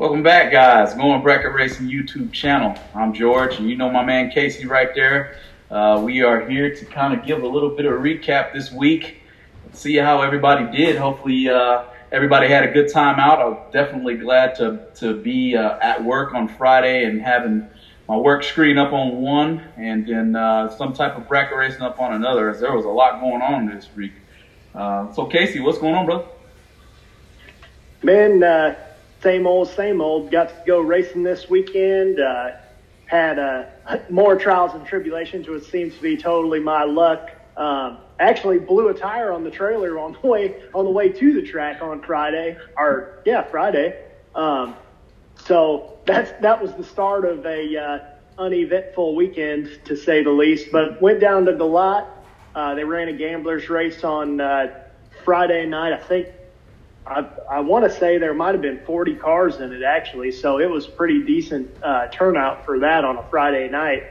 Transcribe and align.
Welcome 0.00 0.22
back, 0.22 0.50
guys. 0.50 0.94
Going 0.94 1.20
Bracket 1.20 1.52
Racing 1.52 1.86
YouTube 1.86 2.32
channel. 2.32 2.74
I'm 2.94 3.12
George, 3.12 3.58
and 3.58 3.68
you 3.68 3.76
know 3.76 3.90
my 3.90 4.02
man 4.02 4.30
Casey 4.30 4.64
right 4.66 4.94
there. 4.94 5.36
Uh, 5.70 6.00
we 6.02 6.22
are 6.22 6.48
here 6.48 6.74
to 6.74 6.84
kind 6.86 7.12
of 7.12 7.26
give 7.26 7.42
a 7.42 7.46
little 7.46 7.76
bit 7.76 7.84
of 7.84 7.92
a 7.92 7.96
recap 7.96 8.54
this 8.54 8.72
week, 8.72 9.20
see 9.74 9.96
how 9.96 10.22
everybody 10.22 10.74
did. 10.74 10.96
Hopefully, 10.96 11.50
uh, 11.50 11.84
everybody 12.12 12.48
had 12.48 12.64
a 12.64 12.72
good 12.72 12.90
time 12.90 13.20
out. 13.20 13.42
I'm 13.42 13.70
definitely 13.72 14.14
glad 14.14 14.54
to 14.54 14.86
to 15.00 15.20
be 15.20 15.54
uh, 15.54 15.78
at 15.82 16.02
work 16.02 16.32
on 16.32 16.48
Friday 16.48 17.04
and 17.04 17.20
having 17.20 17.68
my 18.08 18.16
work 18.16 18.42
screen 18.42 18.78
up 18.78 18.94
on 18.94 19.20
one, 19.20 19.62
and 19.76 20.06
then 20.06 20.34
uh, 20.34 20.74
some 20.78 20.94
type 20.94 21.18
of 21.18 21.28
bracket 21.28 21.58
racing 21.58 21.82
up 21.82 22.00
on 22.00 22.14
another. 22.14 22.48
As 22.48 22.58
there 22.60 22.74
was 22.74 22.86
a 22.86 22.88
lot 22.88 23.20
going 23.20 23.42
on 23.42 23.66
this 23.66 23.86
week. 23.94 24.14
Uh, 24.74 25.12
so, 25.12 25.26
Casey, 25.26 25.60
what's 25.60 25.76
going 25.76 25.94
on, 25.94 26.06
brother? 26.06 26.24
Man, 28.02 28.42
uh, 28.42 28.74
same 29.22 29.46
old, 29.46 29.68
same 29.70 30.00
old. 30.00 30.30
Got 30.30 30.48
to 30.48 30.54
go 30.66 30.80
racing 30.80 31.22
this 31.22 31.48
weekend. 31.48 32.20
Uh, 32.20 32.52
had 33.06 33.38
uh, 33.38 33.64
more 34.10 34.36
trials 34.36 34.72
and 34.74 34.86
tribulations, 34.86 35.48
which 35.48 35.64
seems 35.64 35.94
to 35.96 36.02
be 36.02 36.16
totally 36.16 36.60
my 36.60 36.84
luck. 36.84 37.30
Um, 37.56 37.98
actually, 38.18 38.58
blew 38.58 38.88
a 38.88 38.94
tire 38.94 39.32
on 39.32 39.44
the 39.44 39.50
trailer 39.50 39.98
on 39.98 40.16
the 40.20 40.26
way 40.26 40.62
on 40.74 40.84
the 40.84 40.90
way 40.90 41.10
to 41.10 41.32
the 41.34 41.42
track 41.42 41.82
on 41.82 42.02
Friday, 42.02 42.56
or 42.76 43.22
yeah, 43.26 43.42
Friday. 43.42 44.02
Um, 44.34 44.76
so 45.44 45.98
that's 46.06 46.30
that 46.40 46.62
was 46.62 46.72
the 46.74 46.84
start 46.84 47.24
of 47.24 47.44
a 47.44 47.76
uh, 47.76 47.98
uneventful 48.38 49.14
weekend 49.14 49.80
to 49.86 49.96
say 49.96 50.22
the 50.22 50.30
least. 50.30 50.72
But 50.72 51.02
went 51.02 51.20
down 51.20 51.46
to 51.46 51.52
the 51.52 51.64
lot. 51.64 52.08
Uh, 52.54 52.74
they 52.74 52.84
ran 52.84 53.08
a 53.08 53.12
gamblers 53.12 53.68
race 53.68 54.02
on 54.02 54.40
uh, 54.40 54.84
Friday 55.24 55.66
night. 55.66 55.92
I 55.92 55.98
think 55.98 56.28
I, 57.06 57.26
I 57.50 57.60
want 57.60 57.90
to 57.90 57.98
say 57.98 58.18
there 58.18 58.34
might 58.34 58.52
have 58.52 58.62
been 58.62 58.80
40 58.84 59.16
cars 59.16 59.56
in 59.56 59.72
it 59.72 59.82
actually, 59.82 60.32
so 60.32 60.58
it 60.58 60.70
was 60.70 60.86
pretty 60.86 61.24
decent 61.24 61.70
uh, 61.82 62.08
turnout 62.08 62.64
for 62.64 62.80
that 62.80 63.04
on 63.04 63.16
a 63.16 63.22
Friday 63.30 63.68
night. 63.68 64.04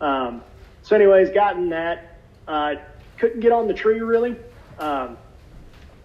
Um, 0.00 0.42
so, 0.82 0.96
anyways, 0.96 1.30
gotten 1.30 1.70
that. 1.70 2.18
Uh, 2.46 2.74
couldn't 3.18 3.40
get 3.40 3.52
on 3.52 3.68
the 3.68 3.74
tree 3.74 4.00
really. 4.00 4.36
Um, 4.78 5.16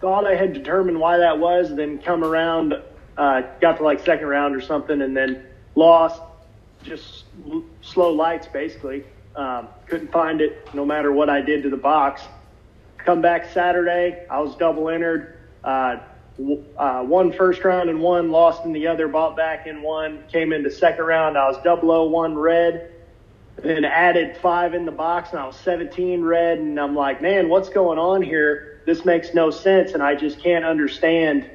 thought 0.00 0.26
I 0.26 0.36
had 0.36 0.52
determined 0.52 1.00
why 1.00 1.18
that 1.18 1.38
was, 1.38 1.74
then 1.74 1.98
come 1.98 2.22
around, 2.22 2.74
uh, 3.16 3.42
got 3.60 3.78
to 3.78 3.82
like 3.82 4.04
second 4.04 4.28
round 4.28 4.54
or 4.54 4.60
something, 4.60 5.02
and 5.02 5.16
then 5.16 5.44
lost. 5.74 6.22
Just 6.84 7.24
slow 7.82 8.12
lights 8.12 8.46
basically. 8.46 9.04
Um, 9.34 9.68
couldn't 9.86 10.12
find 10.12 10.40
it 10.40 10.68
no 10.74 10.84
matter 10.84 11.12
what 11.12 11.28
I 11.28 11.40
did 11.40 11.64
to 11.64 11.70
the 11.70 11.76
box. 11.76 12.22
Come 12.98 13.20
back 13.20 13.50
Saturday, 13.52 14.26
I 14.30 14.40
was 14.40 14.54
double 14.56 14.88
entered. 14.88 15.38
Uh, 15.64 15.96
uh, 16.76 17.02
one 17.02 17.32
first 17.32 17.64
round 17.64 17.90
and 17.90 18.00
one, 18.00 18.30
lost 18.30 18.64
in 18.64 18.72
the 18.72 18.86
other, 18.86 19.08
bought 19.08 19.36
back 19.36 19.66
in 19.66 19.82
one, 19.82 20.22
came 20.30 20.52
into 20.52 20.70
second 20.70 21.04
round. 21.04 21.36
I 21.36 21.48
was 21.48 21.56
001 21.64 22.36
red, 22.36 22.92
then 23.56 23.84
added 23.84 24.36
five 24.36 24.74
in 24.74 24.84
the 24.84 24.92
box, 24.92 25.30
and 25.30 25.40
I 25.40 25.46
was 25.46 25.56
17 25.56 26.22
red. 26.22 26.58
And 26.58 26.78
I'm 26.78 26.94
like, 26.94 27.20
man, 27.20 27.48
what's 27.48 27.68
going 27.68 27.98
on 27.98 28.22
here? 28.22 28.82
This 28.86 29.04
makes 29.04 29.34
no 29.34 29.50
sense, 29.50 29.92
and 29.92 30.02
I 30.02 30.14
just 30.14 30.40
can't 30.40 30.64
understand. 30.64 31.50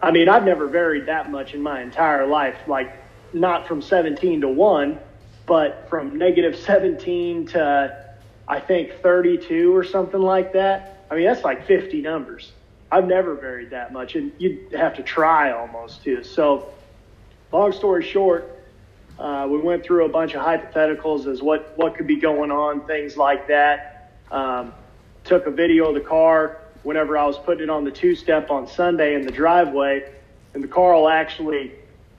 I 0.00 0.12
mean, 0.12 0.28
I've 0.28 0.44
never 0.44 0.68
varied 0.68 1.06
that 1.06 1.30
much 1.30 1.54
in 1.54 1.62
my 1.62 1.82
entire 1.82 2.26
life, 2.26 2.56
like 2.68 2.92
not 3.32 3.66
from 3.66 3.82
17 3.82 4.42
to 4.42 4.48
one, 4.48 5.00
but 5.46 5.86
from 5.90 6.16
negative 6.16 6.56
17 6.64 7.46
to 7.48 8.08
I 8.46 8.60
think 8.60 9.02
32 9.02 9.76
or 9.76 9.84
something 9.84 10.20
like 10.20 10.54
that. 10.54 11.04
I 11.10 11.16
mean, 11.16 11.24
that's 11.24 11.44
like 11.44 11.66
50 11.66 12.00
numbers. 12.00 12.52
I've 12.90 13.06
never 13.06 13.34
varied 13.34 13.70
that 13.70 13.92
much, 13.92 14.14
and 14.14 14.32
you'd 14.38 14.72
have 14.72 14.96
to 14.96 15.02
try 15.02 15.52
almost 15.52 16.02
to. 16.04 16.24
So, 16.24 16.72
long 17.52 17.72
story 17.72 18.02
short, 18.02 18.64
uh, 19.18 19.46
we 19.50 19.58
went 19.58 19.84
through 19.84 20.06
a 20.06 20.08
bunch 20.08 20.34
of 20.34 20.42
hypotheticals 20.42 21.26
as 21.26 21.42
what 21.42 21.76
what 21.76 21.96
could 21.96 22.06
be 22.06 22.16
going 22.16 22.50
on, 22.50 22.86
things 22.86 23.16
like 23.16 23.48
that. 23.48 24.12
Um, 24.30 24.72
took 25.24 25.46
a 25.46 25.50
video 25.50 25.88
of 25.88 25.94
the 25.94 26.00
car 26.00 26.62
whenever 26.82 27.18
I 27.18 27.26
was 27.26 27.36
putting 27.36 27.64
it 27.64 27.70
on 27.70 27.84
the 27.84 27.90
two 27.90 28.14
step 28.14 28.50
on 28.50 28.66
Sunday 28.66 29.14
in 29.14 29.26
the 29.26 29.32
driveway, 29.32 30.10
and 30.54 30.64
the 30.64 30.68
car 30.68 30.94
will 30.94 31.08
actually 31.08 31.72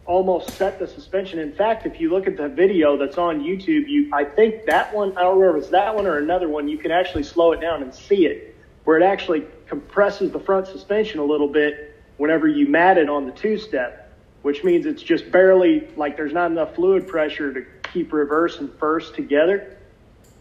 almost 0.06 0.52
set 0.52 0.78
the 0.78 0.88
suspension. 0.88 1.40
In 1.40 1.54
fact, 1.54 1.86
if 1.86 2.00
you 2.00 2.12
look 2.12 2.28
at 2.28 2.36
the 2.36 2.50
video 2.50 2.98
that's 2.98 3.18
on 3.18 3.42
YouTube, 3.42 3.88
you 3.88 4.12
I 4.14 4.24
think 4.24 4.66
that 4.66 4.94
one 4.94 5.18
I 5.18 5.24
don't 5.24 5.40
remember 5.40 5.58
if 5.58 5.64
it's 5.64 5.72
that 5.72 5.96
one 5.96 6.06
or 6.06 6.18
another 6.18 6.48
one, 6.48 6.68
you 6.68 6.78
can 6.78 6.92
actually 6.92 7.24
slow 7.24 7.54
it 7.54 7.62
down 7.62 7.82
and 7.82 7.92
see 7.94 8.28
it, 8.28 8.56
where 8.84 8.98
it 9.00 9.04
actually 9.04 9.46
compresses 9.69 10.31
the 10.31 10.40
front 10.40 10.68
suspension 10.68 11.19
a 11.19 11.24
little 11.24 11.47
bit 11.47 11.96
whenever 12.18 12.47
you 12.47 12.68
mat 12.68 12.97
it 12.97 13.09
on 13.09 13.25
the 13.25 13.31
two 13.31 13.57
step, 13.57 14.12
which 14.41 14.63
means 14.63 14.85
it's 14.85 15.03
just 15.03 15.31
barely 15.31 15.88
like 15.96 16.18
there's 16.18 16.34
not 16.34 16.52
enough 16.52 16.75
fluid 16.75 17.07
pressure 17.07 17.53
to 17.53 17.66
keep 17.94 18.12
reverse 18.12 18.57
and 18.59 18.74
first 18.80 19.16
together. 19.16 19.78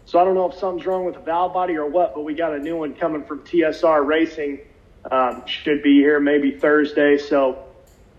So 0.05 0.19
I 0.19 0.25
don't 0.25 0.33
know 0.33 0.49
if 0.49 0.57
something's 0.57 0.87
wrong 0.87 1.05
with 1.05 1.13
the 1.13 1.21
valve 1.21 1.53
body 1.53 1.77
or 1.77 1.85
what, 1.85 2.15
but 2.15 2.23
we 2.23 2.33
got 2.33 2.53
a 2.53 2.59
new 2.59 2.77
one 2.77 2.95
coming 2.95 3.23
from 3.23 3.41
TSR 3.41 4.05
Racing. 4.05 4.59
Um, 5.09 5.45
should 5.45 5.81
be 5.81 5.99
here 5.99 6.19
maybe 6.19 6.57
Thursday. 6.57 7.17
So 7.17 7.63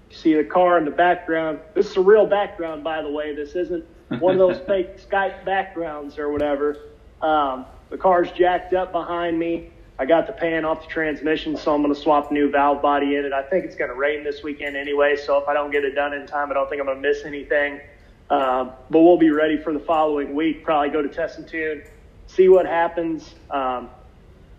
you 0.08 0.16
see 0.16 0.34
the 0.34 0.44
car 0.44 0.78
in 0.78 0.84
the 0.84 0.90
background. 0.92 1.58
This 1.74 1.90
is 1.90 1.96
a 1.96 2.00
real 2.00 2.26
background, 2.26 2.84
by 2.84 3.02
the 3.02 3.10
way. 3.10 3.34
This 3.34 3.54
isn't 3.56 3.84
one 4.20 4.34
of 4.34 4.38
those 4.38 4.58
fake 4.66 4.98
Skype 4.98 5.44
backgrounds 5.44 6.18
or 6.18 6.30
whatever. 6.30 6.76
Um, 7.20 7.66
the 7.90 7.98
car's 7.98 8.30
jacked 8.30 8.72
up 8.72 8.92
behind 8.92 9.38
me. 9.38 9.70
I 10.00 10.06
got 10.06 10.26
the 10.26 10.32
pan 10.32 10.64
off 10.64 10.80
the 10.80 10.88
transmission, 10.88 11.58
so 11.58 11.74
I'm 11.74 11.82
going 11.82 11.94
to 11.94 12.00
swap 12.00 12.30
a 12.30 12.34
new 12.34 12.50
valve 12.50 12.80
body 12.80 13.16
in 13.16 13.26
it. 13.26 13.34
I 13.34 13.42
think 13.42 13.66
it's 13.66 13.76
going 13.76 13.90
to 13.90 13.94
rain 13.94 14.24
this 14.24 14.42
weekend 14.42 14.74
anyway, 14.74 15.14
so 15.14 15.36
if 15.36 15.46
I 15.46 15.52
don't 15.52 15.70
get 15.70 15.84
it 15.84 15.94
done 15.94 16.14
in 16.14 16.26
time, 16.26 16.50
I 16.50 16.54
don't 16.54 16.70
think 16.70 16.80
I'm 16.80 16.86
going 16.86 17.02
to 17.02 17.06
miss 17.06 17.26
anything. 17.26 17.82
Um, 18.30 18.72
but 18.88 19.02
we'll 19.02 19.18
be 19.18 19.28
ready 19.28 19.58
for 19.58 19.74
the 19.74 19.78
following 19.78 20.34
week. 20.34 20.64
Probably 20.64 20.88
go 20.88 21.02
to 21.02 21.08
test 21.10 21.36
and 21.36 21.46
tune, 21.46 21.82
see 22.28 22.48
what 22.48 22.64
happens. 22.64 23.34
Um, 23.50 23.90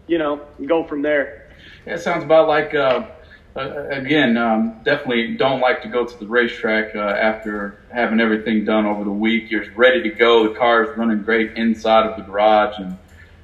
you 0.06 0.20
know, 0.20 0.46
go 0.68 0.84
from 0.84 1.02
there. 1.02 1.52
It 1.88 2.00
sounds 2.02 2.24
about 2.24 2.48
like. 2.48 2.76
Uh, 2.76 3.08
uh, 3.54 3.88
again, 3.90 4.38
um, 4.38 4.80
definitely 4.86 5.36
don't 5.36 5.60
like 5.60 5.82
to 5.82 5.90
go 5.90 6.06
to 6.06 6.20
the 6.20 6.26
racetrack 6.26 6.96
uh, 6.96 7.00
after 7.00 7.84
having 7.92 8.22
everything 8.22 8.64
done 8.64 8.86
over 8.86 9.04
the 9.04 9.12
week. 9.12 9.52
You're 9.52 9.70
ready 9.74 10.02
to 10.04 10.10
go. 10.10 10.48
The 10.48 10.58
car 10.58 10.86
is 10.86 10.98
running 10.98 11.24
great 11.24 11.58
inside 11.58 12.06
of 12.06 12.16
the 12.16 12.24
garage, 12.24 12.76
and 12.78 12.98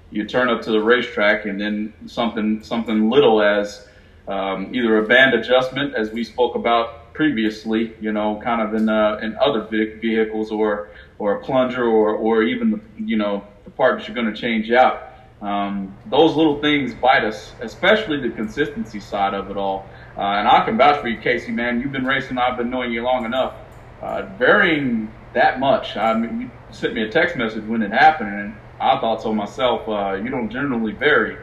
you 0.10 0.26
turn 0.26 0.50
up 0.50 0.62
to 0.64 0.72
the 0.72 0.80
racetrack 0.82 1.46
and 1.46 1.60
then 1.60 1.94
something 2.06 2.64
something 2.64 3.10
little 3.10 3.42
as 3.42 3.88
um, 4.28 4.74
either 4.74 4.98
a 4.98 5.08
band 5.08 5.34
adjustment, 5.34 5.96
as 5.96 6.12
we 6.12 6.24
spoke 6.24 6.56
about 6.56 7.14
previously, 7.14 7.96
you 8.00 8.12
know, 8.12 8.40
kind 8.44 8.62
of 8.62 8.74
in 8.74 8.90
uh, 8.90 9.20
in 9.22 9.36
other 9.38 9.68
vehicles, 9.68 10.52
or 10.52 10.90
or 11.18 11.40
a 11.40 11.44
plunger, 11.44 11.86
or 11.86 12.16
or 12.16 12.44
even 12.44 12.72
the 12.72 12.82
you 12.96 13.18
know 13.18 13.48
the 13.64 13.72
part 13.72 14.00
that 14.00 14.08
you're 14.08 14.16
going 14.16 14.34
to 14.34 14.40
change 14.40 14.72
out. 14.72 15.04
Um, 15.42 15.98
those 16.06 16.36
little 16.36 16.62
things 16.62 16.96
bite 16.96 17.24
us, 17.24 17.56
especially 17.62 18.20
the 18.20 18.36
consistency 18.36 19.00
side 19.00 19.34
of 19.34 19.52
it 19.52 19.58
all. 19.58 19.94
Uh, 20.18 20.22
and 20.22 20.48
I 20.48 20.66
can 20.66 20.78
vouch 20.78 21.00
for 21.00 21.08
you, 21.08 21.22
Casey, 21.22 21.52
man. 21.52 21.80
You've 21.80 21.92
been 21.92 22.06
racing. 22.06 22.38
I've 22.38 22.58
been 22.58 22.72
knowing 22.72 22.92
you 22.92 23.04
long 23.04 23.26
enough. 23.26 23.54
Uh, 24.02 24.24
varying 24.38 25.14
that 25.34 25.60
much. 25.60 25.96
I 25.96 26.14
mean, 26.16 26.40
you 26.42 26.52
sent 26.72 26.94
me 26.94 27.04
a 27.04 27.10
text 27.10 27.36
message 27.36 27.66
when 27.66 27.82
it 27.82 27.92
happened, 27.92 28.30
and 28.30 28.60
I 28.80 29.00
thought 29.00 29.22
so 29.22 29.34
myself. 29.34 29.88
Uh, 29.88 30.20
you 30.22 30.30
don't 30.30 30.50
generally 30.50 30.94
vary 30.94 31.38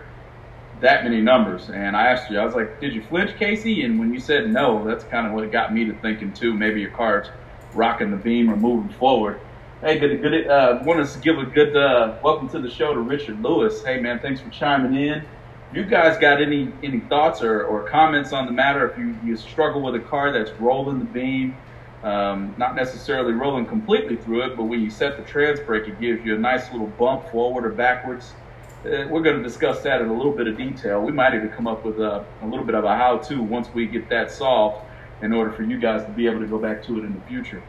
that 0.81 1.05
many 1.05 1.21
numbers. 1.21 1.71
And 1.71 1.97
I 1.97 2.09
asked 2.09 2.31
you, 2.31 2.39
I 2.39 2.45
was 2.45 2.55
like, 2.55 2.81
did 2.81 2.95
you 2.95 3.03
flinch, 3.03 3.37
Casey? 3.37 3.85
And 3.85 3.99
when 3.99 4.13
you 4.13 4.21
said 4.21 4.51
no, 4.51 4.85
that's 4.87 5.05
kind 5.05 5.27
of 5.27 5.33
what 5.33 5.51
got 5.51 5.73
me 5.75 5.85
to 5.87 5.95
thinking 5.95 6.33
too. 6.33 6.55
Maybe 6.55 6.81
your 6.81 6.91
car's 6.91 7.29
rocking 7.73 8.11
the 8.11 8.17
beam 8.17 8.51
or 8.51 8.57
moving 8.57 8.93
forward. 8.97 9.41
Hey, 9.81 9.99
good, 9.99 10.23
good. 10.23 10.47
Uh, 10.47 10.81
want 10.85 11.07
to 11.07 11.19
give 11.19 11.39
a 11.39 11.45
good 11.45 11.77
uh, 11.77 12.19
welcome 12.23 12.49
to 12.51 12.61
the 12.61 12.71
show 12.71 12.95
to 12.95 13.01
Richard 13.01 13.43
Lewis. 13.43 13.83
Hey, 13.85 14.01
man, 14.01 14.21
thanks 14.21 14.41
for 14.41 14.51
chiming 14.51 14.95
in. 14.95 15.25
You 15.73 15.85
guys 15.85 16.17
got 16.19 16.41
any 16.41 16.73
any 16.83 17.01
thoughts 17.01 17.43
or, 17.43 17.65
or 17.65 17.83
comments 17.89 18.33
on 18.33 18.47
the 18.47 18.53
matter, 18.53 18.89
if 18.89 18.97
you, 18.97 19.19
you 19.25 19.37
struggle 19.37 19.83
with 19.83 19.97
a 19.97 20.01
car 20.01 20.33
that's 20.33 20.53
rolling 20.61 21.01
the 21.01 21.05
beam, 21.05 21.57
um, 22.05 22.55
not 22.59 22.77
necessarily 22.77 23.33
rolling 23.33 23.65
completely 23.65 24.17
through 24.17 24.43
it, 24.43 24.57
but 24.57 24.65
when 24.65 24.81
you 24.83 24.91
set 24.91 25.17
the 25.17 25.23
trans 25.23 25.59
brake, 25.61 25.89
it 25.89 25.99
gives 25.99 26.25
you 26.25 26.35
a 26.35 26.39
nice 26.39 26.71
little 26.71 26.87
bump 26.87 27.31
forward 27.31 27.65
or 27.65 27.71
backwards. 27.71 28.35
Uh, 28.85 29.09
we're 29.09 29.23
going 29.23 29.39
to 29.39 29.43
discuss 29.43 29.81
that 29.81 30.03
in 30.03 30.09
a 30.09 30.13
little 30.15 30.33
bit 30.33 30.47
of 30.47 30.59
detail. 30.59 31.01
We 31.01 31.13
might 31.13 31.35
even 31.35 31.49
come 31.49 31.67
up 31.67 31.83
with 31.83 31.99
a, 31.99 32.27
a 32.43 32.47
little 32.47 32.67
bit 32.67 32.75
of 32.75 32.85
a 32.85 32.95
how-to 32.95 33.43
once 33.43 33.69
we 33.73 33.87
get 33.87 34.11
that 34.11 34.31
solved 34.31 34.85
in 35.23 35.33
order 35.33 35.51
for 35.51 35.63
you 35.63 35.79
guys 35.79 36.05
to 36.05 36.11
be 36.11 36.27
able 36.27 36.41
to 36.41 36.47
go 36.47 36.59
back 36.59 36.83
to 36.85 36.99
it 36.99 37.05
in 37.05 37.15
the 37.15 37.21
future. 37.23 37.63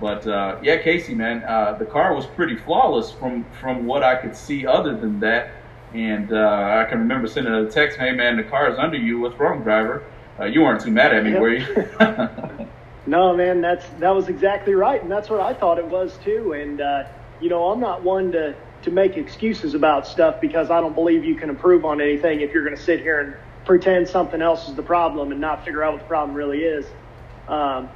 But 0.00 0.26
uh, 0.26 0.58
yeah, 0.62 0.78
Casey, 0.78 1.14
man, 1.14 1.44
uh, 1.44 1.76
the 1.78 1.84
car 1.84 2.14
was 2.14 2.24
pretty 2.24 2.56
flawless 2.56 3.12
from 3.12 3.44
from 3.60 3.84
what 3.84 4.02
I 4.02 4.16
could 4.16 4.34
see. 4.34 4.66
Other 4.66 4.96
than 4.96 5.20
that, 5.20 5.50
and 5.92 6.32
uh, 6.32 6.82
I 6.82 6.88
can 6.88 6.98
remember 7.00 7.28
sending 7.28 7.52
a 7.52 7.70
text, 7.70 7.98
"Hey, 7.98 8.12
man, 8.12 8.38
the 8.38 8.42
car 8.42 8.72
is 8.72 8.78
under 8.78 8.96
you. 8.96 9.20
What's 9.20 9.38
wrong, 9.38 9.62
driver?" 9.62 10.02
Uh, 10.40 10.46
you 10.46 10.62
weren't 10.62 10.80
too 10.80 10.90
mad 10.90 11.14
at 11.14 11.22
me, 11.22 11.32
yep. 11.32 11.40
were 11.42 11.50
you? 11.50 12.68
No, 13.06 13.34
man, 13.36 13.60
that's 13.60 13.88
that 13.98 14.10
was 14.10 14.28
exactly 14.28 14.74
right, 14.74 15.02
and 15.02 15.10
that's 15.10 15.28
what 15.28 15.40
I 15.40 15.54
thought 15.54 15.78
it 15.78 15.88
was 15.88 16.16
too. 16.18 16.52
And 16.52 16.80
uh, 16.80 17.04
you 17.40 17.48
know, 17.48 17.70
I'm 17.70 17.80
not 17.80 18.04
one 18.04 18.32
to 18.32 18.54
to 18.82 18.90
make 18.90 19.16
excuses 19.16 19.74
about 19.74 20.06
stuff 20.06 20.40
because 20.40 20.70
I 20.70 20.80
don't 20.80 20.94
believe 20.94 21.24
you 21.24 21.34
can 21.34 21.50
improve 21.50 21.84
on 21.84 22.00
anything 22.00 22.40
if 22.40 22.52
you're 22.52 22.64
going 22.64 22.76
to 22.76 22.82
sit 22.82 23.00
here 23.00 23.20
and 23.20 23.34
pretend 23.64 24.08
something 24.08 24.42
else 24.42 24.68
is 24.68 24.74
the 24.74 24.82
problem 24.82 25.30
and 25.32 25.40
not 25.40 25.64
figure 25.64 25.82
out 25.82 25.92
what 25.92 26.02
the 26.02 26.08
problem 26.08 26.36
really 26.36 26.60
is. 26.60 26.86
Um, 27.48 27.88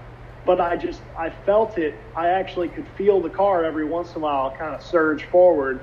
but 0.44 0.61
I 0.61 0.76
just 0.76 1.00
I 1.19 1.31
felt 1.31 1.79
it. 1.79 1.94
I 2.17 2.29
actually 2.31 2.69
could 2.69 2.87
feel 2.97 3.20
the 3.20 3.31
car 3.31 3.64
every 3.64 3.85
once 3.85 4.11
in 4.11 4.17
a 4.17 4.20
while 4.20 4.50
kind 4.56 4.75
of 4.75 4.82
surge 4.82 5.25
forward, 5.25 5.81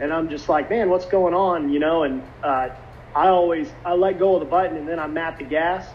and 0.00 0.12
I'm 0.12 0.30
just 0.30 0.48
like, 0.48 0.70
man, 0.70 0.88
what's 0.88 1.06
going 1.06 1.34
on, 1.34 1.70
you 1.70 1.78
know? 1.78 2.04
And 2.04 2.22
uh, 2.42 2.68
I 3.14 3.28
always 3.28 3.70
I 3.84 3.94
let 3.94 4.18
go 4.18 4.34
of 4.34 4.40
the 4.40 4.46
button 4.46 4.78
and 4.78 4.88
then 4.88 4.98
I 4.98 5.06
mat 5.08 5.36
the 5.38 5.44
gas. 5.44 5.86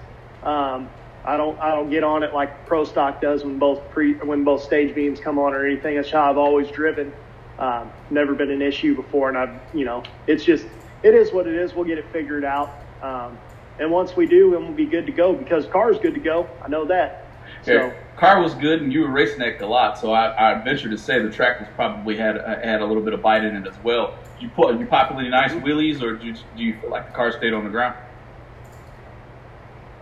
Um, 0.44 0.90
I 1.28 1.36
don't 1.36 1.60
I 1.60 1.76
don't 1.76 1.90
get 1.90 2.06
on 2.06 2.24
it 2.24 2.34
like 2.34 2.66
Pro 2.66 2.86
Stock 2.86 3.20
does 3.20 3.44
when 3.44 3.60
both 3.60 3.92
pre 3.92 4.14
when 4.14 4.46
both 4.46 4.64
stage 4.64 4.96
beams 4.96 5.20
come 5.20 5.38
on 5.38 5.54
or 5.54 5.66
anything. 5.66 5.98
That's 5.98 6.10
how 6.10 6.30
I've 6.32 6.38
always 6.38 6.72
driven. 6.72 7.12
Um, 7.60 7.92
never 8.10 8.34
been 8.34 8.50
an 8.50 8.62
issue 8.62 8.96
before, 8.96 9.28
and 9.28 9.38
I've 9.38 9.60
you 9.76 9.84
know 9.84 10.04
it's 10.26 10.46
just 10.46 10.66
it 11.04 11.14
is 11.14 11.34
what 11.34 11.46
it 11.46 11.56
is. 11.56 11.74
We'll 11.74 11.84
get 11.84 11.98
it 11.98 12.06
figured 12.14 12.46
out. 12.46 12.74
Um, 13.02 13.38
and 13.78 13.92
once 13.92 14.16
we 14.16 14.26
do, 14.26 14.52
then 14.52 14.64
we'll 14.64 14.74
be 14.74 14.86
good 14.86 15.06
to 15.06 15.12
go 15.12 15.34
because 15.34 15.68
car's 15.68 16.00
good 16.00 16.14
to 16.14 16.22
go. 16.22 16.50
I 16.64 16.70
know 16.70 16.86
that. 16.86 17.26
So, 17.64 17.74
yeah, 17.74 17.94
car 18.16 18.42
was 18.42 18.54
good, 18.56 18.82
and 18.82 18.94
you 18.94 19.02
were 19.02 19.12
racing 19.12 19.40
that 19.40 19.62
a 19.62 19.68
lot. 19.68 20.00
So 20.00 20.14
I, 20.14 20.52
I 20.52 20.64
venture 20.64 20.90
to 20.90 20.98
say 20.98 21.22
the 21.22 21.30
track 21.30 21.60
was 21.60 21.68
probably 21.76 22.16
had 22.16 22.38
had 22.64 22.82
a 22.82 22.86
little 22.86 23.04
bit 23.04 23.14
of 23.14 23.22
bite 23.22 23.44
in 23.44 23.54
it 23.54 23.68
as 23.68 23.78
well. 23.84 24.18
You 24.40 24.48
put 24.50 24.80
you 24.80 24.86
popularly 24.86 25.30
nice 25.30 25.52
wheelies, 25.52 26.02
or 26.02 26.16
do 26.16 26.28
you, 26.28 26.34
do 26.34 26.64
you 26.64 26.80
feel 26.80 26.90
like 26.90 27.08
the 27.08 27.14
car 27.14 27.34
stayed 27.34 27.54
on 27.54 27.66
the 27.66 27.70
ground? 27.70 27.96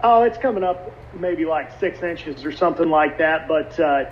Oh, 0.07 0.21
it's 0.21 0.37
coming 0.37 0.63
up 0.63 0.85
maybe 1.15 1.45
like 1.45 1.79
six 1.79 2.03
inches 2.03 2.45
or 2.45 2.51
something 2.51 2.89
like 2.91 3.17
that. 3.17 3.47
But 3.47 3.79
uh, 3.79 4.03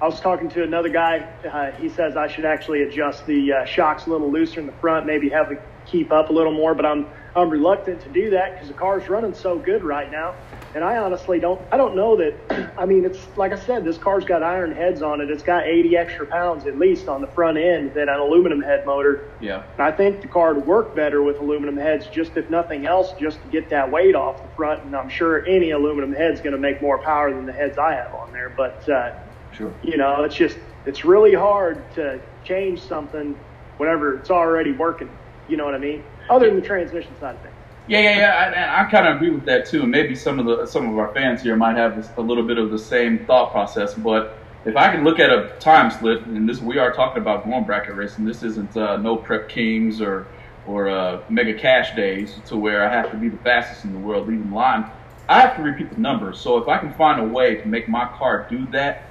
I 0.00 0.04
was 0.04 0.18
talking 0.20 0.50
to 0.50 0.64
another 0.64 0.88
guy. 0.88 1.28
Uh, 1.48 1.70
he 1.78 1.88
says 1.88 2.16
I 2.16 2.26
should 2.26 2.44
actually 2.44 2.82
adjust 2.82 3.24
the 3.24 3.52
uh, 3.52 3.64
shocks 3.64 4.06
a 4.06 4.10
little 4.10 4.32
looser 4.32 4.58
in 4.58 4.66
the 4.66 4.72
front, 4.80 5.06
maybe 5.06 5.28
have 5.28 5.52
it 5.52 5.58
keep 5.90 6.12
up 6.12 6.30
a 6.30 6.32
little 6.32 6.52
more. 6.52 6.74
But 6.74 6.86
I'm 6.86 7.06
I'm 7.38 7.50
reluctant 7.50 8.00
to 8.02 8.08
do 8.08 8.30
that 8.30 8.54
because 8.54 8.68
the 8.68 8.74
car's 8.74 9.08
running 9.08 9.32
so 9.32 9.58
good 9.58 9.84
right 9.84 10.10
now. 10.10 10.34
And 10.74 10.82
I 10.82 10.98
honestly 10.98 11.38
don't, 11.38 11.60
I 11.72 11.76
don't 11.76 11.94
know 11.94 12.16
that, 12.16 12.72
I 12.78 12.84
mean, 12.84 13.04
it's 13.04 13.26
like 13.36 13.52
I 13.52 13.58
said, 13.58 13.84
this 13.84 13.96
car's 13.96 14.24
got 14.24 14.42
iron 14.42 14.72
heads 14.72 15.02
on 15.02 15.20
it. 15.20 15.30
It's 15.30 15.42
got 15.42 15.64
80 15.64 15.96
extra 15.96 16.26
pounds 16.26 16.66
at 16.66 16.78
least 16.78 17.08
on 17.08 17.20
the 17.20 17.26
front 17.28 17.56
end 17.56 17.94
than 17.94 18.08
an 18.08 18.18
aluminum 18.18 18.60
head 18.60 18.84
motor. 18.84 19.30
Yeah. 19.40 19.62
And 19.74 19.82
I 19.82 19.92
think 19.92 20.20
the 20.20 20.28
car 20.28 20.54
would 20.54 20.66
work 20.66 20.96
better 20.96 21.22
with 21.22 21.38
aluminum 21.38 21.76
heads, 21.76 22.06
just 22.08 22.36
if 22.36 22.50
nothing 22.50 22.86
else, 22.86 23.12
just 23.20 23.40
to 23.42 23.48
get 23.48 23.70
that 23.70 23.90
weight 23.90 24.14
off 24.14 24.42
the 24.42 24.48
front. 24.56 24.84
And 24.84 24.96
I'm 24.96 25.08
sure 25.08 25.46
any 25.46 25.70
aluminum 25.70 26.12
head's 26.12 26.40
going 26.40 26.52
to 26.52 26.58
make 26.58 26.82
more 26.82 26.98
power 26.98 27.32
than 27.32 27.46
the 27.46 27.52
heads 27.52 27.78
I 27.78 27.94
have 27.94 28.14
on 28.14 28.32
there. 28.32 28.50
But, 28.50 28.88
uh, 28.88 29.14
sure. 29.52 29.72
you 29.82 29.96
know, 29.96 30.24
it's 30.24 30.34
just, 30.34 30.58
it's 30.86 31.04
really 31.04 31.34
hard 31.34 31.82
to 31.94 32.20
change 32.44 32.80
something 32.80 33.38
whenever 33.76 34.16
it's 34.16 34.30
already 34.30 34.72
working. 34.72 35.10
You 35.48 35.56
know 35.56 35.64
what 35.64 35.74
I 35.74 35.78
mean? 35.78 36.04
Other 36.28 36.46
than 36.46 36.60
the 36.60 36.66
transmission 36.66 37.12
side 37.18 37.34
of 37.34 37.40
things. 37.40 37.54
Yeah, 37.88 38.00
yeah, 38.00 38.18
yeah. 38.18 38.78
I, 38.78 38.86
I 38.86 38.90
kind 38.90 39.08
of 39.08 39.16
agree 39.16 39.30
with 39.30 39.46
that 39.46 39.66
too. 39.66 39.86
Maybe 39.86 40.14
some 40.14 40.38
of 40.38 40.44
the 40.44 40.66
some 40.66 40.88
of 40.90 40.98
our 40.98 41.12
fans 41.14 41.42
here 41.42 41.56
might 41.56 41.76
have 41.76 42.18
a 42.18 42.20
little 42.20 42.44
bit 42.44 42.58
of 42.58 42.70
the 42.70 42.78
same 42.78 43.24
thought 43.24 43.50
process. 43.50 43.94
But 43.94 44.36
if 44.66 44.76
I 44.76 44.92
can 44.92 45.04
look 45.04 45.18
at 45.18 45.30
a 45.30 45.56
time 45.58 45.90
slip, 45.90 46.26
and 46.26 46.46
this 46.46 46.60
we 46.60 46.78
are 46.78 46.92
talking 46.92 47.22
about 47.22 47.44
going 47.44 47.64
bracket 47.64 47.94
racing. 47.94 48.26
This 48.26 48.42
isn't 48.42 48.76
uh, 48.76 48.98
no 48.98 49.16
prep 49.16 49.48
kings 49.48 50.02
or 50.02 50.26
or 50.66 50.90
uh, 50.90 51.22
mega 51.30 51.54
cash 51.54 51.96
days 51.96 52.38
to 52.46 52.58
where 52.58 52.86
I 52.86 52.92
have 52.92 53.10
to 53.10 53.16
be 53.16 53.30
the 53.30 53.38
fastest 53.38 53.86
in 53.86 53.92
the 53.94 53.98
world 53.98 54.28
leading 54.28 54.52
line. 54.52 54.90
I 55.30 55.40
have 55.40 55.56
to 55.56 55.62
repeat 55.62 55.90
the 55.90 56.00
numbers. 56.00 56.38
So 56.38 56.58
if 56.58 56.68
I 56.68 56.76
can 56.76 56.92
find 56.92 57.20
a 57.20 57.24
way 57.24 57.54
to 57.56 57.66
make 57.66 57.88
my 57.88 58.06
car 58.18 58.46
do 58.50 58.66
that, 58.72 59.04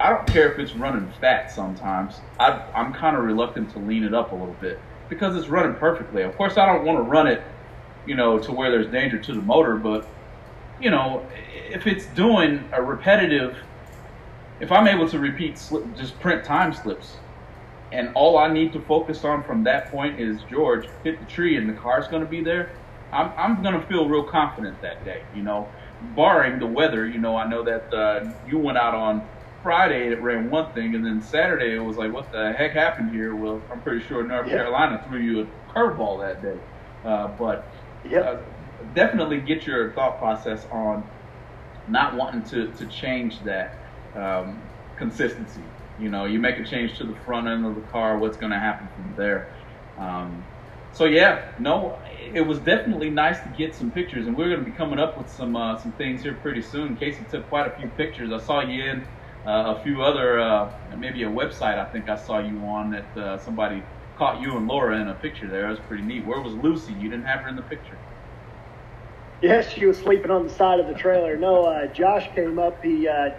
I 0.00 0.10
don't 0.10 0.26
care 0.26 0.50
if 0.50 0.58
it's 0.58 0.74
running 0.74 1.10
fat. 1.20 1.50
Sometimes 1.50 2.20
I, 2.40 2.64
I'm 2.74 2.94
kind 2.94 3.16
of 3.16 3.24
reluctant 3.24 3.70
to 3.72 3.78
lean 3.78 4.04
it 4.04 4.14
up 4.14 4.32
a 4.32 4.34
little 4.34 4.56
bit 4.60 4.80
because 5.08 5.36
it's 5.36 5.48
running 5.48 5.76
perfectly. 5.76 6.22
Of 6.22 6.36
course, 6.36 6.58
I 6.58 6.66
don't 6.66 6.84
want 6.84 6.98
to 6.98 7.02
run 7.02 7.26
it 7.28 7.42
you 8.04 8.16
know, 8.16 8.38
to 8.40 8.52
where 8.52 8.70
there's 8.70 8.90
danger 8.90 9.20
to 9.20 9.34
the 9.34 9.42
motor. 9.42 9.76
But, 9.78 10.04
you 10.78 10.90
know, 10.90 11.28
if 11.32 11.86
it's 11.86 12.12
doing 12.14 12.70
a 12.72 12.82
repetitive, 12.82 13.56
if 14.60 14.72
I'm 14.72 14.88
able 14.88 15.08
to 15.10 15.18
repeat, 15.18 15.58
slip, 15.58 15.84
just 15.94 16.20
print 16.20 16.44
time 16.44 16.72
slips, 16.72 17.22
and 17.92 18.10
all 18.16 18.38
I 18.38 18.52
need 18.52 18.72
to 18.74 18.80
focus 18.82 19.24
on 19.24 19.44
from 19.44 19.64
that 19.64 19.90
point 19.90 20.20
is 20.20 20.44
George 20.44 20.86
hit 21.04 21.20
the 21.20 21.26
tree 21.26 21.56
and 21.56 21.68
the 21.68 21.74
car's 21.74 22.08
going 22.08 22.22
to 22.22 22.28
be 22.28 22.42
there. 22.42 22.72
I'm 23.12 23.32
I'm 23.38 23.62
going 23.62 23.80
to 23.80 23.86
feel 23.86 24.08
real 24.08 24.24
confident 24.24 24.80
that 24.82 25.04
day. 25.04 25.20
You 25.32 25.44
know, 25.44 25.72
barring 26.00 26.58
the 26.58 26.66
weather. 26.66 27.06
You 27.08 27.20
know, 27.20 27.36
I 27.36 27.48
know 27.48 27.64
that 27.64 27.96
uh, 27.96 28.20
you 28.44 28.58
went 28.58 28.78
out 28.78 28.94
on 28.94 29.30
Friday 29.68 30.08
it 30.12 30.22
ran 30.22 30.50
one 30.50 30.72
thing, 30.72 30.94
and 30.94 31.04
then 31.04 31.20
Saturday 31.20 31.74
it 31.74 31.80
was 31.80 31.98
like, 31.98 32.12
what 32.12 32.32
the 32.32 32.54
heck 32.58 32.72
happened 32.72 33.10
here? 33.10 33.36
Well, 33.36 33.68
I'm 33.72 33.82
pretty 33.82 34.04
sure 34.06 34.26
North 34.26 34.48
yeah. 34.48 34.54
Carolina 34.56 35.02
threw 35.06 35.20
you 35.20 35.42
a 35.42 35.46
curveball 35.78 36.22
that 36.26 36.42
day. 36.42 36.60
Uh, 37.04 37.28
but 37.38 37.70
Yep. 38.04 38.24
Uh, 38.24 38.36
definitely 38.94 39.40
get 39.42 39.66
your 39.66 39.94
thought 39.94 40.18
process 40.18 40.66
on 40.72 41.10
not 41.86 42.16
wanting 42.16 42.44
to, 42.50 42.72
to 42.74 42.86
change 42.88 43.42
that 43.44 43.72
um, 44.14 44.70
consistency. 44.96 45.74
You 45.96 46.10
know, 46.10 46.26
you 46.26 46.40
make 46.40 46.58
a 46.58 46.64
change 46.64 46.98
to 46.98 47.04
the 47.06 47.16
front 47.26 47.48
end 47.48 47.66
of 47.66 47.74
the 47.76 47.82
car, 47.82 48.18
what's 48.18 48.38
going 48.38 48.52
to 48.52 48.58
happen 48.60 48.88
from 48.94 49.14
there? 49.16 49.50
Um, 49.96 50.48
so 50.92 51.06
yeah, 51.06 51.42
no, 51.58 52.00
it 52.32 52.42
was 52.42 52.60
definitely 52.60 53.10
nice 53.10 53.40
to 53.42 53.50
get 53.50 53.74
some 53.76 53.92
pictures, 53.92 54.26
and 54.26 54.36
we're 54.36 54.48
going 54.48 54.60
to 54.60 54.66
be 54.66 54.76
coming 54.76 55.00
up 55.00 55.18
with 55.18 55.28
some 55.30 55.56
uh, 55.56 55.76
some 55.78 55.92
things 55.94 56.22
here 56.22 56.38
pretty 56.42 56.62
soon. 56.62 56.96
Casey 56.96 57.26
took 57.30 57.48
quite 57.48 57.68
a 57.68 57.76
few 57.76 57.90
pictures. 57.90 58.32
I 58.32 58.38
saw 58.38 58.62
you 58.62 58.84
in 58.84 59.08
uh, 59.46 59.74
a 59.76 59.82
few 59.82 60.02
other, 60.02 60.40
uh, 60.40 60.70
maybe 60.96 61.22
a 61.22 61.28
website. 61.28 61.78
I 61.78 61.84
think 61.86 62.08
I 62.08 62.16
saw 62.16 62.38
you 62.38 62.58
on 62.60 62.90
that 62.90 63.16
uh, 63.16 63.38
somebody 63.38 63.82
caught 64.16 64.40
you 64.40 64.56
and 64.56 64.66
Laura 64.66 65.00
in 65.00 65.08
a 65.08 65.14
picture 65.14 65.48
there. 65.48 65.66
It 65.66 65.70
was 65.70 65.78
pretty 65.80 66.02
neat. 66.02 66.26
Where 66.26 66.40
was 66.40 66.54
Lucy? 66.54 66.92
You 66.94 67.08
didn't 67.08 67.24
have 67.24 67.40
her 67.40 67.48
in 67.48 67.56
the 67.56 67.62
picture. 67.62 67.96
Yes, 69.40 69.70
she 69.70 69.86
was 69.86 69.96
sleeping 69.96 70.32
on 70.32 70.46
the 70.46 70.52
side 70.52 70.80
of 70.80 70.88
the 70.88 70.94
trailer. 70.94 71.36
No, 71.36 71.64
uh, 71.64 71.86
Josh 71.86 72.28
came 72.34 72.58
up. 72.58 72.82
He 72.82 73.06
uh, 73.06 73.30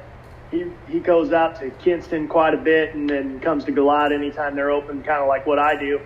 he 0.50 0.66
he 0.88 1.00
goes 1.00 1.34
out 1.34 1.60
to 1.60 1.70
Kinston 1.72 2.30
quite 2.30 2.54
a 2.54 2.58
bit, 2.58 2.96
and 2.96 3.10
then 3.10 3.42
comes 3.42 3.66
to 3.66 3.74
GALOT 3.74 4.14
anytime 4.14 4.56
they're 4.56 4.72
open, 4.72 5.04
kind 5.04 5.22
of 5.22 5.28
like 5.28 5.46
what 5.46 5.60
I 5.60 5.78
do. 5.78 6.00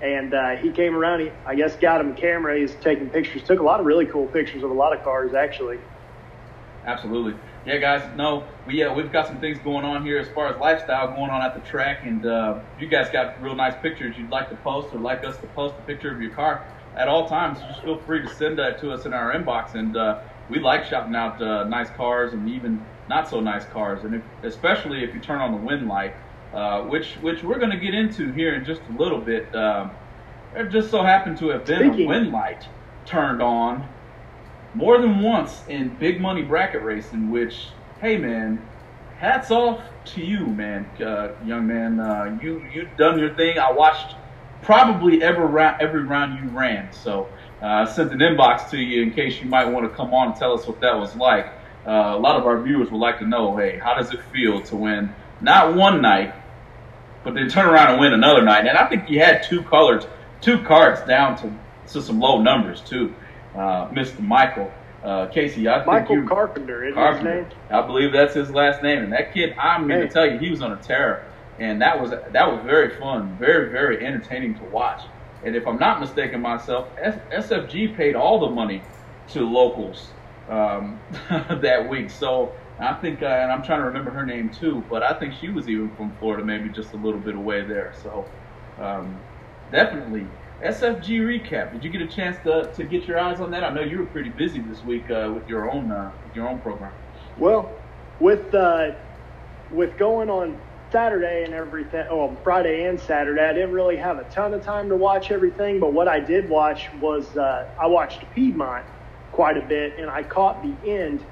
And 0.00 0.32
uh, 0.32 0.50
he 0.56 0.70
came 0.70 0.94
around. 0.94 1.20
He, 1.20 1.30
I 1.44 1.56
guess, 1.56 1.74
got 1.76 2.00
him 2.00 2.12
a 2.12 2.14
camera. 2.14 2.56
He's 2.58 2.74
taking 2.76 3.10
pictures. 3.10 3.42
Took 3.42 3.58
a 3.58 3.64
lot 3.64 3.80
of 3.80 3.86
really 3.86 4.06
cool 4.06 4.28
pictures 4.28 4.62
of 4.62 4.70
a 4.70 4.74
lot 4.74 4.96
of 4.96 5.02
cars, 5.02 5.34
actually. 5.34 5.78
Absolutely 6.86 7.34
yeah, 7.66 7.76
guys, 7.76 8.08
no, 8.16 8.44
we 8.66 8.82
uh, 8.82 8.94
we've 8.94 9.12
got 9.12 9.26
some 9.26 9.38
things 9.38 9.58
going 9.58 9.84
on 9.84 10.04
here 10.04 10.18
as 10.18 10.28
far 10.28 10.48
as 10.48 10.58
lifestyle 10.58 11.08
going 11.08 11.30
on 11.30 11.42
at 11.42 11.54
the 11.54 11.68
track, 11.68 12.00
and 12.04 12.24
uh, 12.24 12.58
you 12.78 12.86
guys 12.86 13.10
got 13.10 13.40
real 13.42 13.54
nice 13.54 13.74
pictures 13.82 14.16
you'd 14.16 14.30
like 14.30 14.48
to 14.48 14.56
post 14.56 14.94
or 14.94 14.98
like 14.98 15.24
us 15.24 15.36
to 15.38 15.46
post 15.48 15.74
a 15.78 15.82
picture 15.82 16.10
of 16.10 16.22
your 16.22 16.30
car 16.30 16.66
at 16.96 17.06
all 17.06 17.28
times. 17.28 17.58
Just 17.60 17.82
feel 17.82 17.98
free 17.98 18.22
to 18.22 18.34
send 18.34 18.58
that 18.58 18.80
to 18.80 18.90
us 18.92 19.04
in 19.04 19.12
our 19.12 19.34
inbox, 19.34 19.74
and 19.74 19.96
uh, 19.96 20.20
we 20.48 20.58
like 20.58 20.86
shouting 20.86 21.14
out 21.14 21.40
uh, 21.42 21.64
nice 21.64 21.90
cars 21.90 22.32
and 22.32 22.48
even 22.48 22.84
not 23.08 23.28
so 23.28 23.40
nice 23.40 23.66
cars, 23.66 24.04
and 24.04 24.14
if, 24.14 24.22
especially 24.42 25.04
if 25.04 25.12
you 25.14 25.20
turn 25.20 25.40
on 25.40 25.52
the 25.52 25.58
wind 25.58 25.86
light, 25.86 26.14
uh, 26.54 26.82
which 26.84 27.14
which 27.20 27.42
we're 27.42 27.58
going 27.58 27.70
to 27.70 27.76
get 27.78 27.94
into 27.94 28.32
here 28.32 28.54
in 28.54 28.64
just 28.64 28.80
a 28.88 28.98
little 28.98 29.20
bit. 29.20 29.54
Um, 29.54 29.90
there 30.54 30.66
just 30.66 30.90
so 30.90 31.02
happened 31.02 31.38
to 31.38 31.48
have 31.50 31.64
been 31.64 31.92
Speaking. 31.92 32.06
a 32.06 32.08
wind 32.08 32.32
light 32.32 32.66
turned 33.04 33.40
on 33.40 33.88
more 34.74 35.00
than 35.00 35.20
once 35.20 35.62
in 35.68 35.96
big 35.96 36.20
money 36.20 36.42
bracket 36.42 36.82
racing, 36.82 37.30
which, 37.30 37.68
hey 38.00 38.16
man, 38.16 38.66
hats 39.18 39.50
off 39.50 39.80
to 40.06 40.24
you, 40.24 40.46
man, 40.46 40.86
uh, 41.04 41.32
young 41.44 41.66
man. 41.66 42.00
Uh, 42.00 42.38
you 42.42 42.64
you 42.72 42.88
done 42.96 43.18
your 43.18 43.34
thing. 43.34 43.58
I 43.58 43.72
watched 43.72 44.16
probably 44.62 45.22
every 45.22 45.44
round 45.44 45.80
every 45.80 46.02
round 46.04 46.42
you 46.42 46.50
ran. 46.50 46.92
So 46.92 47.28
uh, 47.62 47.66
I 47.66 47.84
sent 47.84 48.12
an 48.12 48.18
inbox 48.18 48.70
to 48.70 48.78
you 48.78 49.02
in 49.02 49.12
case 49.12 49.40
you 49.40 49.48
might 49.48 49.66
want 49.66 49.90
to 49.90 49.94
come 49.94 50.14
on 50.14 50.28
and 50.28 50.36
tell 50.36 50.54
us 50.54 50.66
what 50.66 50.80
that 50.80 50.96
was 50.98 51.14
like. 51.16 51.46
Uh, 51.86 52.14
a 52.14 52.18
lot 52.18 52.36
of 52.36 52.46
our 52.46 52.62
viewers 52.62 52.90
would 52.90 52.98
like 52.98 53.18
to 53.18 53.26
know, 53.26 53.56
hey, 53.56 53.78
how 53.78 53.94
does 53.94 54.12
it 54.12 54.20
feel 54.32 54.60
to 54.62 54.76
win 54.76 55.14
not 55.40 55.74
one 55.74 56.02
night, 56.02 56.34
but 57.24 57.34
then 57.34 57.48
turn 57.48 57.66
around 57.66 57.92
and 57.92 58.00
win 58.00 58.12
another 58.12 58.42
night? 58.42 58.66
And 58.66 58.76
I 58.76 58.86
think 58.86 59.08
you 59.08 59.20
had 59.20 59.42
two 59.42 59.62
colors, 59.62 60.04
two 60.40 60.62
cards 60.62 61.00
down 61.02 61.36
to 61.38 61.52
to 61.92 62.00
some 62.00 62.20
low 62.20 62.40
numbers 62.40 62.80
too 62.82 63.12
uh, 63.54 63.88
Mr. 63.90 64.20
Michael 64.20 64.72
uh, 65.02 65.28
Casey. 65.28 65.68
I 65.68 65.84
Michael 65.84 66.16
you, 66.16 66.26
Carpenter 66.28 66.84
is 66.84 66.94
Carpenter, 66.94 67.44
his 67.44 67.52
name. 67.52 67.78
I 67.78 67.86
believe 67.86 68.12
that's 68.12 68.34
his 68.34 68.50
last 68.50 68.82
name. 68.82 69.02
And 69.02 69.12
that 69.12 69.32
kid, 69.32 69.54
I 69.58 69.80
mean 69.80 69.90
hey. 69.90 70.06
to 70.06 70.08
tell 70.08 70.30
you, 70.30 70.38
he 70.38 70.50
was 70.50 70.60
on 70.62 70.72
a 70.72 70.80
tear, 70.82 71.22
and 71.58 71.80
that 71.82 72.00
was 72.00 72.10
that 72.10 72.52
was 72.52 72.62
very 72.64 72.98
fun, 72.98 73.36
very 73.38 73.70
very 73.70 74.04
entertaining 74.04 74.56
to 74.56 74.64
watch. 74.64 75.00
And 75.42 75.56
if 75.56 75.66
I'm 75.66 75.78
not 75.78 76.00
mistaken 76.00 76.40
myself, 76.40 76.88
S- 77.02 77.50
SFG 77.50 77.96
paid 77.96 78.14
all 78.14 78.40
the 78.40 78.50
money 78.50 78.84
to 79.28 79.48
locals 79.48 80.16
um, 80.48 81.02
that 81.30 81.88
week. 81.88 82.10
So 82.10 82.56
I 82.80 82.94
think, 82.94 83.22
uh, 83.22 83.26
and 83.26 83.52
I'm 83.52 83.62
trying 83.62 83.80
to 83.80 83.86
remember 83.86 84.10
her 84.10 84.26
name 84.26 84.50
too, 84.58 84.86
but 84.90 85.02
I 85.02 85.18
think 85.18 85.34
she 85.34 85.48
was 85.50 85.68
even 85.68 85.94
from 85.96 86.16
Florida, 86.18 86.44
maybe 86.44 86.70
just 86.70 86.94
a 86.94 86.96
little 86.96 87.20
bit 87.20 87.36
away 87.36 87.66
there. 87.66 87.94
So 88.02 88.32
um, 88.78 89.24
definitely 89.70 90.30
SFG 90.62 91.20
recap. 91.20 91.72
Did 91.72 91.84
you 91.84 91.90
get 91.90 92.02
a 92.02 92.06
chance 92.06 92.36
to, 92.44 92.70
to 92.74 92.84
get 92.84 93.06
your 93.06 93.18
eyes 93.18 93.40
on 93.40 93.50
that? 93.52 93.64
I 93.64 93.72
know 93.72 93.80
you 93.80 93.98
were 93.98 94.06
pretty 94.06 94.30
busy 94.30 94.60
this 94.60 94.82
week 94.84 95.10
uh, 95.10 95.32
with 95.34 95.48
your 95.48 95.70
own 95.70 95.90
uh, 95.90 96.12
your 96.34 96.48
own 96.48 96.60
program. 96.60 96.92
Well, 97.38 97.70
with 98.20 98.54
uh, 98.54 98.92
with 99.70 99.96
going 99.96 100.28
on 100.28 100.58
Saturday 100.92 101.44
and 101.44 101.54
everything, 101.54 102.06
oh, 102.10 102.36
Friday 102.44 102.84
and 102.84 103.00
Saturday, 103.00 103.42
I 103.42 103.52
didn't 103.52 103.72
really 103.72 103.96
have 103.96 104.18
a 104.18 104.24
ton 104.24 104.52
of 104.52 104.62
time 104.62 104.88
to 104.90 104.96
watch 104.96 105.30
everything. 105.30 105.80
But 105.80 105.92
what 105.92 106.08
I 106.08 106.20
did 106.20 106.48
watch 106.48 106.90
was 107.00 107.36
uh, 107.36 107.68
I 107.80 107.86
watched 107.86 108.22
Piedmont 108.34 108.84
quite 109.32 109.56
a 109.56 109.62
bit, 109.62 109.98
and 109.98 110.10
I 110.10 110.22
caught 110.22 110.62
the 110.62 110.90
end 110.90 111.24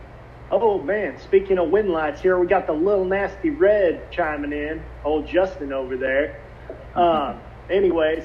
Oh 0.51 0.81
man, 0.81 1.19
speaking 1.21 1.59
of 1.59 1.69
wind 1.69 1.91
lights 1.91 2.23
here, 2.23 2.39
we 2.39 2.47
got 2.47 2.67
the 2.67 2.73
little 2.73 3.05
nasty 3.05 3.51
red 3.51 4.11
chiming 4.11 4.53
in. 4.53 4.83
Old 5.05 5.27
Justin 5.27 5.75
over 5.75 5.99
there. 5.99 6.41
Um, 6.95 7.39
anyways, 7.69 8.25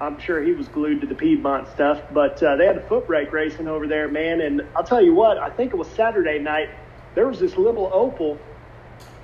I'm 0.00 0.18
sure 0.18 0.42
he 0.42 0.52
was 0.52 0.68
glued 0.68 1.00
to 1.02 1.06
the 1.06 1.14
Piedmont 1.14 1.68
stuff, 1.68 2.02
but 2.12 2.42
uh, 2.42 2.56
they 2.56 2.66
had 2.66 2.76
a 2.76 2.86
foot 2.88 3.06
brake 3.06 3.32
racing 3.32 3.68
over 3.68 3.86
there, 3.86 4.08
man. 4.08 4.40
And 4.40 4.62
I'll 4.76 4.84
tell 4.84 5.02
you 5.02 5.14
what, 5.14 5.38
I 5.38 5.50
think 5.50 5.72
it 5.72 5.76
was 5.76 5.88
Saturday 5.88 6.38
night. 6.38 6.68
There 7.14 7.28
was 7.28 7.38
this 7.38 7.56
little 7.56 7.90
Opel. 7.90 8.38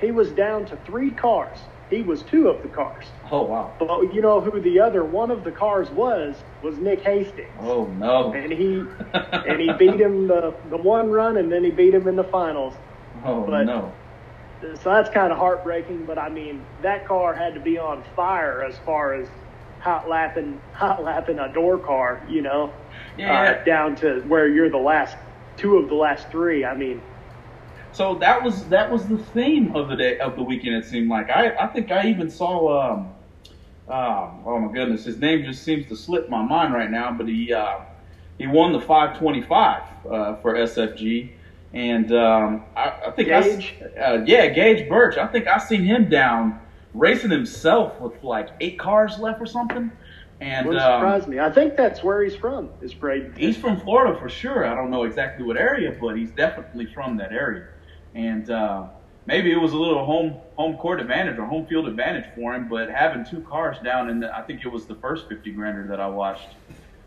He 0.00 0.12
was 0.12 0.30
down 0.30 0.66
to 0.66 0.76
three 0.86 1.10
cars. 1.10 1.58
He 1.90 2.02
was 2.02 2.22
two 2.22 2.48
of 2.48 2.62
the 2.62 2.68
cars. 2.68 3.04
Oh 3.32 3.42
wow! 3.42 3.74
But 3.80 4.14
you 4.14 4.22
know 4.22 4.40
who 4.40 4.60
the 4.60 4.78
other 4.78 5.04
one 5.04 5.32
of 5.32 5.42
the 5.42 5.50
cars 5.50 5.90
was? 5.90 6.36
Was 6.62 6.78
Nick 6.78 7.02
Hastings. 7.02 7.50
Oh 7.58 7.86
no! 7.86 8.32
And 8.32 8.52
he 8.52 8.84
and 9.12 9.60
he 9.60 9.72
beat 9.72 10.00
him 10.00 10.28
the 10.28 10.54
the 10.70 10.76
one 10.76 11.10
run, 11.10 11.36
and 11.36 11.50
then 11.50 11.64
he 11.64 11.70
beat 11.72 11.92
him 11.92 12.06
in 12.06 12.14
the 12.14 12.24
finals. 12.24 12.74
Oh 13.24 13.42
but, 13.42 13.64
no! 13.64 13.92
So 14.60 14.90
that's 14.90 15.10
kind 15.10 15.32
of 15.32 15.38
heartbreaking. 15.38 16.06
But 16.06 16.16
I 16.16 16.28
mean, 16.28 16.64
that 16.82 17.08
car 17.08 17.34
had 17.34 17.54
to 17.54 17.60
be 17.60 17.76
on 17.76 18.04
fire 18.14 18.62
as 18.62 18.78
far 18.86 19.14
as 19.14 19.26
hot 19.80 20.08
lapping 20.08 20.60
hot 20.72 21.02
lapping 21.02 21.38
a 21.38 21.52
door 21.52 21.78
car. 21.78 22.24
You 22.28 22.42
know, 22.42 22.72
yeah. 23.18 23.60
Uh, 23.60 23.64
down 23.64 23.96
to 23.96 24.20
where 24.22 24.48
you're 24.48 24.70
the 24.70 24.76
last 24.76 25.16
two 25.56 25.76
of 25.76 25.88
the 25.88 25.94
last 25.94 26.28
three. 26.30 26.64
I 26.64 26.76
mean, 26.76 27.02
so 27.92 28.14
that 28.16 28.42
was 28.42 28.64
that 28.66 28.90
was 28.90 29.06
the 29.06 29.18
theme 29.18 29.74
of 29.74 29.88
the 29.88 29.96
day 29.96 30.18
of 30.18 30.36
the 30.36 30.42
weekend. 30.42 30.76
It 30.76 30.84
seemed 30.84 31.08
like 31.08 31.30
I 31.30 31.56
I 31.56 31.66
think 31.66 31.90
I 31.90 32.08
even 32.08 32.30
saw. 32.30 32.92
Um, 32.92 33.14
um, 33.88 34.42
oh 34.46 34.60
my 34.60 34.72
goodness, 34.72 35.04
his 35.04 35.18
name 35.18 35.44
just 35.44 35.64
seems 35.64 35.88
to 35.88 35.96
slip 35.96 36.28
my 36.28 36.42
mind 36.42 36.72
right 36.72 36.90
now. 36.90 37.10
But 37.10 37.26
he 37.26 37.52
uh, 37.52 37.80
he 38.38 38.46
won 38.46 38.72
the 38.72 38.80
525 38.80 39.82
uh, 40.08 40.36
for 40.36 40.54
SFG, 40.54 41.32
and 41.72 42.12
um, 42.12 42.64
I, 42.76 42.92
I, 43.06 43.10
think 43.10 43.28
Gage. 43.28 43.74
I, 43.98 44.00
uh, 44.00 44.24
yeah, 44.24 44.46
Gage 44.46 44.88
Birch. 44.88 45.18
I 45.18 45.26
think 45.26 45.48
I 45.48 45.58
seen 45.58 45.82
him 45.82 46.08
down 46.08 46.60
racing 46.94 47.30
himself 47.30 48.00
with 48.00 48.22
like 48.22 48.50
eight 48.60 48.78
cars 48.78 49.18
left 49.18 49.40
or 49.40 49.46
something. 49.46 49.90
And 50.40 50.66
Wouldn't 50.66 50.84
um, 50.84 51.00
surprise 51.00 51.26
me. 51.26 51.38
I 51.38 51.50
think 51.50 51.76
that's 51.76 52.02
where 52.02 52.22
he's 52.22 52.34
from. 52.34 52.70
Is 52.80 52.94
Braden? 52.94 53.34
He's 53.36 53.58
from 53.58 53.78
Florida 53.78 54.18
for 54.18 54.28
sure. 54.28 54.64
I 54.64 54.74
don't 54.74 54.90
know 54.90 55.02
exactly 55.02 55.44
what 55.44 55.58
area, 55.58 55.94
but 56.00 56.16
he's 56.16 56.30
definitely 56.30 56.86
from 56.86 57.18
that 57.18 57.32
area 57.32 57.68
and 58.14 58.50
uh, 58.50 58.86
maybe 59.26 59.52
it 59.52 59.60
was 59.60 59.72
a 59.72 59.76
little 59.76 60.04
home 60.04 60.36
home 60.56 60.76
court 60.76 61.00
advantage 61.00 61.38
or 61.38 61.44
home 61.44 61.66
field 61.66 61.86
advantage 61.86 62.26
for 62.34 62.54
him. 62.54 62.68
But 62.68 62.90
having 62.90 63.24
two 63.24 63.40
cars 63.42 63.76
down, 63.82 64.10
and 64.10 64.24
I 64.24 64.42
think 64.42 64.64
it 64.64 64.68
was 64.68 64.86
the 64.86 64.96
first 64.96 65.28
50 65.28 65.50
grander 65.52 65.86
that 65.88 66.00
I 66.00 66.08
watched. 66.08 66.48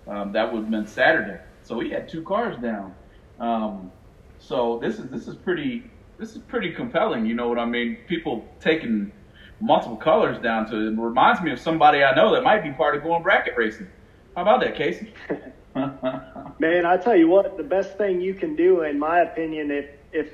Um, 0.07 0.33
that 0.33 0.51
would 0.51 0.63
have 0.63 0.71
been 0.71 0.87
Saturday, 0.87 1.39
so 1.63 1.79
he 1.79 1.89
had 1.89 2.09
two 2.09 2.23
cars 2.23 2.57
down. 2.61 2.93
Um, 3.39 3.91
so 4.39 4.79
this 4.81 4.99
is 4.99 5.09
this 5.09 5.27
is 5.27 5.35
pretty 5.35 5.89
this 6.17 6.35
is 6.35 6.39
pretty 6.39 6.73
compelling. 6.73 7.25
You 7.25 7.35
know 7.35 7.47
what 7.47 7.59
I 7.59 7.65
mean? 7.65 7.97
People 8.07 8.45
taking 8.59 9.11
multiple 9.59 9.97
colors 9.97 10.41
down 10.41 10.69
to 10.69 10.87
it 10.87 10.97
reminds 10.97 11.41
me 11.41 11.51
of 11.51 11.59
somebody 11.59 12.03
I 12.03 12.15
know 12.15 12.33
that 12.33 12.43
might 12.43 12.63
be 12.63 12.71
part 12.71 12.95
of 12.95 13.03
going 13.03 13.23
bracket 13.23 13.55
racing. 13.57 13.87
How 14.35 14.41
about 14.41 14.61
that, 14.61 14.75
Casey? 14.75 15.13
Man, 16.59 16.85
I 16.85 16.97
tell 16.97 17.15
you 17.15 17.27
what, 17.27 17.57
the 17.57 17.63
best 17.63 17.97
thing 17.97 18.21
you 18.21 18.33
can 18.33 18.55
do, 18.55 18.81
in 18.81 18.99
my 18.99 19.21
opinion, 19.21 19.71
if 19.71 19.89
if 20.11 20.33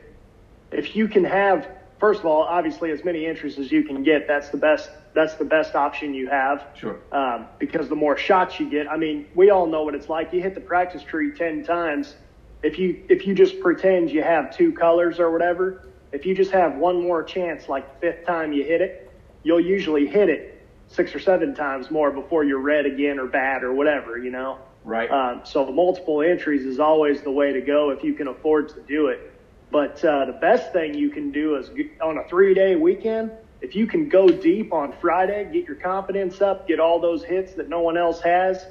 if 0.72 0.96
you 0.96 1.08
can 1.08 1.24
have, 1.24 1.68
first 2.00 2.20
of 2.20 2.26
all, 2.26 2.44
obviously 2.44 2.92
as 2.92 3.04
many 3.06 3.26
entries 3.26 3.58
as 3.58 3.72
you 3.72 3.84
can 3.84 4.04
get, 4.04 4.28
that's 4.28 4.50
the 4.50 4.58
best. 4.58 4.90
That's 5.16 5.36
the 5.36 5.46
best 5.46 5.76
option 5.76 6.14
you 6.14 6.28
have. 6.28 6.68
Sure. 6.76 7.00
Um, 7.12 7.48
because 7.58 7.90
the 7.90 7.96
more 7.96 8.16
shots 8.16 8.60
you 8.60 8.70
get, 8.70 8.88
I 8.88 8.96
mean, 8.96 9.26
we 9.34 9.50
all 9.50 9.66
know 9.66 9.84
what 9.84 9.96
it's 9.96 10.08
like. 10.08 10.32
You 10.32 10.42
hit 10.42 10.54
the 10.54 10.62
practice 10.62 11.02
tree 11.02 11.32
ten 11.32 11.64
times. 11.64 12.16
If 12.62 12.78
you 12.78 13.02
if 13.10 13.26
you 13.26 13.34
just 13.34 13.60
pretend 13.62 14.12
you 14.12 14.22
have 14.22 14.56
two 14.56 14.74
colors 14.74 15.20
or 15.20 15.32
whatever, 15.32 15.88
if 16.12 16.26
you 16.26 16.36
just 16.36 16.52
have 16.52 16.76
one 16.76 17.02
more 17.02 17.24
chance, 17.24 17.70
like 17.70 18.02
the 18.02 18.12
fifth 18.12 18.26
time 18.26 18.52
you 18.52 18.64
hit 18.64 18.82
it, 18.82 19.09
you'll 19.44 19.60
usually 19.60 20.08
hit 20.08 20.30
it 20.30 20.68
six 20.88 21.14
or 21.14 21.20
seven 21.20 21.56
times 21.56 21.92
more 21.92 22.12
before 22.12 22.44
you're 22.44 22.60
red 22.60 22.86
again 22.86 23.20
or 23.20 23.28
bad 23.28 23.64
or 23.64 23.74
whatever, 23.74 24.18
you 24.18 24.32
know. 24.32 24.60
Right. 24.84 25.10
Um, 25.10 25.42
so 25.44 25.72
multiple 25.72 26.22
entries 26.22 26.66
is 26.66 26.80
always 26.80 27.22
the 27.22 27.32
way 27.32 27.54
to 27.54 27.62
go 27.62 27.92
if 27.92 28.04
you 28.04 28.14
can 28.14 28.28
afford 28.28 28.70
to 28.70 28.82
do 28.82 29.08
it. 29.08 29.34
But 29.72 30.04
uh, 30.04 30.26
the 30.26 30.38
best 30.42 30.74
thing 30.74 30.96
you 30.96 31.10
can 31.10 31.32
do 31.32 31.58
is 31.58 31.70
on 32.02 32.18
a 32.18 32.28
three 32.28 32.54
day 32.54 32.76
weekend, 32.76 33.32
if 33.62 33.76
you 33.76 33.88
can 33.88 34.10
go 34.10 34.28
deep 34.28 34.74
on 34.74 34.94
Friday, 35.00 35.50
get 35.52 35.66
your 35.66 35.76
confidence 35.76 36.42
up, 36.42 36.68
get 36.68 36.80
all 36.80 37.00
those 37.00 37.24
hits 37.24 37.54
that 37.56 37.70
no 37.70 37.82
one 37.82 37.98
else 37.98 38.22
has, 38.22 38.66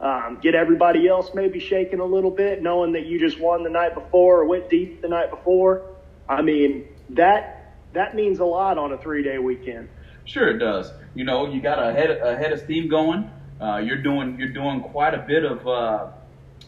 um, 0.00 0.38
get 0.42 0.54
everybody 0.54 1.06
else 1.06 1.30
maybe 1.34 1.60
shaking 1.60 2.00
a 2.00 2.04
little 2.04 2.30
bit, 2.30 2.62
knowing 2.62 2.92
that 2.92 3.06
you 3.06 3.20
just 3.20 3.38
won 3.38 3.62
the 3.62 3.70
night 3.70 3.94
before 3.94 4.40
or 4.40 4.46
went 4.46 4.70
deep 4.70 5.02
the 5.02 5.08
night 5.08 5.30
before. 5.30 5.82
I 6.28 6.42
mean, 6.42 6.88
that 7.10 7.76
that 7.92 8.14
means 8.14 8.38
a 8.38 8.44
lot 8.44 8.78
on 8.78 8.92
a 8.92 8.98
three 8.98 9.22
day 9.22 9.38
weekend. 9.38 9.88
Sure, 10.30 10.48
it 10.48 10.58
does. 10.58 10.92
You 11.14 11.24
know, 11.24 11.44
you 11.52 11.60
got 11.60 11.82
a 11.84 11.92
head 11.92 12.10
a 12.22 12.36
head 12.36 12.52
of 12.52 12.60
steam 12.60 12.88
going. 12.88 13.32
Uh, 13.60 13.78
you're 13.78 14.00
doing 14.00 14.36
you're 14.38 14.52
doing 14.52 14.80
quite 14.80 15.12
a 15.12 15.18
bit 15.18 15.44
of 15.44 15.66
uh, 15.66 16.06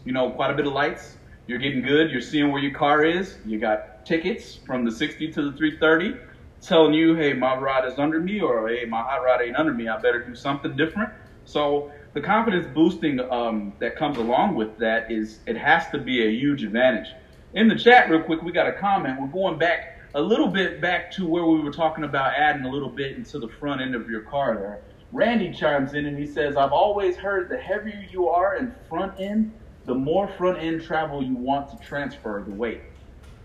you 0.03 0.11
know 0.11 0.31
quite 0.31 0.51
a 0.51 0.53
bit 0.53 0.67
of 0.67 0.73
lights 0.73 1.17
you're 1.47 1.59
getting 1.59 1.81
good. 1.81 2.09
You're 2.11 2.21
seeing 2.21 2.51
where 2.51 2.61
your 2.61 2.73
car 2.73 3.03
is. 3.05 3.39
You 3.45 3.59
got 3.59 3.79
tickets 4.05 4.59
from 4.65 4.83
the 4.83 4.91
60 4.91 5.29
to 5.29 5.41
the 5.43 5.53
330 5.57 6.17
telling 6.61 6.93
you, 6.93 7.15
hey, 7.15 7.33
my 7.33 7.55
rod 7.55 7.85
is 7.85 7.97
under 7.99 8.19
me, 8.21 8.41
or 8.41 8.67
hey, 8.67 8.85
my 8.85 9.01
hot 9.01 9.17
rod 9.23 9.41
ain't 9.41 9.55
under 9.55 9.73
me. 9.73 9.87
I 9.87 9.97
better 9.97 10.19
do 10.19 10.35
something 10.35 10.75
different. 10.75 11.11
So 11.45 11.89
the 12.13 12.21
confidence 12.21 12.67
boosting 12.67 13.19
um, 13.31 13.73
that 13.79 13.95
comes 13.95 14.17
along 14.17 14.55
with 14.55 14.75
that 14.77 15.05
is 15.09 15.39
it 15.45 15.57
has 15.57 15.89
to 15.89 15.99
be 15.99 16.25
a 16.25 16.29
huge 16.29 16.63
advantage. 16.63 17.15
In 17.53 17.67
the 17.69 17.75
chat, 17.75 18.09
real 18.09 18.21
quick, 18.21 18.41
we 18.41 18.51
got 18.51 18.67
a 18.67 18.73
comment. 18.73 19.19
We're 19.19 19.27
going 19.27 19.57
back 19.57 19.92
a 20.15 20.21
little 20.21 20.47
bit 20.47 20.79
back 20.79 21.11
to 21.11 21.25
where 21.25 21.45
we 21.45 21.59
were 21.59 21.71
talking 21.71 22.03
about 22.03 22.33
adding 22.35 22.65
a 22.65 22.69
little 22.69 22.89
bit 22.89 23.17
into 23.17 23.39
the 23.39 23.47
front 23.47 23.81
end 23.81 23.95
of 23.95 24.09
your 24.09 24.21
car 24.21 24.55
there. 24.55 24.81
Randy 25.11 25.51
chimes 25.51 25.93
in 25.93 26.05
and 26.05 26.17
he 26.17 26.25
says, 26.25 26.55
I've 26.55 26.71
always 26.71 27.15
heard 27.15 27.49
the 27.49 27.57
heavier 27.57 28.05
you 28.11 28.29
are 28.29 28.55
in 28.55 28.73
front 28.89 29.19
end, 29.19 29.51
the 29.85 29.93
more 29.93 30.27
front 30.27 30.57
end 30.59 30.83
travel 30.83 31.23
you 31.23 31.35
want 31.35 31.69
to 31.69 31.87
transfer 31.87 32.43
the 32.45 32.53
weight. 32.53 32.81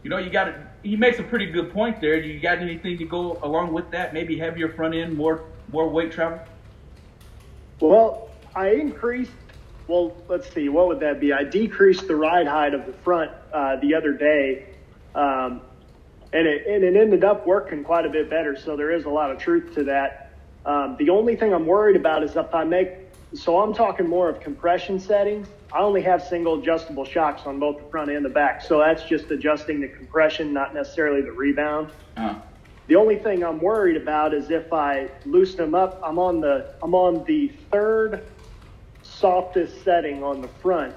You 0.02 0.10
know, 0.10 0.18
you 0.18 0.30
got 0.30 0.54
he 0.82 0.96
makes 0.96 1.18
a 1.18 1.22
pretty 1.22 1.46
good 1.46 1.72
point 1.72 2.00
there. 2.00 2.16
You 2.16 2.38
got 2.40 2.58
anything 2.58 2.96
to 2.98 3.04
go 3.04 3.38
along 3.42 3.72
with 3.72 3.90
that? 3.90 4.14
Maybe 4.14 4.38
heavier 4.38 4.68
front 4.68 4.94
end, 4.94 5.16
more 5.16 5.44
more 5.72 5.88
weight 5.88 6.12
travel. 6.12 6.40
Well, 7.80 8.30
I 8.54 8.70
increased. 8.70 9.32
Well, 9.88 10.16
let's 10.28 10.50
see. 10.52 10.68
What 10.68 10.88
would 10.88 11.00
that 11.00 11.20
be? 11.20 11.32
I 11.32 11.44
decreased 11.44 12.06
the 12.06 12.16
ride 12.16 12.46
height 12.46 12.74
of 12.74 12.86
the 12.86 12.92
front 12.92 13.32
uh, 13.52 13.76
the 13.76 13.94
other 13.94 14.12
day, 14.12 14.66
um, 15.14 15.62
and 16.32 16.46
it 16.46 16.66
and 16.66 16.84
it 16.84 16.96
ended 16.96 17.24
up 17.24 17.46
working 17.46 17.84
quite 17.84 18.04
a 18.04 18.10
bit 18.10 18.28
better. 18.28 18.56
So 18.56 18.76
there 18.76 18.90
is 18.90 19.04
a 19.04 19.10
lot 19.10 19.30
of 19.30 19.38
truth 19.38 19.74
to 19.74 19.84
that. 19.84 20.32
Um, 20.66 20.96
the 20.98 21.10
only 21.10 21.36
thing 21.36 21.54
I'm 21.54 21.66
worried 21.66 21.96
about 21.96 22.22
is 22.22 22.36
if 22.36 22.54
I 22.54 22.64
make. 22.64 22.90
So 23.34 23.60
I'm 23.60 23.74
talking 23.74 24.08
more 24.08 24.28
of 24.28 24.40
compression 24.40 24.98
settings. 24.98 25.48
I 25.72 25.80
only 25.80 26.00
have 26.02 26.22
single 26.22 26.60
adjustable 26.60 27.04
shocks 27.04 27.42
on 27.44 27.58
both 27.58 27.78
the 27.78 27.90
front 27.90 28.10
and 28.10 28.24
the 28.24 28.30
back, 28.30 28.62
so 28.62 28.78
that's 28.78 29.04
just 29.04 29.30
adjusting 29.30 29.80
the 29.80 29.88
compression, 29.88 30.54
not 30.54 30.72
necessarily 30.72 31.20
the 31.20 31.32
rebound. 31.32 31.90
Uh-huh. 32.16 32.40
The 32.86 32.96
only 32.96 33.16
thing 33.16 33.44
I'm 33.44 33.60
worried 33.60 33.98
about 33.98 34.32
is 34.32 34.50
if 34.50 34.72
I 34.72 35.10
loosen 35.26 35.58
them 35.58 35.74
up. 35.74 36.00
I'm 36.02 36.18
on 36.18 36.40
the 36.40 36.72
I'm 36.82 36.94
on 36.94 37.24
the 37.24 37.48
third 37.70 38.24
softest 39.02 39.84
setting 39.84 40.24
on 40.24 40.40
the 40.40 40.48
front, 40.48 40.94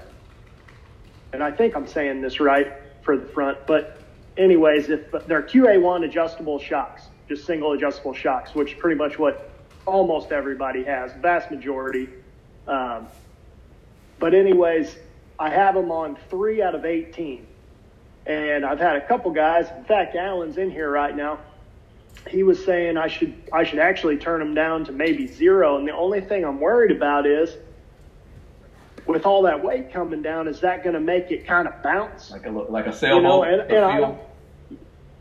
and 1.32 1.42
I 1.42 1.50
think 1.50 1.76
I'm 1.76 1.86
saying 1.86 2.22
this 2.22 2.40
right 2.40 2.72
for 3.02 3.16
the 3.16 3.26
front. 3.26 3.58
But 3.66 4.01
anyways, 4.36 4.90
if 4.90 5.10
they're 5.26 5.42
QA1 5.42 6.04
adjustable 6.04 6.58
shocks, 6.58 7.02
just 7.28 7.44
single 7.46 7.72
adjustable 7.72 8.14
shocks, 8.14 8.54
which 8.54 8.72
is 8.72 8.78
pretty 8.78 8.96
much 8.96 9.18
what 9.18 9.50
almost 9.86 10.32
everybody 10.32 10.84
has, 10.84 11.12
vast 11.14 11.50
majority. 11.50 12.08
Um, 12.66 13.08
but 14.18 14.34
anyways, 14.34 14.96
I 15.38 15.50
have 15.50 15.74
them 15.74 15.90
on 15.90 16.16
three 16.30 16.62
out 16.62 16.74
of 16.74 16.84
18. 16.84 17.46
And 18.26 18.64
I've 18.64 18.78
had 18.78 18.96
a 18.96 19.06
couple 19.06 19.32
guys. 19.32 19.66
In 19.76 19.84
fact, 19.84 20.14
Alan's 20.14 20.56
in 20.56 20.70
here 20.70 20.90
right 20.90 21.16
now. 21.16 21.40
He 22.28 22.44
was 22.44 22.64
saying 22.64 22.96
I 22.96 23.08
should 23.08 23.34
I 23.52 23.64
should 23.64 23.80
actually 23.80 24.16
turn 24.16 24.38
them 24.38 24.54
down 24.54 24.84
to 24.84 24.92
maybe 24.92 25.26
zero. 25.26 25.76
And 25.76 25.88
the 25.88 25.92
only 25.92 26.20
thing 26.20 26.44
I'm 26.44 26.60
worried 26.60 26.94
about 26.94 27.26
is 27.26 27.56
with 29.06 29.26
all 29.26 29.42
that 29.42 29.62
weight 29.62 29.92
coming 29.92 30.22
down, 30.22 30.48
is 30.48 30.60
that 30.60 30.82
going 30.82 30.94
to 30.94 31.00
make 31.00 31.30
it 31.30 31.46
kind 31.46 31.66
of 31.68 31.82
bounce? 31.82 32.30
Like 32.30 32.46
a 32.46 32.50
like 32.50 32.86
a 32.86 32.92
sailboat. 32.92 33.22
You 33.22 33.28
know, 33.28 33.42
and, 33.42 33.72
and 33.72 33.84
I, 33.84 34.18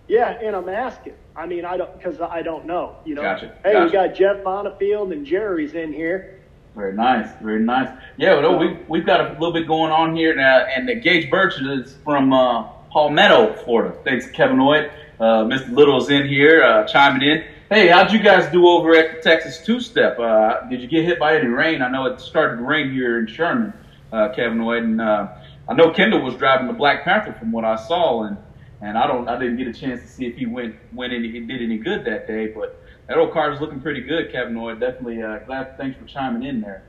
yeah, 0.08 0.40
and 0.42 0.56
I'm 0.56 0.70
asking. 0.70 1.14
I 1.36 1.46
mean, 1.46 1.66
I 1.66 1.78
don't 1.78 1.98
because 1.98 2.20
I 2.20 2.42
don't 2.42 2.66
know. 2.66 2.98
You 3.06 3.16
know, 3.16 3.22
gotcha. 3.22 3.56
hey, 3.64 3.74
gotcha. 3.74 3.86
we 3.86 3.92
got 3.92 4.16
Jeff 4.16 4.44
Bonifield 4.44 5.14
and 5.14 5.26
Jerry's 5.26 5.74
in 5.74 5.94
here. 5.94 6.42
Very 6.76 6.94
nice, 6.94 7.30
very 7.42 7.62
nice. 7.62 7.90
Yeah, 8.18 8.40
well, 8.40 8.58
we 8.58 8.78
we've 8.88 9.06
got 9.06 9.22
a 9.22 9.34
little 9.34 9.54
bit 9.54 9.68
going 9.68 9.92
on 9.92 10.16
here 10.16 10.36
now, 10.36 10.60
and 10.60 10.88
the 10.88 10.96
Gage 10.96 11.30
Birch 11.30 11.60
is 11.60 11.96
from 12.04 12.32
uh, 12.34 12.64
Palmetto, 12.92 13.54
Florida. 13.64 13.96
Thanks, 14.04 14.30
Kevin 14.32 14.58
Hoyt. 14.58 14.90
Uh, 15.20 15.44
Mr. 15.46 15.72
Little's 15.72 16.10
in 16.10 16.28
here 16.28 16.64
uh, 16.64 16.88
chiming 16.88 17.22
in. 17.22 17.46
Hey, 17.72 17.88
how'd 17.88 18.12
you 18.12 18.22
guys 18.22 18.52
do 18.52 18.68
over 18.68 18.94
at 18.96 19.16
the 19.16 19.22
Texas 19.22 19.66
Two 19.66 19.80
Step? 19.80 20.20
Uh, 20.20 20.68
did 20.68 20.82
you 20.82 20.90
get 20.90 21.06
hit 21.06 21.18
by 21.18 21.38
any 21.38 21.48
rain? 21.48 21.82
I 21.82 21.90
know 21.90 22.06
it 22.06 22.20
started 22.20 22.58
to 22.58 22.64
rain 22.64 22.92
here 22.92 23.18
in 23.18 23.28
Sherman, 23.28 23.72
uh, 24.12 24.28
Kevin 24.36 24.60
Hoyt, 24.60 24.84
and 24.84 25.00
uh, 25.00 25.30
I 25.70 25.74
know 25.74 25.90
Kendall 25.92 26.22
was 26.22 26.36
driving 26.36 26.68
the 26.68 26.74
Black 26.74 27.06
Panther 27.06 27.32
from 27.32 27.54
what 27.54 27.64
I 27.64 27.78
saw, 27.78 28.24
and 28.24 28.36
and 28.82 28.98
I 28.98 29.08
don't 29.08 29.26
I 29.30 29.40
didn't 29.40 29.56
get 29.56 29.68
a 29.68 29.74
chance 29.74 30.02
to 30.02 30.08
see 30.10 30.26
if 30.26 30.36
he 30.36 30.46
went 30.46 30.76
went 30.92 31.14
any 31.14 31.32
did 31.32 31.62
any 31.62 31.78
good 31.78 32.04
that 32.04 32.28
day, 32.28 32.48
but 32.48 32.84
that 33.08 33.18
old 33.18 33.32
car 33.32 33.54
is 33.54 33.62
looking 33.62 33.80
pretty 33.80 34.02
good, 34.02 34.34
Kevin 34.34 34.58
Hoyt. 34.58 34.82
Definitely 34.82 35.24
uh, 35.24 35.38
glad. 35.46 35.78
Thanks 35.78 35.98
for 35.98 36.04
chiming 36.04 36.44
in 36.44 36.60
there. 36.60 36.84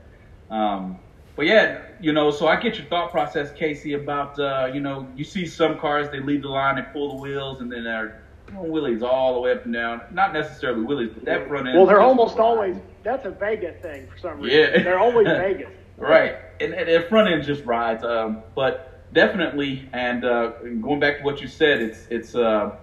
Um, 0.49 0.99
but 1.37 1.45
yeah, 1.45 1.81
you 2.01 2.11
know, 2.11 2.29
so 2.29 2.49
I 2.49 2.59
get 2.59 2.77
your 2.77 2.87
thought 2.87 3.09
process, 3.09 3.53
Casey, 3.53 3.93
about 3.93 4.37
uh, 4.37 4.69
you 4.73 4.81
know, 4.81 5.07
you 5.15 5.23
see 5.23 5.45
some 5.45 5.79
cars 5.79 6.09
they 6.11 6.19
leave 6.19 6.41
the 6.41 6.49
line, 6.49 6.75
they 6.75 6.81
pull 6.81 7.15
the 7.15 7.21
wheels, 7.21 7.61
and 7.61 7.71
then 7.71 7.85
they're 7.85 8.22
wheelies 8.55 9.01
all 9.01 9.33
the 9.35 9.39
way 9.39 9.51
up 9.51 9.65
and 9.65 9.73
down. 9.73 10.01
Not 10.11 10.33
necessarily 10.33 10.85
wheelies, 10.85 11.13
but 11.13 11.25
that 11.25 11.47
front 11.47 11.67
end. 11.67 11.77
Well, 11.77 11.85
they're 11.85 12.01
almost 12.01 12.37
always. 12.37 12.77
That's 13.03 13.25
a 13.25 13.31
Vegas 13.31 13.81
thing 13.81 14.07
for 14.07 14.17
some 14.17 14.39
reason. 14.39 14.59
Yeah, 14.59 14.83
they're 14.83 14.99
always 14.99 15.27
Vegas. 15.39 15.71
right, 15.97 16.37
and, 16.59 16.73
and 16.73 16.87
their 16.87 17.03
front 17.03 17.29
end 17.29 17.43
just 17.43 17.65
rides. 17.65 18.03
Um, 18.03 18.43
but 18.55 19.13
definitely, 19.13 19.87
and 19.93 20.25
uh, 20.25 20.51
going 20.81 20.99
back 20.99 21.19
to 21.19 21.23
what 21.23 21.41
you 21.41 21.47
said, 21.47 21.81
it's 21.81 22.07
it's. 22.09 22.35
Uh, 22.35 22.75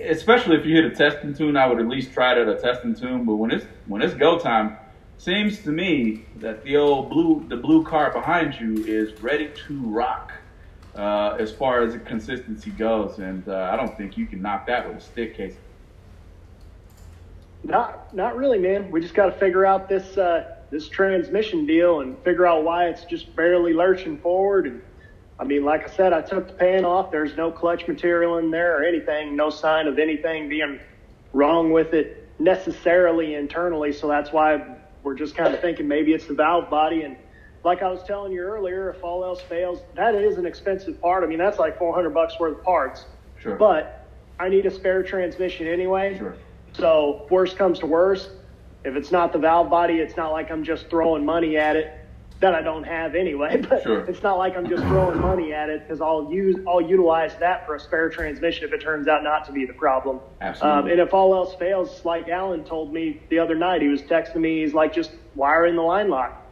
especially 0.00 0.56
if 0.56 0.64
you 0.64 0.76
hit 0.76 0.84
a 0.84 0.94
testing 0.94 1.34
tune, 1.34 1.56
I 1.56 1.66
would 1.66 1.80
at 1.80 1.88
least 1.88 2.12
try 2.12 2.32
it 2.32 2.38
at 2.38 2.48
a 2.48 2.60
testing 2.60 2.94
tune. 2.94 3.24
But 3.24 3.36
when 3.36 3.50
it's 3.50 3.66
when 3.86 4.02
it's 4.02 4.14
go 4.14 4.38
time, 4.38 4.76
seems 5.18 5.60
to 5.60 5.70
me 5.70 6.24
that 6.36 6.62
the 6.62 6.76
old 6.76 7.10
blue 7.10 7.44
the 7.48 7.56
blue 7.56 7.84
car 7.84 8.12
behind 8.12 8.54
you 8.60 8.84
is 8.84 9.20
ready 9.20 9.50
to 9.66 9.80
rock 9.80 10.32
uh, 10.96 11.36
as 11.38 11.52
far 11.52 11.82
as 11.82 11.92
the 11.92 12.00
consistency 12.00 12.70
goes, 12.70 13.18
and 13.18 13.48
uh, 13.48 13.70
I 13.72 13.76
don't 13.76 13.96
think 13.96 14.16
you 14.16 14.26
can 14.26 14.42
knock 14.42 14.66
that 14.66 14.88
with 14.88 14.98
a 14.98 15.00
stick 15.00 15.36
case. 15.36 15.54
Not 17.64 18.14
not 18.14 18.36
really, 18.36 18.58
man. 18.58 18.90
We 18.90 19.00
just 19.00 19.14
got 19.14 19.26
to 19.26 19.32
figure 19.32 19.66
out 19.66 19.88
this 19.88 20.16
uh, 20.16 20.56
this 20.70 20.88
transmission 20.88 21.66
deal 21.66 22.00
and 22.00 22.18
figure 22.24 22.46
out 22.46 22.64
why 22.64 22.88
it's 22.88 23.04
just 23.04 23.34
barely 23.36 23.72
lurching 23.72 24.18
forward 24.18 24.66
and 24.66 24.82
I 25.38 25.44
mean, 25.44 25.64
like 25.64 25.84
I 25.84 25.92
said, 25.92 26.12
I 26.12 26.22
took 26.22 26.48
the 26.48 26.54
pan 26.54 26.84
off. 26.84 27.10
There's 27.10 27.36
no 27.36 27.50
clutch 27.52 27.86
material 27.86 28.38
in 28.38 28.50
there 28.50 28.80
or 28.80 28.84
anything, 28.84 29.36
no 29.36 29.50
sign 29.50 29.86
of 29.86 29.98
anything 29.98 30.48
being 30.48 30.80
wrong 31.32 31.72
with 31.72 31.92
it 31.92 32.28
necessarily 32.38 33.34
internally. 33.34 33.92
So 33.92 34.08
that's 34.08 34.32
why 34.32 34.76
we're 35.02 35.14
just 35.14 35.36
kind 35.36 35.54
of 35.54 35.60
thinking 35.60 35.88
maybe 35.88 36.14
it's 36.14 36.26
the 36.26 36.34
valve 36.34 36.70
body. 36.70 37.02
And 37.02 37.16
like 37.66 37.82
I 37.82 37.90
was 37.90 38.02
telling 38.04 38.32
you 38.32 38.40
earlier, 38.40 38.90
if 38.90 39.02
all 39.02 39.24
else 39.24 39.42
fails, 39.42 39.80
that 39.96 40.14
is 40.14 40.38
an 40.38 40.46
expensive 40.46 41.00
part. 41.02 41.24
I 41.24 41.26
mean, 41.26 41.38
that's 41.38 41.58
like 41.58 41.78
400 41.78 42.10
bucks 42.10 42.38
worth 42.38 42.58
of 42.58 42.64
parts. 42.64 43.04
Sure. 43.38 43.56
But 43.56 44.06
I 44.38 44.48
need 44.48 44.64
a 44.66 44.70
spare 44.70 45.02
transmission 45.02 45.66
anyway. 45.66 46.16
Sure. 46.16 46.36
So 46.72 47.26
worst 47.28 47.58
comes 47.58 47.80
to 47.80 47.86
worst, 47.86 48.30
if 48.84 48.94
it's 48.94 49.10
not 49.10 49.32
the 49.32 49.38
valve 49.38 49.68
body, 49.68 49.94
it's 49.94 50.16
not 50.16 50.30
like 50.30 50.50
I'm 50.50 50.62
just 50.62 50.88
throwing 50.88 51.24
money 51.24 51.56
at 51.56 51.74
it 51.74 51.92
that 52.38 52.54
I 52.54 52.62
don't 52.62 52.84
have 52.84 53.16
anyway. 53.16 53.60
But 53.68 53.82
sure. 53.82 54.04
it's 54.04 54.22
not 54.22 54.38
like 54.38 54.56
I'm 54.56 54.68
just 54.68 54.84
throwing 54.84 55.20
money 55.20 55.52
at 55.52 55.68
it 55.68 55.80
because 55.82 56.00
I'll 56.00 56.30
use 56.30 56.56
I'll 56.68 56.80
utilize 56.80 57.34
that 57.38 57.66
for 57.66 57.74
a 57.74 57.80
spare 57.80 58.10
transmission 58.10 58.64
if 58.64 58.72
it 58.72 58.80
turns 58.80 59.08
out 59.08 59.24
not 59.24 59.44
to 59.46 59.52
be 59.52 59.64
the 59.64 59.72
problem. 59.72 60.20
Absolutely. 60.40 60.80
Um, 60.82 60.88
and 60.88 61.00
if 61.00 61.12
all 61.12 61.34
else 61.34 61.56
fails, 61.56 62.04
like 62.04 62.28
Alan 62.28 62.62
told 62.62 62.92
me 62.92 63.22
the 63.28 63.40
other 63.40 63.56
night, 63.56 63.82
he 63.82 63.88
was 63.88 64.02
texting 64.02 64.36
me. 64.36 64.62
He's 64.62 64.72
like, 64.72 64.94
just 64.94 65.10
wire 65.34 65.66
in 65.66 65.74
the 65.74 65.82
line 65.82 66.08
lock, 66.08 66.45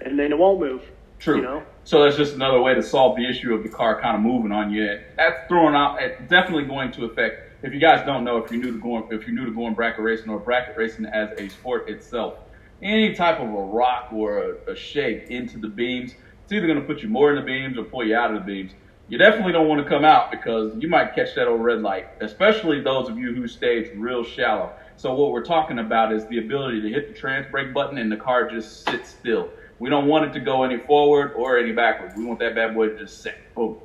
and 0.00 0.18
then 0.18 0.32
it 0.32 0.38
won't 0.38 0.60
move. 0.60 0.82
True. 1.18 1.36
You 1.36 1.42
know. 1.42 1.62
So 1.84 2.02
that's 2.02 2.16
just 2.16 2.34
another 2.34 2.60
way 2.60 2.74
to 2.74 2.82
solve 2.82 3.16
the 3.16 3.28
issue 3.28 3.54
of 3.54 3.62
the 3.62 3.68
car 3.68 4.00
kind 4.00 4.16
of 4.16 4.22
moving 4.22 4.52
on 4.52 4.70
you. 4.70 5.00
That's 5.16 5.48
throwing 5.48 5.74
out. 5.74 6.02
It's 6.02 6.20
definitely 6.28 6.64
going 6.64 6.92
to 6.92 7.04
affect. 7.04 7.64
If 7.64 7.72
you 7.72 7.80
guys 7.80 8.04
don't 8.04 8.24
know, 8.24 8.36
if 8.36 8.50
you're 8.50 8.62
new 8.62 8.72
to 8.72 8.78
going, 8.78 9.08
if 9.10 9.26
you're 9.26 9.34
new 9.34 9.46
to 9.46 9.52
going 9.52 9.74
bracket 9.74 10.04
racing 10.04 10.28
or 10.28 10.38
bracket 10.38 10.76
racing 10.76 11.06
as 11.06 11.30
a 11.38 11.48
sport 11.48 11.88
itself, 11.88 12.34
any 12.82 13.14
type 13.14 13.40
of 13.40 13.48
a 13.48 13.62
rock 13.62 14.12
or 14.12 14.38
a, 14.66 14.72
a 14.72 14.76
shake 14.76 15.30
into 15.30 15.58
the 15.58 15.68
beams, 15.68 16.12
it's 16.44 16.52
either 16.52 16.66
going 16.66 16.80
to 16.80 16.86
put 16.86 17.02
you 17.02 17.08
more 17.08 17.30
in 17.30 17.36
the 17.36 17.42
beams 17.42 17.78
or 17.78 17.84
pull 17.84 18.04
you 18.04 18.14
out 18.14 18.34
of 18.34 18.40
the 18.40 18.46
beams. 18.46 18.72
You 19.08 19.18
definitely 19.18 19.52
don't 19.52 19.68
want 19.68 19.82
to 19.82 19.88
come 19.88 20.04
out 20.04 20.32
because 20.32 20.72
you 20.78 20.88
might 20.88 21.14
catch 21.14 21.34
that 21.36 21.46
old 21.46 21.62
red 21.62 21.80
light, 21.80 22.08
especially 22.20 22.82
those 22.82 23.08
of 23.08 23.16
you 23.16 23.32
who 23.32 23.46
stayed 23.46 23.92
real 23.96 24.24
shallow. 24.24 24.72
So 24.96 25.14
what 25.14 25.30
we're 25.30 25.44
talking 25.44 25.78
about 25.78 26.12
is 26.12 26.26
the 26.26 26.38
ability 26.38 26.82
to 26.82 26.88
hit 26.88 27.08
the 27.08 27.14
trans 27.14 27.50
brake 27.50 27.72
button 27.72 27.98
and 27.98 28.10
the 28.10 28.16
car 28.16 28.50
just 28.50 28.84
sits 28.84 29.10
still. 29.10 29.48
We 29.78 29.90
don't 29.90 30.06
want 30.06 30.24
it 30.26 30.32
to 30.34 30.40
go 30.40 30.64
any 30.64 30.78
forward 30.78 31.32
or 31.36 31.58
any 31.58 31.72
backward. 31.72 32.16
We 32.16 32.24
want 32.24 32.38
that 32.40 32.54
bad 32.54 32.74
boy 32.74 32.88
to 32.88 32.98
just 32.98 33.22
sit. 33.22 33.36
Boom. 33.54 33.76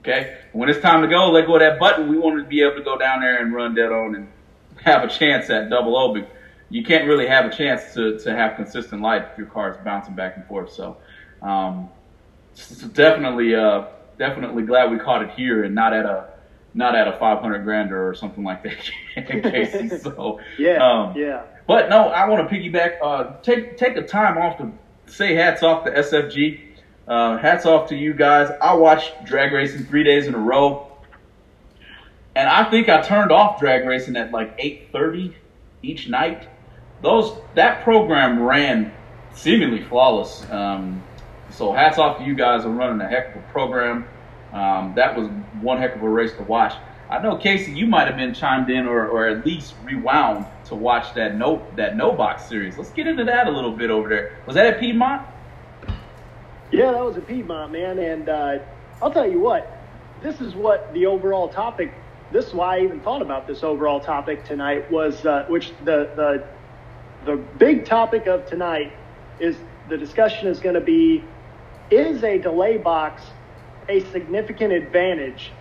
Okay? 0.00 0.36
When 0.52 0.68
it's 0.68 0.80
time 0.80 1.00
to 1.02 1.08
go, 1.08 1.30
let 1.30 1.46
go 1.46 1.54
of 1.54 1.60
that 1.60 1.78
button. 1.78 2.08
We 2.08 2.18
want 2.18 2.38
to 2.38 2.44
be 2.44 2.62
able 2.62 2.76
to 2.76 2.82
go 2.82 2.98
down 2.98 3.20
there 3.20 3.42
and 3.42 3.54
run 3.54 3.74
dead 3.74 3.90
on 3.90 4.14
and 4.14 4.28
have 4.76 5.02
a 5.02 5.08
chance 5.08 5.48
at 5.48 5.70
double 5.70 5.96
O 5.96 6.12
But 6.12 6.28
you 6.68 6.84
can't 6.84 7.06
really 7.06 7.26
have 7.26 7.46
a 7.46 7.50
chance 7.50 7.94
to, 7.94 8.18
to 8.18 8.34
have 8.34 8.56
consistent 8.56 9.00
life 9.00 9.24
if 9.32 9.38
your 9.38 9.46
car 9.46 9.70
is 9.70 9.76
bouncing 9.84 10.14
back 10.14 10.36
and 10.36 10.44
forth. 10.46 10.72
So, 10.72 10.98
um, 11.40 11.88
so 12.54 12.86
definitely, 12.88 13.54
uh, 13.54 13.86
definitely 14.18 14.64
glad 14.64 14.90
we 14.90 14.98
caught 14.98 15.22
it 15.22 15.30
here 15.30 15.64
and 15.64 15.74
not 15.74 15.92
at 15.94 16.04
a 16.04 16.28
not 16.76 16.96
at 16.96 17.06
a 17.06 17.12
500 17.12 17.62
grander 17.62 18.08
or 18.08 18.14
something 18.14 18.42
like 18.42 18.64
that, 18.64 18.76
Casey. 19.14 19.88
So 19.98 20.40
yeah, 20.58 20.78
um, 20.84 21.16
yeah. 21.16 21.44
But 21.66 21.88
no, 21.88 22.08
I 22.08 22.28
want 22.28 22.48
to 22.48 22.54
piggyback. 22.54 22.96
Uh, 23.02 23.40
take 23.42 23.76
take 23.76 23.96
a 23.96 24.02
time 24.02 24.36
off 24.36 24.58
to 24.58 24.72
say 25.06 25.34
hats 25.34 25.62
off 25.62 25.84
to 25.84 25.90
SFG. 25.90 26.60
Uh, 27.06 27.36
hats 27.36 27.66
off 27.66 27.88
to 27.90 27.96
you 27.96 28.14
guys. 28.14 28.50
I 28.62 28.74
watched 28.74 29.24
drag 29.24 29.52
racing 29.52 29.84
three 29.84 30.04
days 30.04 30.26
in 30.26 30.34
a 30.34 30.38
row, 30.38 30.90
and 32.34 32.48
I 32.48 32.70
think 32.70 32.88
I 32.88 33.02
turned 33.02 33.30
off 33.30 33.60
drag 33.60 33.86
racing 33.86 34.16
at 34.16 34.32
like 34.32 34.58
8:30 34.58 35.34
each 35.82 36.08
night 36.08 36.48
those 37.04 37.36
that 37.54 37.84
program 37.84 38.42
ran 38.42 38.92
seemingly 39.34 39.82
flawless. 39.82 40.44
Um, 40.50 41.02
so 41.50 41.72
hats 41.72 41.98
off 41.98 42.18
to 42.18 42.24
you 42.24 42.34
guys 42.34 42.64
on 42.64 42.76
running 42.76 43.00
a 43.00 43.08
heck 43.08 43.36
of 43.36 43.42
a 43.42 43.46
program. 43.52 44.08
Um, 44.52 44.94
that 44.96 45.16
was 45.16 45.28
one 45.60 45.78
heck 45.78 45.94
of 45.94 46.02
a 46.02 46.08
race 46.08 46.32
to 46.36 46.42
watch. 46.42 46.74
I 47.10 47.20
know 47.20 47.36
Casey, 47.36 47.72
you 47.72 47.86
might 47.86 48.06
have 48.06 48.16
been 48.16 48.34
chimed 48.34 48.70
in 48.70 48.86
or, 48.86 49.06
or 49.06 49.28
at 49.28 49.44
least 49.44 49.74
rewound 49.84 50.46
to 50.66 50.74
watch 50.74 51.14
that 51.14 51.36
no 51.36 51.66
that 51.76 51.96
no 51.96 52.12
box 52.12 52.44
series. 52.44 52.76
Let's 52.76 52.90
get 52.90 53.06
into 53.06 53.24
that 53.24 53.46
a 53.46 53.50
little 53.50 53.72
bit 53.72 53.90
over 53.90 54.08
there. 54.08 54.38
Was 54.46 54.54
that 54.54 54.66
at 54.66 54.80
Piedmont? 54.80 55.22
Yeah, 56.70 56.92
that 56.92 57.04
was 57.04 57.16
at 57.16 57.26
Piedmont, 57.26 57.72
man. 57.72 57.98
And 57.98 58.28
uh, 58.28 58.58
I'll 59.00 59.12
tell 59.12 59.30
you 59.30 59.40
what, 59.40 59.70
this 60.22 60.40
is 60.40 60.54
what 60.54 60.92
the 60.92 61.06
overall 61.06 61.48
topic. 61.48 61.92
This 62.32 62.46
is 62.46 62.54
why 62.54 62.78
I 62.78 62.80
even 62.82 63.00
thought 63.00 63.22
about 63.22 63.46
this 63.46 63.62
overall 63.62 64.00
topic 64.00 64.44
tonight 64.44 64.90
was 64.90 65.24
uh, 65.24 65.46
which 65.48 65.70
the 65.84 66.10
the 66.16 66.48
the 67.24 67.36
big 67.36 67.84
topic 67.84 68.26
of 68.26 68.46
tonight 68.46 68.92
is 69.38 69.56
the 69.88 69.96
discussion 69.96 70.48
is 70.48 70.60
going 70.60 70.74
to 70.74 70.80
be 70.80 71.22
is 71.90 72.24
a 72.24 72.38
delay 72.38 72.78
box 72.78 73.22
a 73.88 74.00
significant 74.10 74.72
advantage 74.72 75.52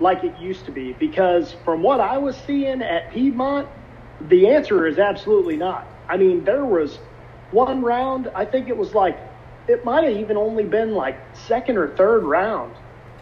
like 0.00 0.24
it 0.24 0.38
used 0.38 0.66
to 0.66 0.72
be? 0.72 0.92
Because 0.92 1.54
from 1.64 1.82
what 1.82 2.00
I 2.00 2.18
was 2.18 2.36
seeing 2.36 2.82
at 2.82 3.12
Piedmont, 3.12 3.68
the 4.28 4.48
answer 4.48 4.86
is 4.86 4.98
absolutely 4.98 5.56
not. 5.56 5.86
I 6.08 6.16
mean, 6.16 6.44
there 6.44 6.64
was 6.64 6.98
one 7.50 7.82
round, 7.82 8.30
I 8.34 8.44
think 8.44 8.68
it 8.68 8.76
was 8.76 8.94
like, 8.94 9.18
it 9.68 9.84
might 9.84 10.04
have 10.04 10.16
even 10.16 10.36
only 10.36 10.64
been 10.64 10.94
like 10.94 11.18
second 11.34 11.76
or 11.76 11.88
third 11.96 12.24
round. 12.24 12.74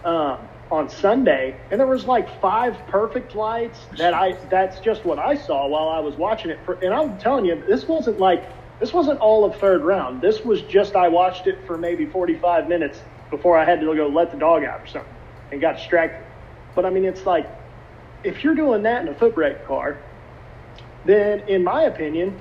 Um, 0.05 0.39
on 0.71 0.89
Sunday, 0.89 1.57
and 1.71 1.81
there 1.81 1.87
was 1.87 2.05
like 2.05 2.41
five 2.41 2.77
perfect 2.87 3.35
lights 3.35 3.81
that 3.99 4.15
I 4.15 4.33
that's 4.49 4.79
just 4.81 5.05
what 5.05 5.19
I 5.19 5.35
saw 5.35 5.67
while 5.67 5.89
I 5.89 5.99
was 5.99 6.15
watching 6.15 6.51
it. 6.51 6.61
For, 6.65 6.75
and 6.75 6.95
I'm 6.95 7.19
telling 7.19 7.45
you, 7.45 7.63
this 7.67 7.89
wasn't 7.89 8.21
like 8.21 8.45
this 8.79 8.93
wasn't 8.93 9.19
all 9.19 9.45
of 9.45 9.57
third 9.57 9.83
round. 9.83 10.23
This 10.23 10.45
was 10.45 10.63
just 10.63 10.95
I 10.95 11.09
watched 11.09 11.47
it 11.47 11.67
for 11.67 11.77
maybe 11.77 12.07
45 12.07 12.69
minutes 12.69 13.01
before 13.31 13.59
I 13.59 13.65
had 13.65 13.81
to 13.81 13.95
go 13.95 14.09
let 14.09 14.31
the 14.31 14.39
dog 14.39 14.65
out 14.65 14.81
or 14.81 14.87
something 14.87 15.13
and 15.51 15.61
got 15.61 15.77
distracted. 15.77 16.25
But 16.75 16.87
I 16.87 16.91
mean, 16.91 17.05
it's 17.05 17.27
like 17.27 17.47
if 18.23 18.45
you're 18.45 18.55
doing 18.55 18.85
that 18.85 19.03
in 19.03 19.09
a 19.09 19.15
foot 19.15 19.35
brake 19.35 19.67
car, 19.67 19.99
then 21.05 21.41
in 21.49 21.65
my 21.65 21.83
opinion, 21.83 22.39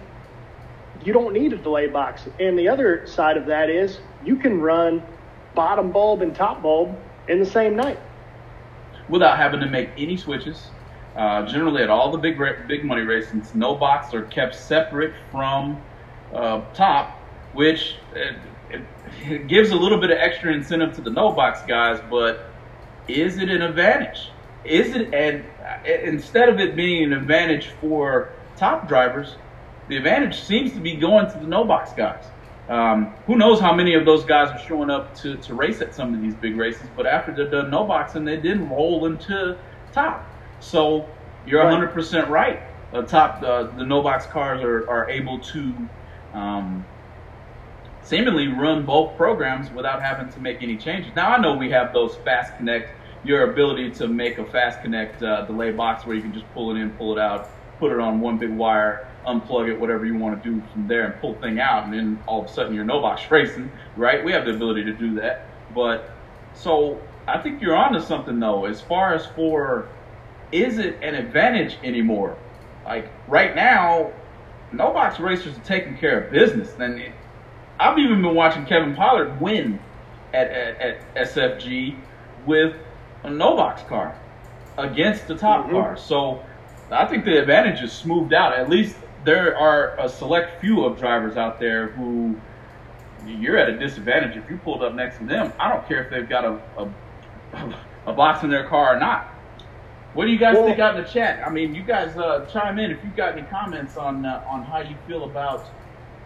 you 1.04 1.14
don't 1.14 1.34
need 1.34 1.54
a 1.54 1.58
delay 1.58 1.88
box. 1.88 2.24
And 2.40 2.58
the 2.58 2.68
other 2.68 3.08
side 3.08 3.38
of 3.38 3.46
that 3.46 3.70
is 3.70 4.00
you 4.26 4.36
can 4.36 4.60
run 4.60 5.02
bottom 5.56 5.92
bulb 5.92 6.22
and 6.22 6.36
top 6.36 6.62
bulb 6.62 6.96
in 7.28 7.40
the 7.40 7.46
same 7.46 7.76
night 7.76 8.00
without 9.10 9.38
having 9.38 9.60
to 9.60 9.66
make 9.66 9.90
any 9.98 10.16
switches. 10.16 10.70
Uh, 11.16 11.46
generally, 11.46 11.82
at 11.84 11.90
all 11.90 12.12
the 12.12 12.18
big 12.18 12.40
big 12.68 12.86
money 12.86 13.02
races, 13.02 13.54
no 13.56 13.76
box 13.76 14.14
are 14.14 14.24
kept 14.24 14.56
separate 14.56 15.14
from 15.32 15.82
uh, 16.34 16.62
top, 16.74 17.18
which 17.54 17.96
it, 18.16 18.36
it, 18.70 18.82
it 19.24 19.48
gives 19.48 19.72
a 19.72 19.76
little 19.76 20.00
bit 20.00 20.12
of 20.12 20.18
extra 20.18 20.54
incentive 20.54 20.94
to 20.96 21.02
the 21.02 21.10
no 21.10 21.32
box 21.32 21.62
guys. 21.68 22.00
But 22.10 22.46
is 23.08 23.38
it 23.38 23.50
an 23.50 23.62
advantage? 23.62 24.30
Is 24.64 24.96
it 24.96 25.14
and 25.14 25.44
instead 25.86 26.48
of 26.48 26.60
it 26.60 26.76
being 26.76 27.04
an 27.06 27.14
advantage 27.14 27.70
for 27.82 28.32
top 28.60 28.88
drivers, 28.88 29.38
the 29.88 29.98
advantage 29.98 30.42
seems 30.42 30.74
to 30.74 30.80
be 30.80 30.96
going 30.96 31.32
to 31.32 31.40
the 31.40 31.48
no 31.48 31.64
box 31.64 31.94
guys. 31.94 32.26
Um, 32.68 33.16
who 33.26 33.36
knows 33.36 33.60
how 33.60 33.74
many 33.74 33.96
of 33.96 34.06
those 34.06 34.24
guys 34.26 34.50
are 34.50 34.64
showing 34.68 34.92
up 34.92 35.16
to, 35.16 35.38
to 35.38 35.56
race 35.56 35.82
at 35.82 35.96
some 35.96 36.14
of 36.14 36.22
these 36.22 36.36
big 36.36 36.56
races, 36.56 36.88
but 36.96 37.08
after 37.08 37.34
they're 37.34 37.50
done 37.50 37.72
no 37.72 37.86
boxing, 37.86 38.26
they 38.26 38.38
didn't 38.38 38.70
roll 38.70 39.08
into 39.08 39.58
top. 39.92 40.24
So 40.60 41.10
you're 41.48 41.64
right. 41.64 41.90
100% 41.92 42.30
right. 42.30 42.62
The 42.92 43.04
top, 43.04 43.42
uh, 43.42 43.64
the 43.76 43.86
no 43.86 44.04
box 44.04 44.28
cars 44.28 44.62
are, 44.62 44.88
are 44.88 45.10
able 45.10 45.40
to 45.40 45.74
um, 46.34 46.86
seemingly 48.04 48.48
run 48.48 48.86
both 48.86 49.16
programs 49.18 49.72
without 49.72 50.02
having 50.02 50.32
to 50.34 50.40
make 50.40 50.62
any 50.62 50.78
changes. 50.78 51.12
Now 51.16 51.32
I 51.32 51.42
know 51.42 51.56
we 51.56 51.72
have 51.72 51.92
those 51.94 52.16
fast 52.18 52.56
connect 52.58 52.92
your 53.24 53.52
ability 53.52 53.92
to 53.92 54.08
make 54.08 54.38
a 54.38 54.46
fast 54.46 54.82
connect 54.82 55.22
uh, 55.24 55.46
delay 55.46 55.72
box 55.72 56.06
where 56.06 56.16
you 56.16 56.22
can 56.22 56.34
just 56.34 56.46
pull 56.54 56.72
it 56.72 56.80
in, 56.80 56.92
pull 56.92 57.18
it 57.18 57.20
out, 57.20 57.50
put 57.80 57.92
it 57.92 58.00
on 58.00 58.20
one 58.20 58.38
big 58.38 58.52
wire, 58.52 59.08
unplug 59.26 59.70
it, 59.70 59.80
whatever 59.80 60.06
you 60.06 60.18
want 60.18 60.42
to 60.42 60.50
do 60.50 60.62
from 60.74 60.88
there, 60.88 61.06
and 61.06 61.22
pull 61.22 61.34
the 61.34 61.40
thing 61.40 61.60
out, 61.60 61.86
and 61.86 61.94
then 61.94 62.20
all 62.28 62.44
of 62.44 62.50
a 62.50 62.54
sudden 62.54 62.74
you're 62.74 62.86
no 62.86 63.02
box 63.02 63.30
racing, 63.30 63.72
right? 63.96 64.24
We 64.24 64.32
have 64.32 64.46
the 64.46 64.54
ability 64.54 64.84
to 64.86 64.94
do 64.94 65.16
that, 65.16 65.46
but 65.74 66.12
so 66.54 67.00
I 67.28 67.40
think 67.42 67.62
you're 67.62 67.76
onto 67.76 68.00
something 68.00 68.40
though, 68.40 68.66
as 68.66 68.82
far 68.82 69.14
as 69.14 69.26
for 69.28 69.88
is 70.52 70.80
it 70.80 70.98
an 71.02 71.16
advantage 71.16 71.78
anymore? 71.84 72.38
Like 72.86 73.10
right 73.28 73.56
now, 73.56 74.12
no 74.72 74.92
box 74.92 75.20
racers 75.20 75.58
are 75.58 75.62
taking 75.62 75.98
care 75.98 76.22
of 76.22 76.32
business. 76.32 76.74
And 76.80 77.00
it, 77.00 77.12
I've 77.80 77.98
even 78.00 78.22
been 78.22 78.36
watching 78.36 78.66
Kevin 78.66 78.96
Pollard 78.96 79.40
win 79.40 79.80
at, 80.34 80.48
at, 80.48 80.82
at 81.16 81.16
SFG 81.16 81.98
with 82.46 82.76
a 83.24 83.30
no 83.30 83.56
box 83.56 83.84
car 83.84 84.20
against 84.78 85.28
the 85.28 85.36
top 85.36 85.66
mm-hmm. 85.66 85.76
car. 85.76 85.98
So 85.98 86.44
I 86.92 87.06
think 87.06 87.26
the 87.26 87.40
advantage 87.40 87.82
is 87.82 87.92
smoothed 87.92 88.34
out. 88.34 88.54
At 88.54 88.70
least 88.70 88.96
there 89.26 89.56
are 89.58 90.00
a 90.00 90.10
select 90.10 90.60
few 90.62 90.86
of 90.86 90.98
drivers 90.98 91.38
out 91.38 91.60
there 91.60 91.88
who 91.90 92.36
you're 93.26 93.58
at 93.58 93.70
a 93.70 93.78
disadvantage 93.78 94.38
if 94.38 94.50
you 94.50 94.58
pulled 94.58 94.84
up 94.84 94.96
next 94.96 95.18
to 95.18 95.26
them. 95.26 95.54
I 95.60 95.70
don't 95.70 95.88
care 95.88 96.04
if 96.04 96.10
they've 96.10 96.28
got 96.28 96.46
a, 96.46 96.60
a, 96.78 97.76
a 98.08 98.14
box 98.14 98.44
in 98.44 98.50
their 98.50 98.68
car 98.68 98.96
or 98.96 99.00
not. 99.00 99.28
What 100.14 100.26
do 100.26 100.32
you 100.32 100.40
guys 100.40 100.56
well, 100.56 100.66
think 100.66 100.80
out 100.80 100.98
in 100.98 101.04
the 101.04 101.08
chat? 101.08 101.46
I 101.46 101.52
mean, 101.52 101.76
you 101.76 101.84
guys 101.84 102.18
uh, 102.18 102.46
chime 102.52 102.80
in 102.80 102.90
if 102.92 103.04
you've 103.04 103.16
got 103.16 103.38
any 103.38 103.44
comments 103.48 103.96
on 103.96 104.26
uh, 104.26 104.44
on 104.50 104.64
how 104.64 104.80
you 104.80 104.96
feel 105.06 105.26
about 105.26 105.70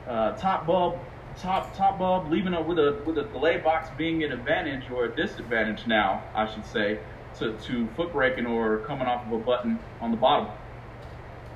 uh, 0.07 0.31
top 0.37 0.65
bulb, 0.65 0.97
top 1.37 1.75
top 1.75 1.99
bulb 1.99 2.31
leaving 2.31 2.53
it 2.53 2.65
with 2.65 2.79
a 2.79 3.01
with 3.05 3.17
a 3.17 3.23
delay 3.23 3.57
box 3.57 3.89
being 3.97 4.23
an 4.23 4.31
advantage 4.31 4.89
or 4.89 5.05
a 5.05 5.15
disadvantage 5.15 5.85
now, 5.85 6.23
I 6.33 6.51
should 6.51 6.65
say, 6.65 6.99
to, 7.39 7.53
to 7.57 7.87
foot 7.95 8.11
braking 8.11 8.45
or 8.45 8.79
coming 8.79 9.07
off 9.07 9.25
of 9.25 9.33
a 9.33 9.37
button 9.37 9.79
on 10.01 10.11
the 10.11 10.17
bottom. 10.17 10.49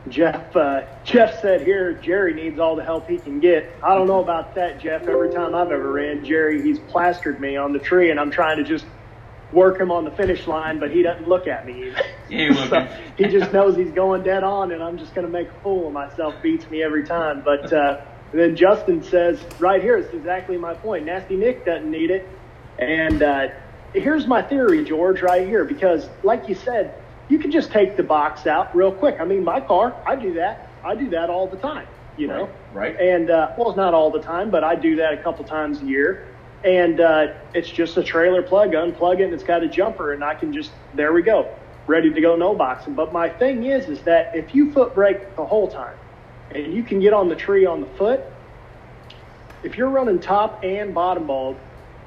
Jeff 0.10 0.56
uh, 0.56 0.84
Jeff 1.04 1.42
said 1.42 1.62
here 1.62 1.94
Jerry 1.94 2.34
needs 2.34 2.60
all 2.60 2.76
the 2.76 2.84
help 2.84 3.10
he 3.10 3.18
can 3.18 3.40
get. 3.40 3.74
I 3.84 3.94
don't 3.94 4.08
know 4.08 4.22
about 4.22 4.56
that, 4.56 4.80
Jeff. 4.80 5.08
Every 5.08 5.34
time 5.34 5.54
I've 5.54 5.72
ever 5.72 5.92
ran 5.92 6.24
Jerry, 6.24 6.62
he's 6.62 6.80
plastered 6.80 7.42
me 7.42 7.58
on 7.58 7.74
the 7.74 7.80
tree, 7.80 8.10
and 8.12 8.20
I'm 8.20 8.32
trying 8.32 8.58
to 8.58 8.64
just 8.64 8.86
work 9.52 9.80
him 9.80 9.92
on 9.92 10.04
the 10.04 10.12
finish 10.12 10.48
line, 10.48 10.80
but 10.80 10.92
he 10.92 11.02
doesn't 11.04 11.28
look 11.28 11.48
at 11.48 11.66
me. 11.66 11.94
He, 12.28 12.54
so 12.68 12.86
he 13.18 13.24
just 13.28 13.54
knows 13.54 13.78
he's 13.78 13.92
going 13.92 14.22
dead 14.24 14.44
on, 14.44 14.74
and 14.74 14.84
I'm 14.84 14.98
just 14.98 15.16
going 15.16 15.26
to 15.26 15.32
make 15.32 15.48
a 15.48 15.60
fool 15.62 15.88
of 15.88 15.94
myself. 15.94 16.36
Beats 16.42 16.70
me 16.70 16.84
every 16.84 17.06
time. 17.06 17.42
But 17.42 17.72
uh, 17.72 18.02
then 18.34 18.58
Justin 18.58 19.02
says, 19.02 19.42
right 19.60 19.82
here, 19.82 19.96
it's 19.96 20.14
exactly 20.14 20.58
my 20.58 20.74
point. 20.74 21.06
Nasty 21.06 21.38
Nick 21.38 21.64
doesn't 21.64 21.90
need 21.90 22.12
it. 22.12 22.28
And 22.80 23.24
uh, 23.24 23.48
here's 24.02 24.28
my 24.28 24.42
theory, 24.42 24.84
George, 24.84 25.22
right 25.22 25.48
here, 25.48 25.66
because 25.66 26.08
like 26.24 26.48
you 26.48 26.56
said, 26.56 26.94
you 27.30 27.40
can 27.40 27.52
just 27.52 27.72
take 27.72 27.98
the 27.98 28.04
box 28.04 28.48
out 28.48 28.76
real 28.76 28.92
quick. 28.92 29.18
I 29.20 29.26
mean, 29.26 29.44
my 29.44 29.60
car, 29.60 29.96
I 30.06 30.16
do 30.16 30.34
that. 30.36 30.70
I 30.84 30.96
do 30.96 31.10
that 31.10 31.30
all 31.30 31.48
the 31.48 31.58
time, 31.58 31.88
you 32.18 32.28
know? 32.28 32.50
Right. 32.74 32.96
right. 32.96 33.00
And, 33.00 33.30
uh, 33.30 33.54
well, 33.58 33.70
it's 33.70 33.78
not 33.78 33.94
all 33.94 34.12
the 34.12 34.22
time, 34.22 34.50
but 34.50 34.64
I 34.64 34.76
do 34.76 34.96
that 34.98 35.14
a 35.14 35.18
couple 35.18 35.44
times 35.44 35.82
a 35.82 35.86
year 35.86 36.28
and 36.64 37.00
uh, 37.00 37.28
it's 37.54 37.70
just 37.70 37.98
a 37.98 38.04
trailer 38.04 38.42
plug. 38.42 38.72
Unplug 38.72 39.20
it, 39.20 39.24
and 39.24 39.34
it's 39.34 39.44
got 39.44 39.64
a 39.64 39.68
jumper, 39.68 40.14
and 40.14 40.24
I 40.24 40.36
can 40.36 40.54
just 40.54 40.72
there 40.94 41.14
we 41.14 41.22
go, 41.22 41.54
ready 41.86 42.12
to 42.12 42.22
go 42.22 42.36
no 42.36 42.56
boxing. 42.56 42.94
But 42.96 43.14
my 43.14 43.30
thing 43.30 43.66
is, 43.66 43.88
is 43.88 44.02
that 44.04 44.36
if 44.36 44.56
you 44.56 44.72
foot 44.72 44.94
brake 44.94 45.36
the 45.36 45.46
whole 45.46 45.70
time, 45.70 45.96
and 46.52 46.74
you 46.74 46.84
can 46.84 47.00
get 47.00 47.14
on 47.14 47.30
the 47.30 47.36
tree 47.36 47.66
on 47.66 47.82
the 47.82 47.88
foot, 47.98 48.22
if 49.64 49.78
you're 49.78 49.90
running 49.90 50.20
top 50.20 50.64
and 50.64 50.94
bottom 50.94 51.28
bulb 51.28 51.58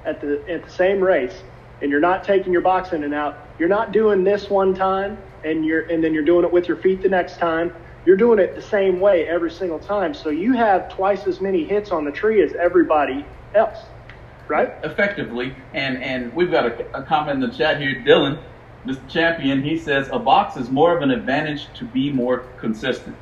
at 0.04 0.20
the 0.20 0.42
at 0.48 0.64
the 0.64 0.70
same 0.70 1.00
race, 1.00 1.42
and 1.82 1.90
you're 1.90 2.00
not 2.00 2.24
taking 2.24 2.52
your 2.52 2.62
box 2.62 2.92
in 2.92 3.04
and 3.04 3.14
out, 3.14 3.38
you're 3.58 3.68
not 3.68 3.92
doing 3.92 4.24
this 4.24 4.50
one 4.50 4.74
time, 4.74 5.18
and 5.44 5.64
you're 5.64 5.82
and 5.82 6.02
then 6.02 6.14
you're 6.14 6.24
doing 6.24 6.44
it 6.44 6.52
with 6.52 6.68
your 6.68 6.76
feet 6.76 7.02
the 7.02 7.08
next 7.08 7.38
time. 7.38 7.72
You're 8.06 8.16
doing 8.16 8.38
it 8.38 8.54
the 8.54 8.62
same 8.62 8.98
way 8.98 9.28
every 9.28 9.50
single 9.50 9.78
time. 9.78 10.14
So 10.14 10.30
you 10.30 10.54
have 10.54 10.88
twice 10.88 11.26
as 11.26 11.40
many 11.40 11.64
hits 11.64 11.90
on 11.90 12.04
the 12.04 12.10
tree 12.10 12.42
as 12.42 12.54
everybody 12.54 13.26
else 13.54 13.78
right? 14.50 14.72
Effectively, 14.82 15.54
and 15.72 16.02
and 16.02 16.34
we've 16.34 16.50
got 16.50 16.66
a, 16.66 16.98
a 16.98 17.02
comment 17.04 17.42
in 17.42 17.48
the 17.48 17.56
chat 17.56 17.80
here, 17.80 18.02
Dylan, 18.04 18.42
Mr. 18.84 19.08
Champion. 19.08 19.62
He 19.62 19.78
says 19.78 20.10
a 20.12 20.18
box 20.18 20.56
is 20.56 20.68
more 20.68 20.94
of 20.94 21.02
an 21.02 21.10
advantage 21.10 21.72
to 21.74 21.84
be 21.84 22.10
more 22.12 22.38
consistent. 22.58 23.16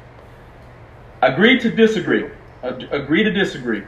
Agree 1.20 1.60
to 1.60 1.70
disagree. 1.70 2.30
Agree 2.62 3.22
to 3.22 3.30
disagree. 3.30 3.84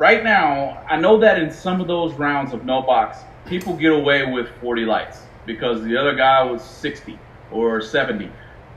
Right 0.00 0.24
now, 0.24 0.82
I 0.88 0.96
know 0.96 1.18
that 1.18 1.38
in 1.38 1.50
some 1.50 1.78
of 1.78 1.86
those 1.86 2.14
rounds 2.14 2.54
of 2.54 2.64
no 2.64 2.80
box, 2.80 3.18
people 3.44 3.76
get 3.76 3.92
away 3.92 4.24
with 4.32 4.48
40 4.62 4.86
lights 4.86 5.20
because 5.44 5.82
the 5.82 5.94
other 5.94 6.14
guy 6.14 6.42
was 6.42 6.64
60 6.64 7.18
or 7.52 7.82
70. 7.82 8.32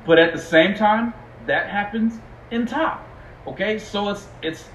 But 0.05 0.19
at 0.19 0.33
the 0.33 0.37
same 0.37 0.75
time, 0.75 1.13
that 1.47 1.69
happens 1.69 2.19
in 2.51 2.65
top. 2.65 3.07
Okay, 3.47 3.79
so 3.79 4.09
it's 4.09 4.27
it's 4.41 4.65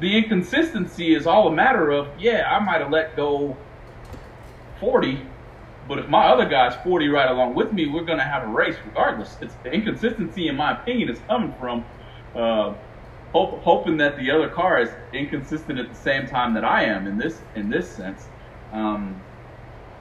the 0.00 0.16
inconsistency 0.16 1.14
is 1.14 1.28
all 1.28 1.46
a 1.46 1.52
matter 1.52 1.92
of, 1.92 2.08
yeah, 2.18 2.52
I 2.52 2.58
might 2.58 2.80
have 2.80 2.90
let 2.90 3.14
go 3.14 3.56
40, 4.80 5.24
but 5.86 6.00
if 6.00 6.08
my 6.08 6.26
other 6.26 6.48
guy's 6.48 6.74
40 6.82 7.06
right 7.06 7.30
along 7.30 7.54
with 7.54 7.72
me, 7.72 7.86
we're 7.86 8.04
to 8.04 8.18
have 8.18 8.42
a 8.42 8.48
race 8.48 8.74
regardless. 8.84 9.36
It's 9.40 9.54
the 9.62 9.70
inconsistency, 9.70 10.48
in 10.48 10.56
my 10.56 10.72
opinion, 10.72 11.08
is 11.08 11.20
coming 11.28 11.54
from 11.60 11.84
uh, 12.34 12.74
hope, 13.32 13.62
hoping 13.62 13.96
that 13.98 14.16
the 14.16 14.30
other 14.30 14.48
car 14.48 14.80
is 14.80 14.90
inconsistent 15.12 15.78
at 15.78 15.88
the 15.88 15.94
same 15.94 16.26
time 16.26 16.54
that 16.54 16.64
I 16.64 16.84
am 16.84 17.06
in 17.06 17.18
this 17.18 17.42
in 17.54 17.68
this 17.68 17.94
sense. 17.96 18.28
Um, 18.72 19.24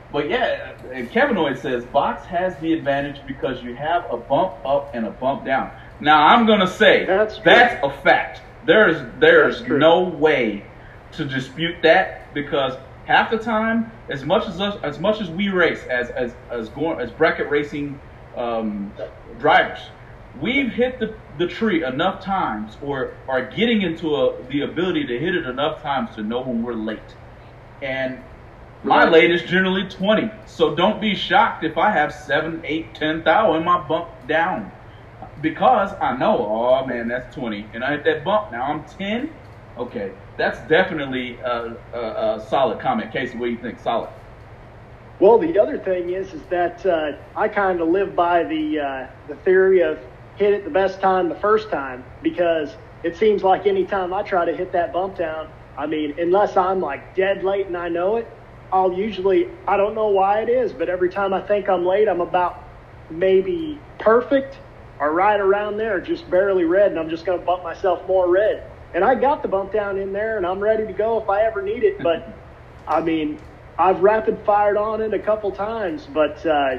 but 0.09 0.29
yeah, 0.29 0.73
Kevin 1.11 1.35
Hoyt 1.35 1.57
says 1.59 1.85
box 1.85 2.25
has 2.27 2.57
the 2.59 2.73
advantage 2.73 3.17
because 3.27 3.61
you 3.61 3.75
have 3.75 4.05
a 4.11 4.17
bump 4.17 4.53
up 4.65 4.91
and 4.93 5.05
a 5.05 5.11
bump 5.11 5.45
down. 5.45 5.71
Now 5.99 6.27
I'm 6.27 6.45
gonna 6.47 6.67
say 6.67 7.05
that's, 7.05 7.39
that's 7.43 7.79
a 7.83 7.91
fact. 8.03 8.39
There's 8.63 9.19
there's 9.19 9.61
no 9.67 10.09
way 10.09 10.71
to 11.11 11.25
dispute 11.25 11.75
that 11.83 12.33
because 12.33 12.73
half 13.03 13.31
the 13.31 13.37
time, 13.37 13.91
as 14.09 14.25
much 14.25 14.47
as 14.47 14.59
us, 14.59 14.77
as 14.83 14.99
much 14.99 15.21
as 15.21 15.29
we 15.29 15.49
race 15.49 15.83
as 15.89 16.09
as 16.11 16.35
as 16.51 16.69
going 16.69 16.99
as 17.01 17.11
bracket 17.11 17.49
racing 17.49 18.01
um, 18.35 18.93
drivers, 19.37 19.79
we've 20.41 20.71
hit 20.71 20.99
the, 20.99 21.15
the 21.37 21.47
tree 21.47 21.83
enough 21.83 22.23
times 22.23 22.77
or 22.81 23.13
are 23.27 23.45
getting 23.45 23.81
into 23.81 24.15
a, 24.15 24.43
the 24.49 24.61
ability 24.61 25.05
to 25.05 25.19
hit 25.19 25.35
it 25.35 25.45
enough 25.45 25.81
times 25.81 26.15
to 26.15 26.23
know 26.23 26.41
when 26.41 26.63
we're 26.63 26.73
late. 26.73 26.99
And 27.81 28.21
my 28.83 29.03
right. 29.03 29.11
late 29.11 29.31
is 29.31 29.43
generally 29.43 29.87
20. 29.89 30.31
So 30.45 30.75
don't 30.75 31.01
be 31.01 31.15
shocked 31.15 31.63
if 31.63 31.77
I 31.77 31.91
have 31.91 32.13
seven, 32.13 32.61
eight, 32.63 32.95
ten 32.95 33.23
thou 33.23 33.55
in 33.55 33.63
my 33.63 33.85
bump 33.87 34.09
down 34.27 34.71
because 35.41 35.91
I 36.01 36.15
know, 36.17 36.37
oh 36.37 36.85
man, 36.85 37.07
that's 37.07 37.33
20, 37.35 37.67
and 37.73 37.83
I 37.83 37.91
hit 37.91 38.05
that 38.05 38.23
bump. 38.23 38.51
Now 38.51 38.63
I'm 38.63 38.83
10. 38.85 39.29
Okay, 39.77 40.11
that's 40.37 40.59
definitely 40.67 41.37
a, 41.37 41.77
a, 41.93 41.99
a 41.99 42.45
solid 42.49 42.79
comment. 42.79 43.11
Casey, 43.11 43.37
what 43.37 43.45
do 43.45 43.51
you 43.51 43.57
think? 43.57 43.79
Solid. 43.79 44.09
Well, 45.19 45.37
the 45.37 45.57
other 45.59 45.79
thing 45.79 46.11
is, 46.11 46.33
is 46.33 46.41
that 46.49 46.85
uh, 46.85 47.13
I 47.35 47.47
kind 47.47 47.81
of 47.81 47.89
live 47.89 48.15
by 48.15 48.43
the 48.43 48.79
uh, 48.79 49.07
the 49.27 49.35
theory 49.37 49.81
of 49.81 49.99
hit 50.37 50.53
it 50.53 50.63
the 50.63 50.69
best 50.69 51.01
time 51.01 51.29
the 51.29 51.35
first 51.35 51.69
time 51.69 52.03
because 52.21 52.75
it 53.03 53.17
seems 53.17 53.43
like 53.43 53.65
anytime 53.65 54.13
I 54.13 54.23
try 54.23 54.45
to 54.45 54.55
hit 54.55 54.71
that 54.73 54.93
bump 54.93 55.17
down, 55.17 55.49
I 55.77 55.85
mean, 55.85 56.15
unless 56.19 56.57
I'm 56.57 56.79
like 56.79 57.15
dead 57.15 57.43
late 57.43 57.67
and 57.67 57.77
I 57.77 57.89
know 57.89 58.17
it, 58.17 58.27
I'll 58.71 58.93
usually 58.93 59.47
I 59.67 59.77
don't 59.77 59.95
know 59.95 60.09
why 60.09 60.41
it 60.41 60.49
is, 60.49 60.73
but 60.73 60.89
every 60.89 61.09
time 61.09 61.33
I 61.33 61.41
think 61.41 61.69
I'm 61.69 61.85
late, 61.85 62.07
I'm 62.07 62.21
about 62.21 62.63
maybe 63.09 63.79
perfect 63.99 64.57
or 64.99 65.11
right 65.11 65.39
around 65.39 65.77
there, 65.77 66.01
just 66.01 66.29
barely 66.29 66.63
red, 66.63 66.91
and 66.91 66.99
I'm 66.99 67.09
just 67.09 67.25
going 67.25 67.39
to 67.39 67.45
bump 67.45 67.63
myself 67.63 68.07
more 68.07 68.29
red. 68.29 68.63
And 68.93 69.03
I 69.03 69.15
got 69.15 69.43
the 69.43 69.47
bump 69.47 69.71
down 69.71 69.99
in 69.99 70.11
there, 70.11 70.37
and 70.37 70.45
I'm 70.45 70.59
ready 70.59 70.87
to 70.87 70.93
go 70.93 71.21
if 71.21 71.29
I 71.29 71.43
ever 71.43 71.61
need 71.61 71.83
it. 71.83 72.01
But 72.01 72.35
I 72.87 73.01
mean, 73.01 73.39
I've 73.77 74.01
rapid 74.01 74.39
fired 74.45 74.77
on 74.77 75.01
it 75.01 75.13
a 75.13 75.19
couple 75.19 75.51
times, 75.51 76.07
but 76.11 76.43
uh, 76.45 76.77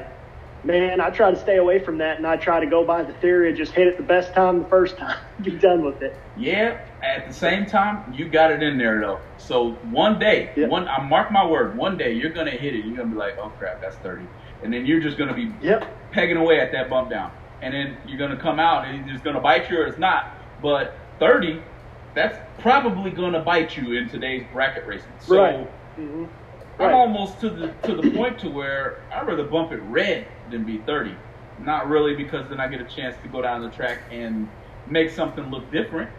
man, 0.63 1.01
I 1.01 1.09
try 1.09 1.31
to 1.31 1.39
stay 1.39 1.57
away 1.57 1.79
from 1.79 1.97
that, 1.99 2.17
and 2.17 2.27
I 2.27 2.37
try 2.37 2.59
to 2.59 2.65
go 2.65 2.85
by 2.85 3.03
the 3.03 3.13
theory 3.13 3.51
of 3.51 3.57
just 3.57 3.71
hit 3.71 3.87
it 3.87 3.97
the 3.97 4.03
best 4.03 4.33
time 4.33 4.59
the 4.59 4.69
first 4.69 4.97
time, 4.97 5.17
be 5.41 5.51
done 5.51 5.83
with 5.83 6.01
it. 6.01 6.17
Yeah. 6.37 6.85
At 7.01 7.27
the 7.27 7.33
same 7.33 7.65
time, 7.65 8.13
you 8.13 8.27
got 8.27 8.51
it 8.51 8.61
in 8.61 8.77
there 8.77 8.99
though. 8.99 9.19
So 9.37 9.71
one 9.91 10.19
day, 10.19 10.51
yep. 10.55 10.69
one 10.69 10.87
I 10.87 11.01
mark 11.01 11.31
my 11.31 11.45
word, 11.45 11.77
one 11.77 11.97
day 11.97 12.13
you're 12.13 12.31
gonna 12.31 12.51
hit 12.51 12.75
it. 12.75 12.85
You're 12.85 12.97
gonna 12.97 13.09
be 13.09 13.15
like, 13.15 13.37
oh 13.37 13.51
crap, 13.57 13.81
that's 13.81 13.95
thirty, 13.97 14.27
and 14.63 14.73
then 14.73 14.85
you're 14.85 14.99
just 14.99 15.17
gonna 15.17 15.33
be 15.33 15.49
yep. 15.61 16.11
pegging 16.11 16.35
away 16.35 16.59
at 16.59 16.73
that 16.73 16.89
bump 16.89 17.09
down 17.09 17.31
and 17.61 17.73
then 17.73 17.97
you're 18.07 18.17
going 18.17 18.31
to 18.31 18.37
come 18.37 18.59
out 18.59 18.85
and 18.85 19.09
it's 19.09 19.21
going 19.21 19.35
to 19.35 19.41
bite 19.41 19.69
you 19.69 19.79
or 19.79 19.85
it's 19.85 19.97
not. 19.97 20.33
But 20.61 20.95
30, 21.19 21.61
that's 22.15 22.37
probably 22.59 23.11
going 23.11 23.33
to 23.33 23.41
bite 23.41 23.75
you 23.77 23.97
in 23.97 24.09
today's 24.09 24.45
bracket 24.51 24.85
racing. 24.85 25.11
So 25.19 25.41
right. 25.41 25.67
Mm-hmm. 25.97 26.25
I'm 26.81 26.93
almost 26.93 27.41
to 27.41 27.49
the 27.49 27.67
to 27.83 27.95
the 27.95 28.11
point 28.11 28.39
to 28.39 28.49
where 28.49 29.03
I'd 29.11 29.27
rather 29.27 29.43
bump 29.43 29.73
it 29.73 29.81
red 29.81 30.25
than 30.51 30.63
be 30.63 30.77
30. 30.79 31.15
Not 31.61 31.87
really 31.89 32.15
because 32.15 32.47
then 32.49 32.59
I 32.59 32.67
get 32.67 32.81
a 32.81 32.85
chance 32.85 33.15
to 33.23 33.27
go 33.27 33.41
down 33.41 33.61
the 33.61 33.69
track 33.69 33.99
and 34.11 34.47
make 34.87 35.09
something 35.09 35.49
look 35.51 35.69
different. 35.71 36.09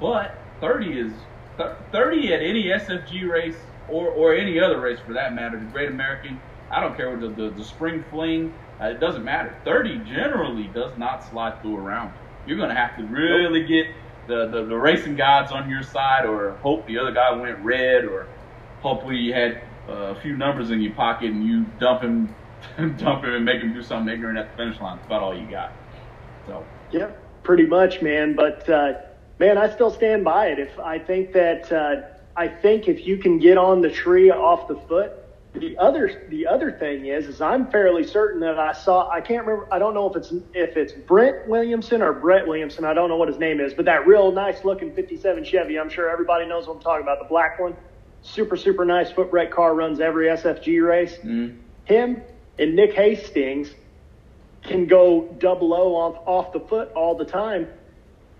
But 0.00 0.38
30 0.60 0.98
is 0.98 1.12
30 1.92 2.32
at 2.32 2.40
any 2.40 2.64
SFG 2.64 3.28
race 3.28 3.56
or, 3.88 4.08
or 4.08 4.34
any 4.34 4.60
other 4.60 4.80
race 4.80 4.98
for 5.04 5.12
that 5.14 5.34
matter, 5.34 5.58
the 5.58 5.66
Great 5.66 5.88
American 5.88 6.40
I 6.70 6.80
don't 6.80 6.96
care 6.96 7.10
what 7.10 7.20
the, 7.20 7.28
the, 7.28 7.50
the 7.50 7.64
spring 7.64 8.04
fling. 8.10 8.52
Uh, 8.80 8.86
it 8.86 9.00
doesn't 9.00 9.24
matter. 9.24 9.56
30 9.64 9.98
generally 10.00 10.64
does 10.74 10.96
not 10.98 11.24
slide 11.24 11.60
through 11.62 11.76
around. 11.76 12.12
You're 12.46 12.58
going 12.58 12.68
to 12.68 12.74
have 12.74 12.96
to 12.98 13.04
really 13.04 13.66
get 13.66 13.86
the, 14.26 14.48
the, 14.48 14.64
the 14.64 14.76
racing 14.76 15.16
gods 15.16 15.52
on 15.52 15.70
your 15.70 15.82
side 15.82 16.26
or 16.26 16.52
hope 16.62 16.86
the 16.86 16.98
other 16.98 17.12
guy 17.12 17.32
went 17.32 17.58
red 17.60 18.04
or 18.04 18.26
hopefully 18.80 19.16
you 19.16 19.32
had 19.32 19.62
uh, 19.88 19.92
a 19.92 20.20
few 20.20 20.36
numbers 20.36 20.70
in 20.70 20.80
your 20.80 20.92
pocket 20.92 21.30
and 21.30 21.44
you 21.44 21.64
dump 21.80 22.02
him, 22.02 22.34
dump 22.78 23.24
him 23.24 23.34
and 23.34 23.44
make 23.44 23.60
him 23.60 23.74
do 23.74 23.82
something 23.82 24.12
ignorant 24.12 24.38
at 24.38 24.50
the 24.50 24.56
finish 24.56 24.80
line. 24.80 24.96
That's 24.96 25.06
about 25.06 25.22
all 25.22 25.38
you 25.38 25.50
got. 25.50 25.72
So. 26.46 26.64
Yeah, 26.92 27.10
pretty 27.42 27.66
much, 27.66 28.00
man. 28.02 28.34
But 28.34 28.68
uh, 28.68 28.94
man, 29.38 29.58
I 29.58 29.72
still 29.72 29.90
stand 29.90 30.24
by 30.24 30.46
it. 30.48 30.58
If 30.58 30.78
I 30.78 30.98
think 30.98 31.32
that 31.32 31.70
uh, 31.72 32.02
I 32.36 32.48
think 32.48 32.88
if 32.88 33.06
you 33.06 33.18
can 33.18 33.38
get 33.38 33.58
on 33.58 33.80
the 33.80 33.90
tree 33.90 34.30
off 34.30 34.68
the 34.68 34.76
foot, 34.76 35.12
the 35.54 35.76
other 35.78 36.26
the 36.28 36.46
other 36.46 36.70
thing 36.70 37.06
is 37.06 37.26
is 37.26 37.40
I'm 37.40 37.70
fairly 37.70 38.04
certain 38.04 38.40
that 38.40 38.58
I 38.58 38.72
saw 38.72 39.10
I 39.10 39.20
can't 39.20 39.46
remember 39.46 39.72
I 39.72 39.78
don't 39.78 39.94
know 39.94 40.08
if 40.08 40.16
it's 40.16 40.32
if 40.54 40.76
it's 40.76 40.92
Brent 40.92 41.48
Williamson 41.48 42.02
or 42.02 42.12
Brett 42.12 42.46
Williamson 42.46 42.84
I 42.84 42.94
don't 42.94 43.08
know 43.08 43.16
what 43.16 43.28
his 43.28 43.38
name 43.38 43.60
is 43.60 43.72
but 43.72 43.86
that 43.86 44.06
real 44.06 44.30
nice 44.30 44.64
looking 44.64 44.94
57 44.94 45.44
Chevy 45.44 45.78
I'm 45.78 45.88
sure 45.88 46.10
everybody 46.10 46.46
knows 46.46 46.66
what 46.66 46.76
I'm 46.76 46.82
talking 46.82 47.02
about 47.02 47.18
the 47.18 47.24
black 47.24 47.58
one 47.58 47.74
super 48.20 48.56
super 48.56 48.84
nice 48.84 49.10
foot 49.10 49.30
brake 49.30 49.50
car 49.50 49.74
runs 49.74 50.00
every 50.00 50.26
SFG 50.26 50.86
race 50.86 51.16
mm. 51.24 51.56
him 51.84 52.22
and 52.58 52.74
Nick 52.74 52.94
Hastings 52.94 53.70
can 54.62 54.86
go 54.86 55.34
double 55.38 55.72
O 55.74 55.94
off 55.94 56.26
off 56.26 56.52
the 56.52 56.60
foot 56.60 56.90
all 56.92 57.14
the 57.14 57.24
time 57.24 57.68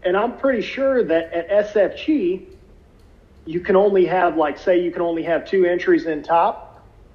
and 0.02 0.16
I'm 0.16 0.37
pretty 0.38 0.62
sure 0.62 1.02
that 1.04 1.33
at 1.33 1.72
SFG 1.74 2.46
you 3.46 3.61
can 3.61 3.76
only 3.76 4.04
have 4.07 4.37
like 4.37 4.59
say 4.59 4.81
you 4.83 4.90
can 4.90 5.02
only 5.02 5.22
have 5.22 5.46
two 5.46 5.64
entries 5.64 6.07
in 6.07 6.22
top 6.22 6.68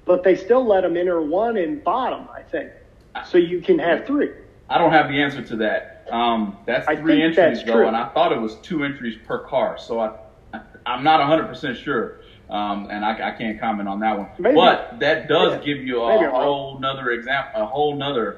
but 0.04 0.22
they 0.22 0.36
still 0.36 0.66
let 0.66 0.82
them 0.82 0.96
enter 0.96 1.20
one 1.22 1.56
in 1.56 1.80
bottom, 1.80 2.28
I 2.34 2.42
think. 2.42 2.70
So 3.26 3.38
you 3.38 3.60
can 3.60 3.78
have 3.78 4.06
three. 4.06 4.30
I 4.68 4.78
don't 4.78 4.92
have 4.92 5.08
the 5.08 5.22
answer 5.22 5.42
to 5.42 5.56
that. 5.56 6.06
Um, 6.10 6.58
that's 6.66 6.86
three 7.00 7.22
entries 7.22 7.36
that's 7.36 7.62
though, 7.64 7.72
true. 7.74 7.86
and 7.86 7.96
I 7.96 8.08
thought 8.10 8.32
it 8.32 8.40
was 8.40 8.56
two 8.56 8.84
entries 8.84 9.16
per 9.26 9.38
car. 9.38 9.78
So 9.78 10.00
I, 10.00 10.12
I'm 10.84 11.02
not 11.02 11.20
100 11.20 11.46
percent 11.46 11.78
sure, 11.78 12.20
um, 12.48 12.88
and 12.90 13.04
I, 13.04 13.28
I 13.28 13.30
can't 13.32 13.58
comment 13.58 13.88
on 13.88 14.00
that 14.00 14.16
one. 14.18 14.28
Maybe. 14.38 14.54
But 14.54 14.80
that 15.00 15.26
does 15.28 15.52
Yeah. 15.52 15.58
give 15.58 15.82
you 15.82 16.06
Maybe 16.06 16.24
a 16.24 16.30
wrong. 16.30 16.42
whole 16.42 16.78
nother 16.78 17.10
example, 17.10 17.50
a 17.54 17.66
whole 17.66 17.94
nother 17.94 18.36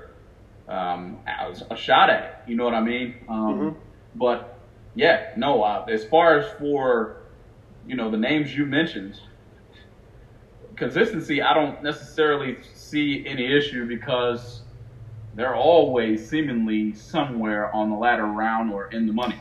um, 0.68 1.18
a 1.70 1.76
shot 1.76 2.10
at 2.10 2.24
it. 2.24 2.32
You 2.44 2.56
know 2.56 2.64
what 2.64 2.74
I 2.74 2.80
mean? 2.80 3.14
Um, 3.28 3.58
Mhm. 3.58 3.74
But 4.14 4.42
yeah, 4.94 5.18
no. 5.34 5.62
Uh, 5.62 5.80
as 5.88 6.04
far 6.04 6.36
as 6.36 6.46
for 6.58 7.12
you 7.84 7.96
know 7.96 8.10
the 8.10 8.18
names 8.18 8.54
you 8.54 8.66
mentioned, 8.66 9.14
consistency, 10.76 11.42
I 11.42 11.54
don't 11.54 11.80
necessarily 11.80 12.56
see 12.60 13.22
any 13.24 13.56
issue 13.56 13.86
because 13.86 14.62
they're 15.34 15.54
always 15.54 16.24
seemingly 16.24 16.92
somewhere 16.94 17.68
on 17.74 17.88
the 17.90 17.96
ladder 17.96 18.26
round 18.26 18.70
or 18.70 18.86
in 18.90 19.06
the 19.06 19.12
money. 19.12 19.40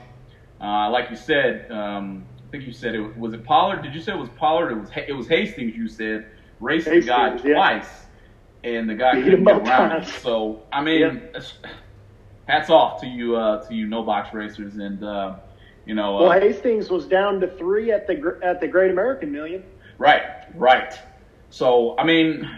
Uh, 0.62 0.90
like 0.90 1.10
you 1.10 1.16
said, 1.16 1.62
um, 1.70 2.28
I 2.46 2.52
think 2.52 2.66
you 2.66 2.74
said 2.74 2.96
it 2.96 3.18
was 3.18 3.34
it 3.34 3.44
Pollard. 3.44 3.82
Did 3.82 3.94
you 3.96 4.02
say 4.02 4.14
it 4.14 4.18
was 4.20 4.30
Pollard? 4.38 4.72
It 4.72 4.76
was 4.80 4.90
it 5.08 5.14
was 5.14 5.28
Hastings. 5.28 5.76
You 5.76 5.88
said 5.88 6.28
raced 6.60 6.86
the 6.86 7.02
guy 7.02 7.32
Hastings, 7.32 7.48
yeah. 7.50 7.54
twice, 7.56 8.06
and 8.64 8.90
the 8.90 8.96
guy 8.96 9.16
Beat 9.16 9.24
couldn't 9.26 9.40
him 9.40 9.46
get 9.46 9.56
around 9.68 9.90
times. 9.90 10.14
So 10.14 10.64
I 10.72 10.82
mean, 10.84 11.00
Yep. 11.02 11.44
hats 12.48 12.70
off 12.70 13.02
to 13.02 13.08
you 13.08 13.36
uh, 13.36 13.66
to 13.68 13.74
you 13.74 13.88
no 13.88 14.04
box 14.04 14.34
racers, 14.34 14.76
and 14.76 15.04
uh, 15.04 15.36
you 15.86 15.96
know, 15.96 16.16
Well, 16.18 16.32
uh, 16.32 16.40
Hastings 16.40 16.90
was 16.90 17.06
down 17.06 17.40
to 17.42 17.48
three 17.48 17.92
at 17.92 18.08
the 18.08 18.38
at 18.44 18.60
the 18.62 18.68
Great 18.68 18.92
American 18.92 19.32
Million. 19.32 19.64
Right, 19.98 20.24
right. 20.56 20.94
So, 21.52 21.98
I 21.98 22.04
mean, 22.04 22.50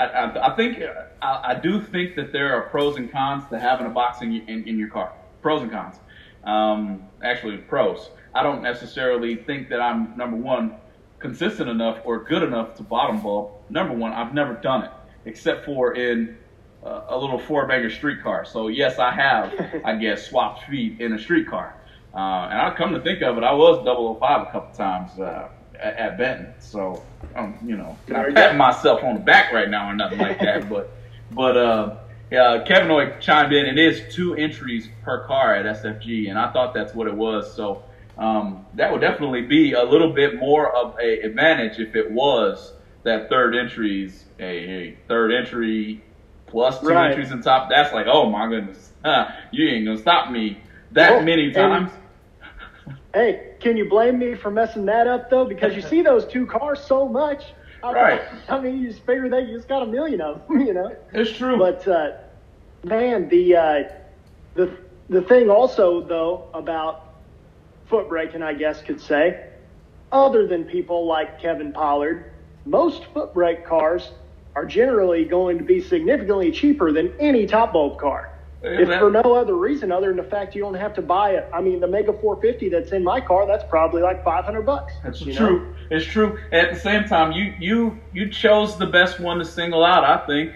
I, 0.00 0.04
I, 0.06 0.52
I 0.52 0.56
think 0.56 0.82
I, 1.22 1.40
I 1.44 1.54
do 1.54 1.80
think 1.80 2.16
that 2.16 2.32
there 2.32 2.52
are 2.54 2.62
pros 2.62 2.96
and 2.96 3.10
cons 3.12 3.44
to 3.50 3.58
having 3.60 3.86
a 3.86 3.90
box 3.90 4.22
in, 4.22 4.32
your- 4.32 4.44
in, 4.48 4.66
in 4.66 4.78
your 4.78 4.88
car. 4.88 5.12
Pros 5.40 5.62
and 5.62 5.70
cons. 5.70 5.96
Um, 6.44 7.04
actually, 7.22 7.58
pros. 7.58 8.10
I 8.36 8.42
don't 8.42 8.62
necessarily 8.62 9.36
think 9.36 9.70
that 9.70 9.80
I'm 9.80 10.14
number 10.14 10.36
one 10.36 10.74
consistent 11.18 11.70
enough 11.70 12.00
or 12.04 12.22
good 12.24 12.42
enough 12.42 12.74
to 12.74 12.82
bottom 12.82 13.22
bulb. 13.22 13.52
Number 13.70 13.94
one, 13.94 14.12
I've 14.12 14.34
never 14.34 14.52
done 14.52 14.84
it 14.84 14.90
except 15.24 15.64
for 15.64 15.94
in 15.94 16.36
uh, 16.84 17.06
a 17.08 17.18
little 17.18 17.38
four 17.38 17.66
banger 17.66 17.88
street 17.88 18.22
car. 18.22 18.44
So 18.44 18.68
yes, 18.68 18.98
I 18.98 19.10
have, 19.10 19.82
I 19.84 19.96
guess, 19.96 20.28
swapped 20.28 20.64
feet 20.64 21.00
in 21.00 21.14
a 21.14 21.18
street 21.18 21.48
car. 21.48 21.74
Uh, 22.14 22.48
and 22.50 22.60
I 22.60 22.74
come 22.76 22.92
to 22.92 23.00
think 23.00 23.22
of 23.22 23.38
it, 23.38 23.44
I 23.44 23.54
was 23.54 23.84
005 23.84 24.48
a 24.48 24.50
couple 24.52 24.74
times 24.74 25.18
uh, 25.18 25.48
at, 25.80 25.96
at 25.96 26.18
Benton. 26.18 26.52
So, 26.58 27.02
um, 27.34 27.58
you 27.64 27.76
know, 27.76 27.96
not 28.08 28.34
patting 28.34 28.58
myself 28.58 29.02
on 29.02 29.14
the 29.14 29.20
back 29.20 29.50
right 29.50 29.70
now 29.70 29.90
or 29.90 29.94
nothing 29.96 30.18
like 30.18 30.38
that. 30.40 30.68
but, 30.68 30.92
but 31.32 31.56
uh, 31.56 31.96
yeah, 32.30 32.62
Kevin 32.66 32.88
Hoyt 32.88 33.20
chimed 33.20 33.52
in. 33.54 33.66
It 33.66 33.78
is 33.78 34.14
two 34.14 34.34
entries 34.34 34.88
per 35.02 35.26
car 35.26 35.54
at 35.54 35.64
SFG, 35.82 36.28
and 36.28 36.38
I 36.38 36.52
thought 36.52 36.74
that's 36.74 36.94
what 36.94 37.06
it 37.06 37.14
was. 37.14 37.54
So 37.54 37.84
um, 38.18 38.66
that 38.74 38.92
would 38.92 39.00
definitely 39.00 39.42
be 39.42 39.72
a 39.72 39.82
little 39.84 40.12
bit 40.14 40.38
more 40.38 40.74
of 40.74 40.94
a 41.02 41.20
advantage 41.20 41.78
if 41.78 41.94
it 41.94 42.10
was 42.10 42.72
that 43.04 43.28
third 43.28 43.54
entries 43.54 44.24
a, 44.38 44.44
a 44.44 44.98
third 45.08 45.32
entry 45.32 46.02
plus 46.46 46.80
two 46.80 46.88
Right. 46.88 47.10
entries 47.10 47.30
in 47.30 47.42
top. 47.42 47.68
That's 47.70 47.92
like, 47.92 48.06
oh 48.08 48.28
my 48.30 48.48
goodness, 48.48 48.92
huh, 49.04 49.28
you 49.52 49.68
ain't 49.68 49.84
gonna 49.84 49.98
stop 49.98 50.30
me 50.30 50.62
that 50.92 51.10
Well, 51.12 51.22
many 51.22 51.44
and- 51.46 51.54
times. 51.54 51.90
Hey, 53.14 53.54
can 53.60 53.76
you 53.76 53.88
blame 53.88 54.18
me 54.18 54.34
for 54.34 54.50
messing 54.50 54.84
that 54.86 55.06
up 55.06 55.30
though? 55.30 55.44
Because 55.46 55.74
you 55.74 55.80
see 55.82 56.02
those 56.02 56.24
two 56.26 56.46
cars 56.46 56.80
so 56.80 57.08
much. 57.08 57.42
I, 57.82 57.92
Right. 57.92 58.20
I 58.48 58.58
mean, 58.60 58.78
you 58.78 58.88
just 58.90 59.04
figure 59.06 59.28
that 59.30 59.46
you 59.46 59.56
just 59.56 59.68
got 59.68 59.82
a 59.82 59.86
million 59.86 60.20
of 60.20 60.46
them, 60.46 60.60
you 60.66 60.72
know. 60.74 60.94
It's 61.12 61.30
true. 61.30 61.58
But 61.58 61.86
uh, 61.88 62.12
man, 62.84 63.28
the 63.28 63.56
uh, 63.56 63.82
the 64.54 64.70
the 65.08 65.22
thing 65.22 65.48
also 65.50 66.02
though 66.02 66.44
about 66.52 67.05
foot 67.88 68.08
braking, 68.08 68.42
I 68.42 68.54
guess 68.54 68.82
could 68.82 69.00
say, 69.00 69.46
other 70.12 70.46
than 70.46 70.64
people 70.64 71.06
like 71.06 71.40
Kevin 71.40 71.72
Pollard, 71.72 72.32
most 72.64 73.04
foot 73.06 73.32
brake 73.34 73.66
cars 73.66 74.10
are 74.54 74.64
generally 74.64 75.24
going 75.24 75.58
to 75.58 75.64
be 75.64 75.80
significantly 75.80 76.50
cheaper 76.50 76.92
than 76.92 77.12
any 77.18 77.46
top 77.46 77.72
bulb 77.72 77.98
car. 77.98 78.30
Yeah, 78.62 78.70
if 78.80 78.88
that- 78.88 79.00
for 79.00 79.10
no 79.10 79.34
other 79.34 79.54
reason 79.54 79.92
other 79.92 80.08
than 80.08 80.16
the 80.16 80.22
fact 80.30 80.54
you 80.54 80.62
don't 80.62 80.74
have 80.74 80.94
to 80.94 81.02
buy 81.02 81.32
it. 81.32 81.46
I 81.52 81.60
mean, 81.60 81.78
the 81.78 81.86
Mega 81.86 82.12
450 82.12 82.70
that's 82.70 82.90
in 82.92 83.04
my 83.04 83.20
car, 83.20 83.46
that's 83.46 83.64
probably 83.68 84.02
like 84.02 84.24
500 84.24 84.62
bucks. 84.62 84.94
That's 85.04 85.20
you 85.20 85.34
know? 85.34 85.38
true. 85.48 85.74
It's 85.90 86.06
true. 86.06 86.38
At 86.52 86.72
the 86.72 86.80
same 86.80 87.04
time, 87.04 87.32
you 87.32 87.52
you 87.60 87.98
you 88.12 88.30
chose 88.30 88.76
the 88.78 88.86
best 88.86 89.20
one 89.20 89.38
to 89.38 89.44
single 89.44 89.84
out. 89.84 90.02
I 90.04 90.26
think, 90.26 90.52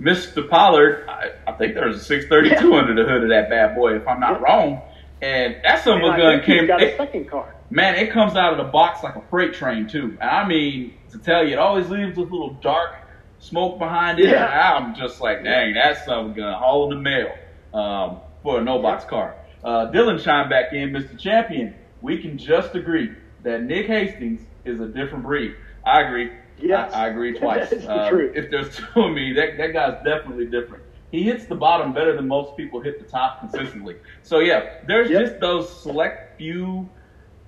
Mr. 0.00 0.48
Pollard. 0.48 1.04
I, 1.08 1.30
I 1.46 1.52
think 1.52 1.74
there's 1.74 1.96
a 1.96 2.00
632 2.04 2.68
Yeah. 2.68 2.76
under 2.78 2.94
the 2.94 3.08
hood 3.08 3.22
of 3.24 3.28
that 3.30 3.48
bad 3.50 3.74
boy, 3.74 3.96
if 3.96 4.06
I'm 4.06 4.20
not 4.20 4.40
Yeah. 4.40 4.44
wrong. 4.46 4.82
And 5.22 5.56
that 5.62 5.82
of 5.86 6.02
And 6.02 6.16
gun 6.20 6.42
came. 6.42 6.66
got 6.66 6.82
it- 6.82 6.94
a 6.94 6.96
second 6.96 7.28
car. 7.30 7.54
man, 7.70 7.94
it 7.94 8.10
comes 8.10 8.34
out 8.36 8.52
of 8.52 8.58
the 8.58 8.70
box 8.70 9.02
like 9.02 9.16
a 9.16 9.22
freight 9.30 9.54
train 9.54 9.86
too. 9.86 10.16
And 10.20 10.28
I 10.30 10.46
mean, 10.46 10.94
to 11.12 11.18
tell 11.18 11.44
you, 11.46 11.52
it 11.52 11.58
always 11.58 11.88
leaves 11.88 12.16
a 12.18 12.20
little 12.22 12.54
dark 12.60 12.96
smoke 13.38 13.78
behind 13.78 14.18
it. 14.18 14.28
Yeah. 14.28 14.74
I'm 14.76 14.94
just 14.94 15.20
like, 15.20 15.42
dang, 15.44 15.74
that 15.74 16.02
a 16.32 16.34
gun 16.36 16.54
hauling 16.58 16.98
the 16.98 17.02
mail 17.02 17.32
um, 17.72 18.20
for 18.42 18.58
a 18.60 18.64
no 18.64 18.82
box 18.82 19.04
car. 19.04 19.36
Uh, 19.64 19.90
Dylan 19.92 20.22
chimed 20.22 20.50
back 20.50 20.72
in, 20.72 20.90
Mr. 20.90 21.16
Champion. 21.18 21.74
We 22.00 22.20
can 22.20 22.36
just 22.36 22.74
agree 22.74 23.12
that 23.44 23.62
Nick 23.62 23.86
Hastings 23.86 24.40
is 24.64 24.80
a 24.80 24.86
different 24.88 25.22
breed. 25.24 25.54
I 25.86 26.02
agree. 26.02 26.32
Yes. 26.58 26.92
I, 26.92 27.04
I 27.06 27.08
agree 27.08 27.38
twice. 27.38 27.70
That's 27.70 27.84
the 27.84 27.90
Uh, 27.92 28.08
truth. 28.10 28.32
If 28.36 28.50
there's 28.50 28.76
two 28.94 29.00
of 29.02 29.12
me, 29.12 29.34
that, 29.34 29.56
that 29.58 29.72
guy's 29.72 30.04
definitely 30.04 30.46
different. 30.46 30.81
He 31.12 31.24
hits 31.24 31.46
the 31.46 31.56
bottom 31.56 31.94
better 31.94 32.16
than 32.16 32.28
most 32.28 32.56
people 32.56 32.80
hit 32.82 32.98
the 32.98 33.06
top 33.06 33.40
consistently. 33.40 33.96
So 34.24 34.40
yeah, 34.40 34.62
there's 34.82 35.10
Yep. 35.10 35.20
just 35.20 35.40
those 35.40 35.70
select 35.82 36.16
few 36.38 36.90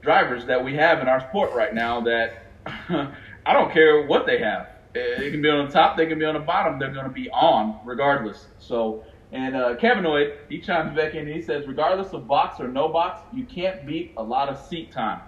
drivers 0.03 0.47
that 0.47 0.63
we 0.65 0.75
have 0.77 1.01
in 1.01 1.09
our 1.09 1.21
sport 1.21 1.53
right 1.55 1.75
now 1.75 2.03
that 2.03 2.33
I 2.67 3.53
don't 3.55 3.73
care 3.73 4.07
what 4.07 4.27
they 4.27 4.39
have. 4.39 4.69
They 4.95 5.31
can 5.31 5.43
be 5.43 5.51
on 5.51 5.67
the 5.67 5.73
top, 5.73 5.97
they 5.97 6.07
can 6.07 6.19
be 6.21 6.27
on 6.27 6.35
the 6.35 6.41
bottom. 6.41 6.79
They're 6.79 6.93
going 6.93 7.07
to 7.07 7.13
be 7.13 7.31
on 7.31 7.79
regardless. 7.85 8.51
So, 8.59 9.01
and 9.33 9.57
uh, 9.57 9.77
Kevin 9.77 10.05
Hoyt, 10.05 10.29
he 10.49 10.61
chimes 10.61 10.95
back 10.95 11.15
in 11.15 11.23
and 11.23 11.31
he 11.31 11.41
says, 11.43 11.67
regardless 11.67 12.13
of 12.15 12.27
box 12.29 12.61
or 12.61 12.69
no 12.69 12.89
box, 12.89 13.21
you 13.33 13.47
can't 13.47 13.85
beat 13.87 14.13
a 14.19 14.25
lot 14.25 14.49
of 14.51 14.59
seat 14.59 14.93
time. 14.93 15.23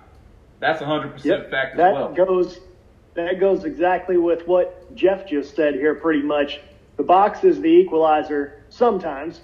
That's 0.61 0.83
100% 0.83 1.14
Yep, 1.25 1.40
fact 1.51 1.77
as 1.77 1.85
that 1.85 1.88
well. 1.88 2.14
goes 2.14 2.61
that 3.16 3.38
goes 3.40 3.64
exactly 3.64 4.18
with 4.18 4.42
what 4.46 4.68
Jeff 4.94 5.27
just 5.27 5.55
said 5.57 5.75
here. 5.75 5.94
Pretty 5.94 6.22
much, 6.22 6.61
the 6.96 7.02
box 7.02 7.44
is 7.44 7.61
the 7.61 7.68
equalizer 7.68 8.64
sometimes. 8.68 9.40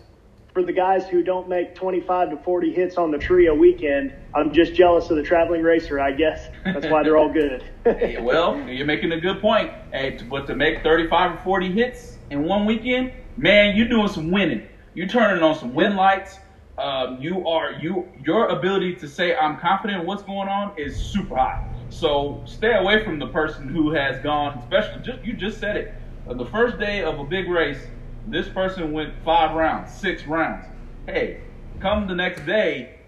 For 0.53 0.62
the 0.62 0.73
guys 0.73 1.09
who 1.09 1.23
don't 1.23 1.49
make 1.49 1.75
25 1.75 2.31
to 2.31 2.37
40 2.37 2.73
hits 2.75 2.99
on 2.99 3.11
the 3.11 3.17
tree 3.17 3.47
a 3.47 3.55
weekend, 3.55 4.12
I'm 4.35 4.53
just 4.53 4.75
jealous 4.75 5.09
of 5.09 5.17
the 5.17 5.23
traveling 5.23 5.62
racer. 5.62 5.99
I 5.99 6.12
guess 6.12 6.47
that's 6.62 6.87
why 6.88 7.03
they're 7.03 7.17
all 7.17 7.33
good. 7.33 7.65
Hey, 7.85 8.19
well, 8.21 8.59
you're 8.69 8.87
making 8.87 9.12
a 9.12 9.21
good 9.21 9.41
point. 9.41 9.73
Hey, 9.93 10.19
but 10.29 10.47
to 10.47 10.55
make 10.55 10.83
35 10.83 11.33
or 11.33 11.38
40 11.38 11.73
hits 11.73 12.19
in 12.31 12.45
one 12.45 12.67
weekend, 12.67 13.12
man, 13.37 13.77
you're 13.77 13.88
doing 13.88 14.09
some 14.09 14.31
winning. 14.31 14.69
You're 14.95 15.09
turning 15.09 15.43
on 15.43 15.55
some 15.55 15.75
win 15.75 15.97
lights. 15.97 16.38
Um, 16.79 17.19
you 17.21 17.47
are 17.49 17.73
you 17.73 18.09
your 18.25 18.49
ability 18.49 18.97
to 18.97 19.09
say 19.09 19.35
I'm 19.35 19.59
confident 19.59 20.01
in 20.01 20.07
what's 20.07 20.23
going 20.23 20.49
on 20.49 20.73
is 20.77 20.97
super 20.97 21.37
high. 21.37 21.61
So 21.88 22.43
stay 22.47 22.75
away 22.75 23.05
from 23.05 23.19
the 23.19 23.29
person 23.29 23.69
who 23.69 23.93
has 23.93 24.19
gone, 24.21 24.59
especially 24.59 25.03
just 25.03 25.25
you 25.25 25.35
just 25.35 25.59
said 25.59 25.77
it, 25.77 25.95
the 26.27 26.47
first 26.47 26.79
day 26.79 27.03
of 27.03 27.19
a 27.19 27.25
big 27.25 27.49
race, 27.49 27.79
this 28.27 28.49
person 28.49 28.93
went 28.93 29.15
five 29.25 29.55
rounds, 29.57 29.93
six 29.93 30.27
rounds. 30.27 30.65
Hey, 31.07 31.41
come 31.81 32.07
the 32.07 32.15
next 32.15 32.47
day, 32.47 33.01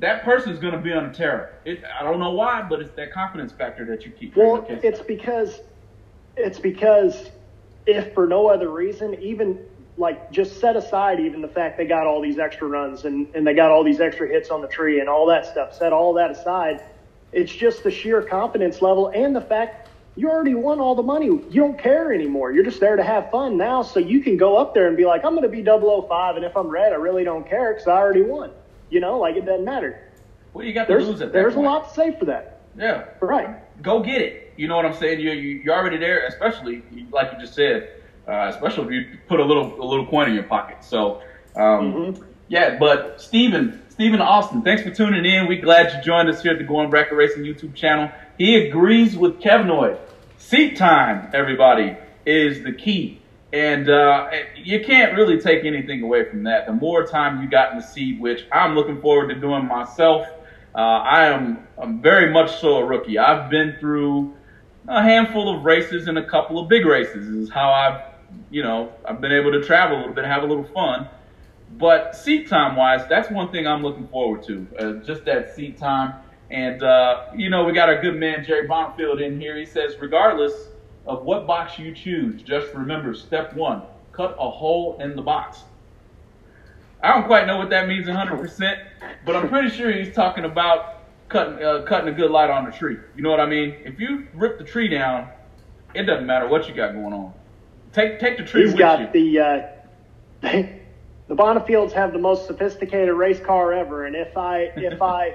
that 0.00 0.24
person's 0.24 0.58
going 0.58 0.74
to 0.74 0.80
be 0.80 0.92
on 0.92 1.06
a 1.06 1.14
tear. 1.14 1.60
It, 1.64 1.82
I 1.98 2.02
don't 2.02 2.18
know 2.18 2.32
why, 2.32 2.62
but 2.62 2.80
it's 2.80 2.94
that 2.96 3.12
confidence 3.12 3.52
factor 3.52 3.84
that 3.86 4.04
you 4.04 4.12
keep. 4.12 4.36
Well, 4.36 4.66
it's 4.68 5.00
because 5.00 5.60
it's 6.36 6.58
because 6.58 7.30
if 7.86 8.12
for 8.12 8.26
no 8.26 8.48
other 8.48 8.70
reason, 8.70 9.14
even 9.22 9.58
like 9.96 10.30
just 10.32 10.60
set 10.60 10.76
aside 10.76 11.20
even 11.20 11.40
the 11.40 11.48
fact 11.48 11.78
they 11.78 11.86
got 11.86 12.06
all 12.06 12.20
these 12.20 12.38
extra 12.38 12.66
runs 12.66 13.04
and, 13.04 13.28
and 13.34 13.46
they 13.46 13.54
got 13.54 13.70
all 13.70 13.84
these 13.84 14.00
extra 14.00 14.26
hits 14.28 14.50
on 14.50 14.60
the 14.60 14.66
tree 14.68 15.00
and 15.00 15.08
all 15.08 15.26
that 15.26 15.46
stuff, 15.46 15.74
set 15.74 15.92
all 15.92 16.12
that 16.14 16.30
aside. 16.30 16.82
It's 17.32 17.52
just 17.52 17.84
the 17.84 17.90
sheer 17.90 18.20
confidence 18.22 18.82
level 18.82 19.08
and 19.08 19.34
the 19.34 19.40
fact 19.40 19.88
you 20.16 20.30
already 20.30 20.54
won 20.54 20.80
all 20.80 20.94
the 20.94 21.02
money. 21.02 21.26
You 21.26 21.60
don't 21.60 21.78
care 21.78 22.12
anymore. 22.12 22.52
You're 22.52 22.64
just 22.64 22.80
there 22.80 22.96
to 22.96 23.02
have 23.02 23.30
fun 23.30 23.56
now. 23.56 23.82
So 23.82 23.98
you 24.00 24.20
can 24.20 24.36
go 24.36 24.56
up 24.56 24.74
there 24.74 24.86
and 24.86 24.96
be 24.96 25.04
like, 25.04 25.24
I'm 25.24 25.34
going 25.34 25.42
to 25.42 25.48
be 25.48 25.62
005. 25.62 26.36
And 26.36 26.44
if 26.44 26.56
I'm 26.56 26.68
red, 26.68 26.92
I 26.92 26.96
really 26.96 27.24
don't 27.24 27.48
care 27.48 27.72
because 27.72 27.88
I 27.88 27.96
already 27.96 28.22
won. 28.22 28.52
You 28.90 29.00
know, 29.00 29.18
like 29.18 29.36
it 29.36 29.44
doesn't 29.44 29.64
matter. 29.64 30.00
Well, 30.52 30.64
you 30.64 30.72
got 30.72 30.84
to 30.84 30.92
there's, 30.92 31.08
lose 31.08 31.20
at 31.20 31.32
There's 31.32 31.54
point. 31.54 31.66
a 31.66 31.70
lot 31.70 31.88
to 31.88 31.94
say 31.94 32.16
for 32.16 32.26
that. 32.26 32.60
Yeah. 32.78 33.06
Right. 33.20 33.56
Go 33.82 34.02
get 34.02 34.22
it. 34.22 34.52
You 34.56 34.68
know 34.68 34.76
what 34.76 34.86
I'm 34.86 34.94
saying? 34.94 35.20
You're, 35.20 35.34
you're 35.34 35.74
already 35.74 35.96
there, 35.96 36.26
especially, 36.26 36.82
like 37.10 37.32
you 37.32 37.40
just 37.40 37.54
said, 37.54 38.00
uh, 38.28 38.50
especially 38.54 38.84
if 38.84 38.90
you 38.90 39.18
put 39.28 39.40
a 39.40 39.44
little 39.44 39.82
a 39.82 39.86
little 39.86 40.06
coin 40.06 40.28
in 40.28 40.34
your 40.34 40.44
pocket. 40.44 40.84
So, 40.84 41.22
um, 41.56 41.92
mm-hmm. 41.92 42.22
yeah, 42.48 42.78
but 42.78 43.20
Steven, 43.20 43.82
Steven 43.88 44.20
Austin, 44.20 44.62
thanks 44.62 44.82
for 44.82 44.90
tuning 44.90 45.24
in. 45.24 45.48
We're 45.48 45.60
glad 45.60 45.92
you 45.92 46.02
joined 46.02 46.28
us 46.28 46.42
here 46.42 46.52
at 46.52 46.58
the 46.58 46.64
Going 46.64 46.88
Bracket 46.88 47.14
Racing 47.14 47.42
YouTube 47.42 47.74
channel. 47.74 48.10
He 48.38 48.68
agrees 48.68 49.16
with 49.16 49.40
Kevin 49.40 49.66
Hoyt. 49.66 50.00
Seat 50.46 50.76
time, 50.76 51.30
everybody, 51.32 51.96
is 52.26 52.62
the 52.64 52.72
key. 52.72 53.22
And 53.50 53.88
uh, 53.88 54.28
you 54.54 54.84
can't 54.84 55.16
really 55.16 55.40
take 55.40 55.64
anything 55.64 56.02
away 56.02 56.28
from 56.28 56.42
that. 56.42 56.66
The 56.66 56.74
more 56.74 57.06
time 57.06 57.42
you 57.42 57.48
got 57.48 57.72
in 57.72 57.78
the 57.78 57.82
seat, 57.82 58.20
which 58.20 58.44
I'm 58.52 58.74
looking 58.74 59.00
forward 59.00 59.28
to 59.28 59.40
doing 59.40 59.66
myself, 59.66 60.26
uh, 60.74 60.78
I 60.78 61.28
am 61.28 61.66
I'm 61.78 62.02
very 62.02 62.30
much 62.30 62.60
so 62.60 62.76
a 62.76 62.84
rookie. 62.84 63.18
I've 63.18 63.48
been 63.48 63.76
through 63.80 64.34
a 64.86 65.02
handful 65.02 65.56
of 65.56 65.64
races 65.64 66.08
and 66.08 66.18
a 66.18 66.28
couple 66.28 66.58
of 66.58 66.68
big 66.68 66.84
races. 66.84 67.26
This 67.26 67.48
is 67.48 67.50
how 67.50 67.70
I've, 67.70 68.02
you 68.50 68.62
know, 68.62 68.92
I've 69.02 69.22
been 69.22 69.32
able 69.32 69.52
to 69.52 69.62
travel 69.62 69.96
a 69.96 70.00
little 70.00 70.14
bit, 70.14 70.26
have 70.26 70.42
a 70.42 70.46
little 70.46 70.68
fun. 70.74 71.08
But 71.78 72.14
seat 72.16 72.50
time 72.50 72.76
wise, 72.76 73.08
that's 73.08 73.30
one 73.30 73.50
thing 73.50 73.66
I'm 73.66 73.82
looking 73.82 74.08
forward 74.08 74.42
to. 74.42 74.66
Uh, 74.78 74.92
just 75.06 75.24
that 75.24 75.54
seat 75.56 75.78
time. 75.78 76.12
And, 76.50 76.82
uh, 76.82 77.26
you 77.34 77.50
know, 77.50 77.64
we 77.64 77.72
got 77.72 77.88
our 77.88 78.00
good 78.00 78.16
man, 78.16 78.44
Jerry 78.44 78.68
Bonifield, 78.68 79.22
in 79.22 79.40
here. 79.40 79.56
He 79.56 79.66
says, 79.66 79.96
regardless 80.00 80.52
of 81.06 81.24
what 81.24 81.46
box 81.46 81.78
you 81.78 81.94
choose, 81.94 82.42
just 82.42 82.72
remember 82.74 83.14
step 83.14 83.54
one 83.54 83.82
cut 84.12 84.36
a 84.38 84.48
hole 84.48 84.96
in 85.00 85.16
the 85.16 85.22
box. 85.22 85.64
I 87.02 87.12
don't 87.12 87.26
quite 87.26 87.46
know 87.46 87.58
what 87.58 87.68
that 87.70 87.88
means 87.88 88.06
100%, 88.06 88.78
but 89.26 89.36
I'm 89.36 89.48
pretty 89.48 89.68
sure 89.68 89.92
he's 89.92 90.14
talking 90.14 90.44
about 90.44 91.02
cutting, 91.28 91.62
uh, 91.62 91.82
cutting 91.82 92.08
a 92.08 92.16
good 92.16 92.30
light 92.30 92.48
on 92.48 92.64
the 92.64 92.70
tree. 92.70 92.96
You 93.16 93.22
know 93.22 93.30
what 93.30 93.40
I 93.40 93.46
mean? 93.46 93.74
If 93.84 94.00
you 94.00 94.26
rip 94.32 94.58
the 94.58 94.64
tree 94.64 94.88
down, 94.88 95.28
it 95.94 96.04
doesn't 96.04 96.26
matter 96.26 96.48
what 96.48 96.68
you 96.68 96.74
got 96.74 96.92
going 96.92 97.12
on. 97.12 97.32
Take, 97.92 98.20
take 98.20 98.38
the 98.38 98.44
tree 98.44 98.62
he's 98.62 98.70
with 98.70 98.78
got 98.78 99.00
you. 99.00 99.08
the, 99.12 99.38
uh, 99.38 99.66
the 101.28 101.34
Bonifields 101.34 101.92
have 101.92 102.12
the 102.12 102.18
most 102.18 102.46
sophisticated 102.46 103.14
race 103.14 103.40
car 103.40 103.72
ever, 103.72 104.06
and 104.06 104.16
if 104.16 104.36
I, 104.36 104.72
if 104.76 105.02
I, 105.02 105.34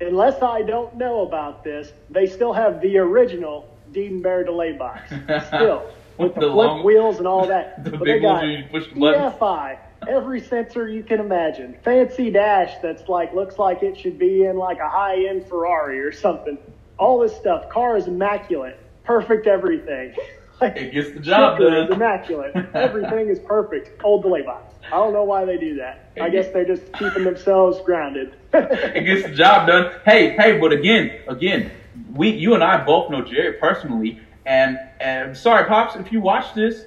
unless 0.00 0.42
I 0.42 0.62
don't 0.62 0.96
know 0.96 1.22
about 1.22 1.64
this, 1.64 1.92
they 2.10 2.26
still 2.26 2.52
have 2.52 2.80
the 2.80 2.98
original 2.98 3.68
Bear 3.92 4.44
delay 4.44 4.72
box. 4.72 5.08
Still. 5.46 5.90
with 6.18 6.34
the, 6.34 6.40
the 6.40 6.46
flip 6.46 6.52
long, 6.52 6.84
wheels 6.84 7.18
and 7.18 7.26
all 7.26 7.46
that. 7.46 7.82
The 7.84 7.90
but 7.90 8.04
big 8.04 8.06
they 8.06 8.20
got 8.20 8.44
you 8.44 8.64
push 8.70 8.84
the. 8.88 8.94
EFI, 8.94 9.78
every 10.06 10.40
sensor 10.40 10.88
you 10.88 11.02
can 11.02 11.20
imagine. 11.20 11.76
Fancy 11.82 12.30
dash 12.30 12.74
that's 12.82 13.08
like 13.08 13.32
looks 13.34 13.58
like 13.58 13.82
it 13.82 13.96
should 13.96 14.18
be 14.18 14.44
in 14.44 14.56
like 14.56 14.78
a 14.78 14.88
high 14.88 15.26
end 15.26 15.46
Ferrari 15.46 16.00
or 16.00 16.12
something. 16.12 16.58
All 16.98 17.18
this 17.18 17.34
stuff. 17.36 17.68
Car 17.70 17.96
is 17.96 18.06
immaculate. 18.06 18.78
Perfect 19.04 19.46
everything. 19.46 20.14
like, 20.60 20.76
it 20.76 20.92
gets 20.92 21.12
the 21.12 21.20
job 21.20 21.58
done. 21.58 21.92
Immaculate. 21.92 22.54
Everything 22.74 23.28
is 23.28 23.38
perfect. 23.38 24.02
Old 24.04 24.22
delay 24.22 24.42
box. 24.42 24.67
I 24.88 24.96
don't 24.96 25.12
know 25.12 25.24
why 25.24 25.44
they 25.44 25.58
do 25.58 25.76
that. 25.76 26.10
I 26.20 26.30
guess 26.30 26.48
they're 26.48 26.64
just 26.64 26.92
keeping 26.94 27.24
themselves 27.24 27.80
grounded. 27.82 28.34
it 28.54 29.04
gets 29.04 29.28
the 29.28 29.34
job 29.34 29.68
done. 29.68 29.92
Hey, 30.04 30.30
hey, 30.30 30.58
but 30.58 30.72
again, 30.72 31.20
again, 31.28 31.70
we, 32.14 32.30
you 32.30 32.54
and 32.54 32.64
I 32.64 32.82
both 32.84 33.10
know 33.10 33.22
Jerry 33.22 33.54
personally, 33.54 34.20
and 34.46 34.78
and 35.00 35.36
sorry, 35.36 35.66
pops, 35.66 35.96
if 35.96 36.10
you 36.10 36.20
watch 36.20 36.54
this, 36.54 36.84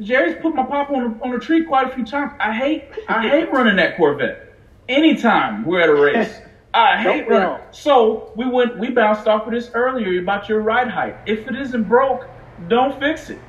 Jerry's 0.00 0.40
put 0.40 0.54
my 0.54 0.64
pop 0.64 0.90
on 0.90 1.02
a, 1.02 1.24
on 1.24 1.34
a 1.34 1.38
tree 1.38 1.64
quite 1.64 1.90
a 1.90 1.94
few 1.94 2.04
times. 2.04 2.32
I 2.38 2.52
hate 2.52 2.84
I 3.08 3.28
hate 3.28 3.52
running 3.52 3.76
that 3.76 3.96
Corvette. 3.96 4.54
Anytime 4.88 5.64
we're 5.64 5.80
at 5.80 5.88
a 5.88 5.94
race, 5.94 6.40
I 6.74 7.02
hate 7.02 7.28
running. 7.28 7.58
So 7.72 8.32
we 8.36 8.48
went 8.48 8.78
we 8.78 8.90
bounced 8.90 9.26
off 9.26 9.46
of 9.46 9.52
this 9.52 9.70
earlier 9.74 10.20
about 10.20 10.48
your 10.48 10.60
ride 10.60 10.88
height. 10.88 11.16
If 11.26 11.48
it 11.48 11.56
isn't 11.56 11.88
broke, 11.88 12.28
don't 12.68 12.98
fix 13.00 13.30
it. 13.30 13.40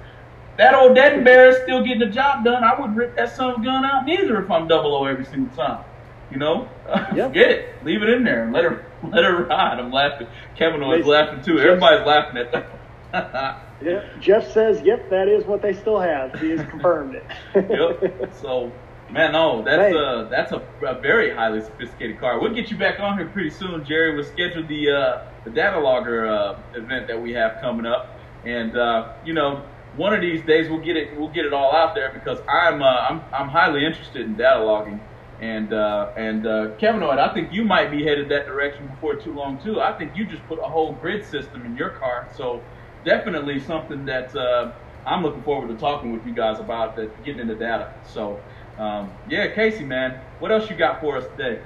That 0.58 0.76
old 0.76 0.96
dead 0.96 1.24
bear 1.24 1.50
is 1.50 1.58
still 1.63 1.84
getting 1.84 2.00
the 2.00 2.13
job 2.13 2.44
done. 2.44 2.63
I 2.63 2.80
wouldn't 2.80 2.98
rip 2.98 3.16
that 3.16 3.36
son 3.36 3.52
of 3.52 3.62
a 3.62 3.63
gun 3.63 3.84
out 3.84 4.06
neither 4.06 4.44
if 4.44 4.52
I'm 4.52 4.68
double 4.68 4.96
O 4.96 5.06
every 5.06 5.26
single 5.26 5.56
time. 5.56 5.84
You 6.32 6.38
know, 6.38 6.68
yep. 7.16 7.30
forget 7.30 7.52
it. 7.52 7.84
Leave 7.84 8.02
it 8.02 8.10
in 8.10 8.24
there 8.24 8.44
and 8.44 8.54
let 8.54 8.63
her 8.63 8.86
let 9.04 9.24
her 9.24 9.46
ride. 9.46 9.80
I'm 9.80 9.92
laughing. 9.92 10.28
Kevin 10.56 10.82
was 10.82 11.06
laughing 11.06 11.44
too. 11.44 11.60
Everybody's 11.60 12.06
laughing 12.06 12.38
at 12.38 12.52
that. 12.52 12.70
yeah, 13.82 14.10
Jeff 14.20 14.52
says, 14.52 14.82
"Yep, 14.82 15.10
that 15.12 15.28
is 15.28 15.46
what 15.46 15.62
they 15.62 15.74
still 15.74 16.00
have." 16.00 16.39
He 16.39 16.50
has 16.50 16.62
confirmed 16.70 17.16
it. 17.16 17.26
yep. 17.54 18.34
So, 18.42 18.72
man, 19.12 19.34
no, 19.34 19.63
that's 19.63 19.94
a 19.94 20.28
that's 20.32 20.52
a, 20.52 20.63
a, 20.88 21.00
very 21.00 21.36
highly 21.36 21.62
sophisticated 21.62 22.20
car. 22.20 22.39
We'll 22.39 22.56
get 22.56 22.72
you 22.72 22.78
back 22.78 23.00
on 23.00 23.20
here 23.20 23.28
pretty 23.28 23.52
soon, 23.52 23.86
Jerry. 23.86 24.16
We'll 24.16 24.24
schedule 24.24 24.66
the 24.66 24.89
uh, 24.89 25.26
the 25.44 25.52
data 25.52 25.80
logger 25.80 26.26
uh, 26.26 26.60
event 26.74 27.08
that 27.08 27.22
we 27.22 27.34
have 27.34 27.62
coming 27.62 27.86
up, 27.86 28.18
and 28.44 28.76
uh, 28.76 29.13
you 29.24 29.34
know, 29.34 29.63
one 29.95 30.13
of 30.13 30.21
these 30.21 30.43
days 30.45 30.69
we'll 30.69 30.82
get 30.84 30.97
it 30.97 31.17
we'll 31.17 31.29
get 31.32 31.45
it 31.45 31.53
all 31.53 31.75
out 31.75 31.95
there 31.95 32.12
because 32.13 32.39
I'm 32.49 32.82
uh, 32.82 32.86
I'm 32.86 33.21
I'm 33.34 33.49
highly 33.49 33.86
interested 33.86 34.25
in 34.25 34.36
data 34.36 34.63
logging. 34.63 35.01
And 35.39 35.73
uh, 35.73 36.12
and 36.15 36.45
uh, 36.45 36.75
Kevin 36.79 37.01
Hoyt, 37.01 37.19
I 37.19 37.34
think 37.34 37.51
you 37.51 37.65
might 37.65 37.91
be 37.91 38.03
headed 38.03 38.29
that 38.29 38.45
direction 38.45 38.88
before 38.88 39.15
too 39.15 39.34
long 39.34 39.60
too. 39.62 39.82
I 39.82 39.97
think 39.97 40.15
you 40.15 40.25
just 40.25 40.47
put 40.47 40.60
a 40.60 40.69
whole 40.69 40.93
grid 40.95 41.25
system 41.25 41.65
in 41.65 41.75
your 41.75 41.89
car, 41.89 42.29
so 42.36 42.69
definitely 43.03 43.60
something 43.60 44.06
that 44.06 44.34
uh, 44.36 44.73
I'm 45.06 45.23
looking 45.23 45.43
forward 45.43 45.67
to 45.69 45.75
talking 45.75 46.13
with 46.13 46.25
you 46.25 46.34
guys 46.34 46.60
about 46.60 46.95
that 46.97 47.23
getting 47.23 47.41
into 47.41 47.56
data. 47.56 47.95
So 48.03 48.45
um, 48.77 49.17
yeah, 49.27 49.53
Casey, 49.53 49.86
man, 49.86 50.21
what 50.39 50.51
else 50.51 50.69
you 50.69 50.75
got 50.77 51.01
for 51.01 51.17
us 51.17 51.25
today? 51.36 51.62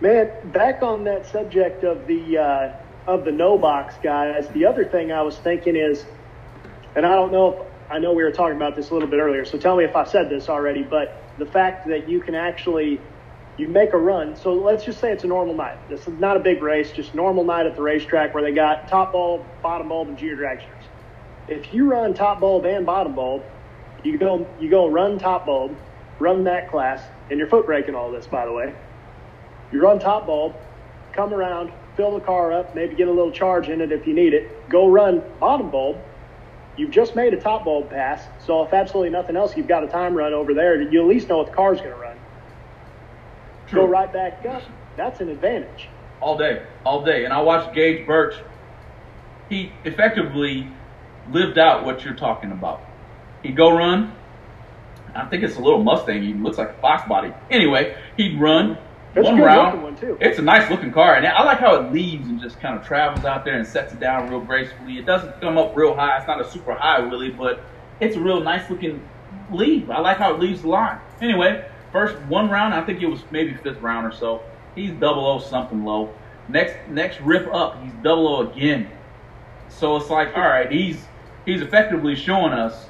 Man, 0.00 0.30
back 0.44 0.82
on 0.82 1.04
that 1.04 1.26
subject 1.26 1.84
of 1.84 2.06
the 2.06 2.38
uh, 2.38 2.70
of 3.06 3.24
the 3.24 3.32
no 3.32 3.58
box 3.58 3.94
guys. 4.02 4.48
The 4.48 4.66
other 4.66 4.84
thing 4.84 5.12
I 5.12 5.22
was 5.22 5.38
thinking 5.38 5.76
is, 5.76 6.04
and 6.94 7.06
I 7.06 7.14
don't 7.14 7.32
know 7.32 7.52
if 7.52 7.66
I 7.90 7.98
know 7.98 8.12
we 8.12 8.22
were 8.22 8.32
talking 8.32 8.56
about 8.56 8.76
this 8.76 8.90
a 8.90 8.94
little 8.94 9.08
bit 9.08 9.18
earlier, 9.18 9.44
so 9.44 9.58
tell 9.58 9.76
me 9.76 9.84
if 9.84 9.96
I 9.96 10.04
said 10.04 10.30
this 10.30 10.48
already, 10.48 10.82
but 10.82 11.22
the 11.38 11.46
fact 11.46 11.86
that 11.88 12.08
you 12.08 12.20
can 12.20 12.34
actually 12.34 13.00
you 13.58 13.68
make 13.68 13.92
a 13.92 13.98
run. 13.98 14.34
So 14.36 14.54
let's 14.54 14.84
just 14.84 14.98
say 14.98 15.12
it's 15.12 15.24
a 15.24 15.26
normal 15.26 15.54
night. 15.54 15.76
This 15.88 16.08
is 16.08 16.18
not 16.18 16.36
a 16.36 16.40
big 16.40 16.62
race, 16.62 16.90
just 16.92 17.14
normal 17.14 17.44
night 17.44 17.66
at 17.66 17.76
the 17.76 17.82
racetrack 17.82 18.34
where 18.34 18.42
they 18.42 18.52
got 18.52 18.88
top 18.88 19.12
bulb, 19.12 19.44
bottom 19.62 19.88
bulb, 19.88 20.08
and 20.08 20.18
geodragsters. 20.18 20.84
If 21.48 21.74
you 21.74 21.90
run 21.90 22.14
top 22.14 22.40
bulb 22.40 22.64
and 22.64 22.86
bottom 22.86 23.14
bulb, 23.14 23.42
you 24.02 24.16
go 24.16 24.46
you 24.60 24.70
go 24.70 24.88
run 24.88 25.18
top 25.18 25.46
bulb, 25.46 25.76
run 26.18 26.44
that 26.44 26.70
class, 26.70 27.02
and 27.30 27.38
you're 27.38 27.48
foot 27.48 27.66
braking 27.66 27.94
all 27.94 28.10
this, 28.10 28.26
by 28.26 28.46
the 28.46 28.52
way. 28.52 28.74
You 29.70 29.82
run 29.82 29.98
top 29.98 30.26
bulb, 30.26 30.54
come 31.12 31.34
around, 31.34 31.72
fill 31.96 32.12
the 32.12 32.24
car 32.24 32.52
up, 32.52 32.74
maybe 32.74 32.94
get 32.94 33.08
a 33.08 33.12
little 33.12 33.32
charge 33.32 33.68
in 33.68 33.80
it 33.80 33.92
if 33.92 34.06
you 34.06 34.14
need 34.14 34.34
it. 34.34 34.68
Go 34.70 34.88
run 34.88 35.22
bottom 35.40 35.70
bulb, 35.70 35.98
You've 36.76 36.90
just 36.90 37.14
made 37.14 37.34
a 37.34 37.40
top 37.40 37.64
bulb 37.64 37.90
pass, 37.90 38.26
so 38.46 38.64
if 38.64 38.72
absolutely 38.72 39.10
nothing 39.10 39.36
else, 39.36 39.56
you've 39.56 39.68
got 39.68 39.84
a 39.84 39.88
time 39.88 40.14
run 40.14 40.32
over 40.32 40.54
there. 40.54 40.80
You 40.80 41.02
at 41.02 41.08
least 41.08 41.28
know 41.28 41.38
what 41.38 41.48
the 41.48 41.52
car's 41.52 41.78
going 41.78 41.90
to 41.90 41.96
run. 41.96 42.16
True. 43.66 43.82
Go 43.82 43.86
right 43.88 44.10
back 44.10 44.44
up. 44.46 44.62
That's 44.96 45.20
an 45.20 45.28
advantage. 45.28 45.88
All 46.20 46.38
day, 46.38 46.62
all 46.84 47.04
day. 47.04 47.24
And 47.24 47.32
I 47.32 47.42
watched 47.42 47.74
Gage 47.74 48.06
Birch. 48.06 48.34
He 49.48 49.72
effectively 49.84 50.68
lived 51.30 51.58
out 51.58 51.84
what 51.84 52.04
you're 52.04 52.14
talking 52.14 52.52
about. 52.52 52.80
He'd 53.42 53.56
go 53.56 53.76
run. 53.76 54.14
I 55.14 55.26
think 55.26 55.42
it's 55.42 55.56
a 55.56 55.60
little 55.60 55.82
Mustang. 55.82 56.22
He 56.22 56.32
looks 56.32 56.56
like 56.56 56.70
a 56.70 56.80
Fox 56.80 57.06
body. 57.06 57.32
Anyway, 57.50 57.96
he'd 58.16 58.40
run 58.40 58.78
it's 59.14 59.24
one 59.24 59.40
round. 59.40 59.82
One 59.82 59.96
too. 59.96 60.16
It's 60.20 60.38
a 60.38 60.42
nice 60.42 60.70
looking 60.70 60.92
car, 60.92 61.16
and 61.16 61.26
I 61.26 61.42
like 61.44 61.58
how 61.58 61.74
it 61.76 61.92
leaves 61.92 62.28
and 62.28 62.40
just 62.40 62.60
kind 62.60 62.78
of 62.78 62.86
travels 62.86 63.24
out 63.24 63.44
there 63.44 63.58
and 63.58 63.66
sets 63.66 63.92
it 63.92 64.00
down 64.00 64.30
real 64.30 64.40
gracefully. 64.40 64.98
It 64.98 65.06
doesn't 65.06 65.40
come 65.40 65.58
up 65.58 65.76
real 65.76 65.94
high. 65.94 66.18
It's 66.18 66.26
not 66.26 66.40
a 66.40 66.50
super 66.50 66.74
high 66.74 66.98
really, 66.98 67.30
but 67.30 67.60
it's 68.00 68.16
a 68.16 68.20
real 68.20 68.40
nice 68.40 68.68
looking 68.70 69.06
leave. 69.50 69.90
I 69.90 70.00
like 70.00 70.16
how 70.16 70.34
it 70.34 70.40
leaves 70.40 70.62
the 70.62 70.68
line. 70.68 70.98
Anyway, 71.20 71.68
first 71.92 72.18
one 72.22 72.48
round, 72.48 72.74
I 72.74 72.82
think 72.84 73.02
it 73.02 73.06
was 73.06 73.22
maybe 73.30 73.54
fifth 73.54 73.80
round 73.80 74.06
or 74.06 74.12
so. 74.12 74.42
He's 74.74 74.92
double 74.92 75.26
O 75.26 75.38
something 75.38 75.84
low. 75.84 76.14
Next 76.48 76.74
next 76.88 77.20
rip 77.20 77.52
up, 77.52 77.82
he's 77.82 77.92
double 78.02 78.28
O 78.28 78.50
again. 78.50 78.90
So 79.68 79.96
it's 79.96 80.10
like, 80.10 80.36
all 80.36 80.42
right, 80.42 80.70
he's 80.70 81.04
he's 81.44 81.60
effectively 81.60 82.16
showing 82.16 82.52
us, 82.52 82.88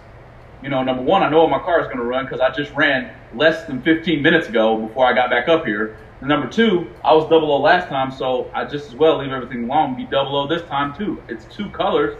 you 0.62 0.68
know, 0.68 0.82
number 0.82 1.02
one, 1.02 1.22
I 1.22 1.28
know 1.28 1.42
what 1.42 1.50
my 1.50 1.58
car 1.58 1.80
is 1.80 1.86
going 1.86 1.98
to 1.98 2.04
run 2.04 2.24
because 2.24 2.40
I 2.40 2.50
just 2.50 2.72
ran 2.72 3.14
less 3.34 3.66
than 3.66 3.82
15 3.82 4.22
minutes 4.22 4.48
ago 4.48 4.76
before 4.76 5.06
I 5.06 5.14
got 5.14 5.30
back 5.30 5.48
up 5.48 5.64
here. 5.64 5.96
And 6.22 6.28
number 6.28 6.46
two, 6.48 6.88
I 7.04 7.14
was 7.14 7.24
double 7.28 7.50
O 7.50 7.60
last 7.60 7.88
time, 7.88 8.12
so 8.12 8.48
I 8.54 8.64
just 8.64 8.86
as 8.86 8.94
well 8.94 9.18
leave 9.18 9.32
everything 9.32 9.64
alone 9.64 9.88
and 9.88 9.96
be 9.96 10.04
double 10.04 10.36
O 10.36 10.46
this 10.46 10.62
time 10.68 10.94
too. 10.94 11.20
It's 11.28 11.44
two 11.46 11.68
colors. 11.70 12.16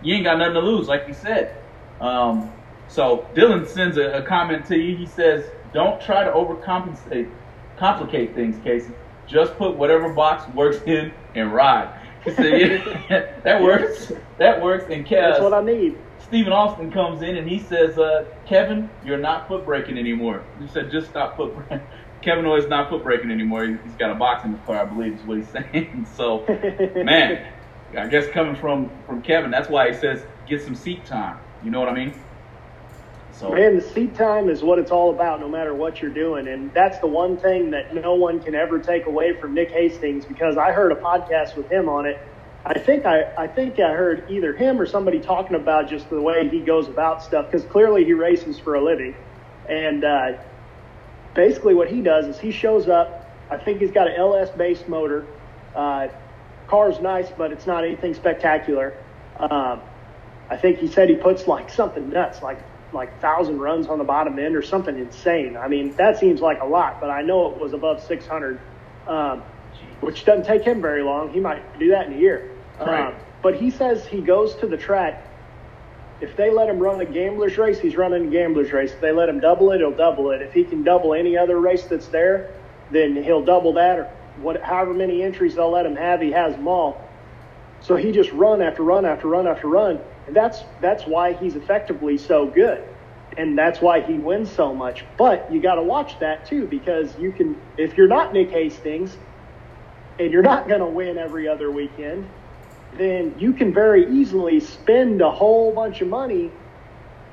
You 0.00 0.14
ain't 0.14 0.22
got 0.22 0.38
nothing 0.38 0.54
to 0.54 0.60
lose, 0.60 0.86
like 0.86 1.08
you 1.08 1.12
said. 1.12 1.56
Um, 2.00 2.52
so 2.86 3.26
Dylan 3.34 3.66
sends 3.66 3.96
a, 3.96 4.12
a 4.18 4.22
comment 4.22 4.64
to 4.66 4.78
you. 4.78 4.96
He 4.96 5.06
says, 5.06 5.44
"Don't 5.74 6.00
try 6.00 6.22
to 6.22 6.30
overcompensate, 6.30 7.30
complicate 7.74 8.36
things, 8.36 8.62
Casey. 8.62 8.94
Just 9.26 9.56
put 9.56 9.76
whatever 9.76 10.14
box 10.14 10.48
works 10.54 10.78
in 10.86 11.12
and 11.34 11.52
ride." 11.52 11.92
He 12.24 12.30
said, 12.30 12.60
yeah, 13.10 13.40
"That 13.42 13.60
works. 13.60 14.12
That 14.38 14.62
works." 14.62 14.84
And 14.88 15.04
Kev, 15.04 15.32
That's 15.32 15.42
what 15.42 15.52
I 15.52 15.64
need. 15.64 15.98
Stephen 16.18 16.52
Austin 16.52 16.92
comes 16.92 17.22
in 17.22 17.36
and 17.36 17.48
he 17.48 17.58
says, 17.58 17.98
uh, 17.98 18.26
"Kevin, 18.46 18.88
you're 19.02 19.18
not 19.18 19.48
foot 19.48 19.64
braking 19.64 19.98
anymore." 19.98 20.44
He 20.60 20.68
said, 20.68 20.92
"Just 20.92 21.08
stop 21.08 21.36
foot 21.36 21.56
braking." 21.56 21.84
Kevin 22.22 22.46
O's 22.46 22.68
not 22.68 22.88
foot 22.88 23.02
breaking 23.02 23.30
anymore. 23.30 23.66
He's 23.82 23.96
got 23.96 24.10
a 24.10 24.14
box 24.14 24.44
in 24.44 24.52
his 24.52 24.60
car, 24.60 24.80
I 24.80 24.84
believe, 24.84 25.14
is 25.14 25.24
what 25.24 25.38
he's 25.38 25.50
saying. 25.52 26.06
So, 26.14 26.46
man, 26.96 27.44
I 27.98 28.06
guess 28.08 28.28
coming 28.32 28.56
from 28.56 29.02
from 29.06 29.22
Kevin, 29.22 29.50
that's 29.50 29.68
why 29.68 29.88
he 29.88 29.94
says 29.94 30.24
get 30.46 30.62
some 30.62 30.74
seat 30.74 31.06
time. 31.06 31.40
You 31.60 31.70
know 31.70 31.80
what 31.80 31.88
I 31.88 31.94
mean? 31.94 32.26
So, 33.30 33.50
man, 33.50 33.76
the 33.76 33.80
seat 33.80 34.14
time 34.14 34.50
is 34.50 34.62
what 34.62 34.78
it's 34.78 34.90
all 34.90 35.14
about, 35.14 35.40
no 35.40 35.48
matter 35.48 35.74
what 35.74 36.02
you're 36.02 36.12
doing, 36.12 36.46
and 36.48 36.70
that's 36.74 36.98
the 36.98 37.06
one 37.06 37.38
thing 37.38 37.70
that 37.70 37.94
no 37.94 38.14
one 38.14 38.42
can 38.42 38.54
ever 38.54 38.78
take 38.78 39.06
away 39.06 39.32
from 39.40 39.54
Nick 39.54 39.70
Hastings 39.70 40.26
because 40.26 40.58
I 40.58 40.72
heard 40.72 40.92
a 40.92 40.96
podcast 40.96 41.56
with 41.56 41.70
him 41.72 41.88
on 41.88 42.04
it. 42.06 42.16
I 42.64 42.78
think 42.78 43.06
I, 43.06 43.22
I 43.38 43.46
think 43.46 43.80
I 43.80 43.92
heard 43.92 44.30
either 44.30 44.54
him 44.54 44.78
or 44.78 44.86
somebody 44.86 45.18
talking 45.18 45.56
about 45.56 45.88
just 45.88 46.10
the 46.10 46.20
way 46.20 46.48
he 46.50 46.64
goes 46.64 46.88
about 46.88 47.22
stuff 47.22 47.46
because 47.50 47.66
clearly 47.66 48.04
he 48.04 48.12
races 48.12 48.60
for 48.60 48.74
a 48.74 48.84
living, 48.84 49.14
and 49.66 50.04
uh, 50.04 50.32
basically 51.34 51.74
what 51.74 51.88
he 51.88 52.00
does 52.00 52.26
is 52.26 52.38
he 52.38 52.50
shows 52.50 52.88
up. 52.88 53.28
I 53.50 53.58
think 53.58 53.80
he's 53.80 53.90
got 53.90 54.08
an 54.08 54.14
LS 54.16 54.50
based 54.50 54.88
motor. 54.88 55.26
Uh, 55.74 56.08
car's 56.68 57.00
nice, 57.00 57.30
but 57.36 57.52
it's 57.52 57.66
not 57.66 57.84
anything 57.84 58.14
spectacular. 58.14 58.94
Um, 59.38 59.80
I 60.50 60.56
think 60.56 60.78
he 60.78 60.88
said 60.88 61.08
he 61.08 61.16
puts 61.16 61.46
like 61.46 61.70
something 61.70 62.10
nuts, 62.10 62.42
like 62.42 62.58
like 62.92 63.20
thousand 63.20 63.58
runs 63.58 63.86
on 63.86 63.98
the 63.98 64.04
bottom 64.04 64.38
end 64.38 64.54
or 64.54 64.62
something 64.62 64.98
insane. 64.98 65.56
I 65.56 65.68
mean, 65.68 65.94
that 65.96 66.18
seems 66.18 66.40
like 66.40 66.60
a 66.60 66.66
lot, 66.66 67.00
but 67.00 67.10
I 67.10 67.22
know 67.22 67.50
it 67.50 67.58
was 67.58 67.72
above 67.72 68.02
600, 68.02 68.60
um, 69.06 69.42
which 70.00 70.24
doesn't 70.26 70.44
take 70.44 70.62
him 70.62 70.82
very 70.82 71.02
long. 71.02 71.32
He 71.32 71.40
might 71.40 71.78
do 71.78 71.90
that 71.90 72.06
in 72.06 72.14
a 72.14 72.18
year. 72.18 72.50
Right. 72.78 73.08
Um, 73.08 73.14
but 73.42 73.56
he 73.56 73.70
says 73.70 74.06
he 74.06 74.20
goes 74.20 74.54
to 74.56 74.66
the 74.66 74.76
track. 74.76 75.26
If 76.22 76.36
they 76.36 76.50
let 76.50 76.68
him 76.68 76.78
run 76.78 77.00
a 77.00 77.04
gambler's 77.04 77.58
race, 77.58 77.80
he's 77.80 77.96
running 77.96 78.28
a 78.28 78.30
gambler's 78.30 78.72
race. 78.72 78.92
If 78.92 79.00
they 79.00 79.10
let 79.10 79.28
him 79.28 79.40
double 79.40 79.72
it, 79.72 79.78
he'll 79.78 79.90
double 79.90 80.30
it. 80.30 80.40
If 80.40 80.52
he 80.52 80.62
can 80.62 80.84
double 80.84 81.14
any 81.14 81.36
other 81.36 81.58
race 81.58 81.84
that's 81.84 82.06
there, 82.06 82.54
then 82.92 83.20
he'll 83.22 83.44
double 83.44 83.72
that 83.74 83.98
or 83.98 84.10
what, 84.40 84.62
however 84.62 84.94
many 84.94 85.22
entries 85.22 85.56
they'll 85.56 85.70
let 85.70 85.84
him 85.84 85.96
have, 85.96 86.20
he 86.20 86.30
has 86.30 86.54
them 86.54 86.68
all. 86.68 87.00
So 87.80 87.96
he 87.96 88.12
just 88.12 88.30
run 88.32 88.62
after 88.62 88.82
run 88.82 89.04
after 89.04 89.26
run 89.28 89.46
after 89.48 89.66
run. 89.66 90.00
And 90.26 90.36
that's 90.36 90.62
that's 90.80 91.04
why 91.04 91.32
he's 91.32 91.56
effectively 91.56 92.16
so 92.16 92.46
good. 92.46 92.82
And 93.36 93.58
that's 93.58 93.80
why 93.80 94.00
he 94.00 94.14
wins 94.14 94.50
so 94.50 94.74
much. 94.74 95.04
But 95.18 95.52
you 95.52 95.60
got 95.60 95.74
to 95.74 95.82
watch 95.82 96.18
that 96.20 96.46
too 96.46 96.66
because 96.66 97.18
you 97.18 97.32
can 97.32 97.56
if 97.76 97.96
you're 97.96 98.08
not 98.08 98.32
Nick 98.32 98.50
Hastings 98.50 99.16
and 100.18 100.30
you're 100.30 100.42
not 100.42 100.68
going 100.68 100.80
to 100.80 100.86
win 100.86 101.18
every 101.18 101.48
other 101.48 101.70
weekend, 101.70 102.28
then 102.96 103.34
you 103.38 103.52
can 103.52 103.72
very 103.72 104.10
easily 104.12 104.60
spend 104.60 105.20
a 105.20 105.30
whole 105.30 105.72
bunch 105.72 106.00
of 106.00 106.08
money 106.08 106.50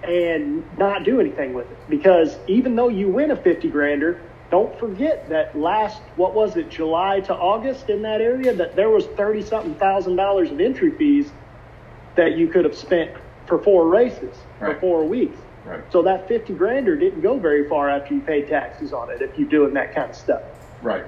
and 0.03 0.64
not 0.78 1.03
do 1.03 1.20
anything 1.20 1.53
with 1.53 1.70
it. 1.70 1.89
Because 1.89 2.38
even 2.47 2.76
though 2.76 2.88
you 2.88 3.10
win 3.10 3.32
a 3.32 3.36
50 3.36 3.70
grander, 3.70 4.22
don't 4.49 4.78
forget 4.80 5.30
that 5.30 5.57
last 5.57 6.01
what 6.16 6.34
was 6.34 6.57
it 6.57 6.70
july 6.70 7.20
to 7.20 7.36
august 7.36 7.88
in 7.88 8.01
that 8.01 8.20
area 8.20 8.51
that 8.51 8.76
there 8.76 8.89
was 8.89 9.05
30 9.05 9.43
something 9.43 9.76
thousand 9.76 10.16
dollars 10.16 10.49
of 10.49 10.60
entry 10.60 10.89
fees 10.97 11.32
that 12.16 12.36
you 12.36 12.47
could 12.47 12.66
have 12.66 12.76
spent 12.76 13.12
for 13.45 13.62
four 13.62 13.88
races 13.88 14.36
right. 14.60 14.74
for 14.74 14.80
four 14.80 15.05
weeks. 15.05 15.38
Right. 15.66 15.84
so 15.91 16.01
that 16.01 16.28
50 16.28 16.53
grander 16.53 16.95
didn't 16.95 17.22
go 17.22 17.38
very 17.38 17.70
far 17.70 17.89
after 17.89 18.16
you 18.16 18.22
paid 18.22 18.47
taxes 18.47 18.91
on 18.91 19.12
it 19.12 19.22
if 19.22 19.38
you're 19.38 19.49
doing 19.49 19.74
that 19.76 19.93
kind 19.93 20.10
of 20.10 20.16
stuff. 20.16 20.41
Right. 20.82 21.05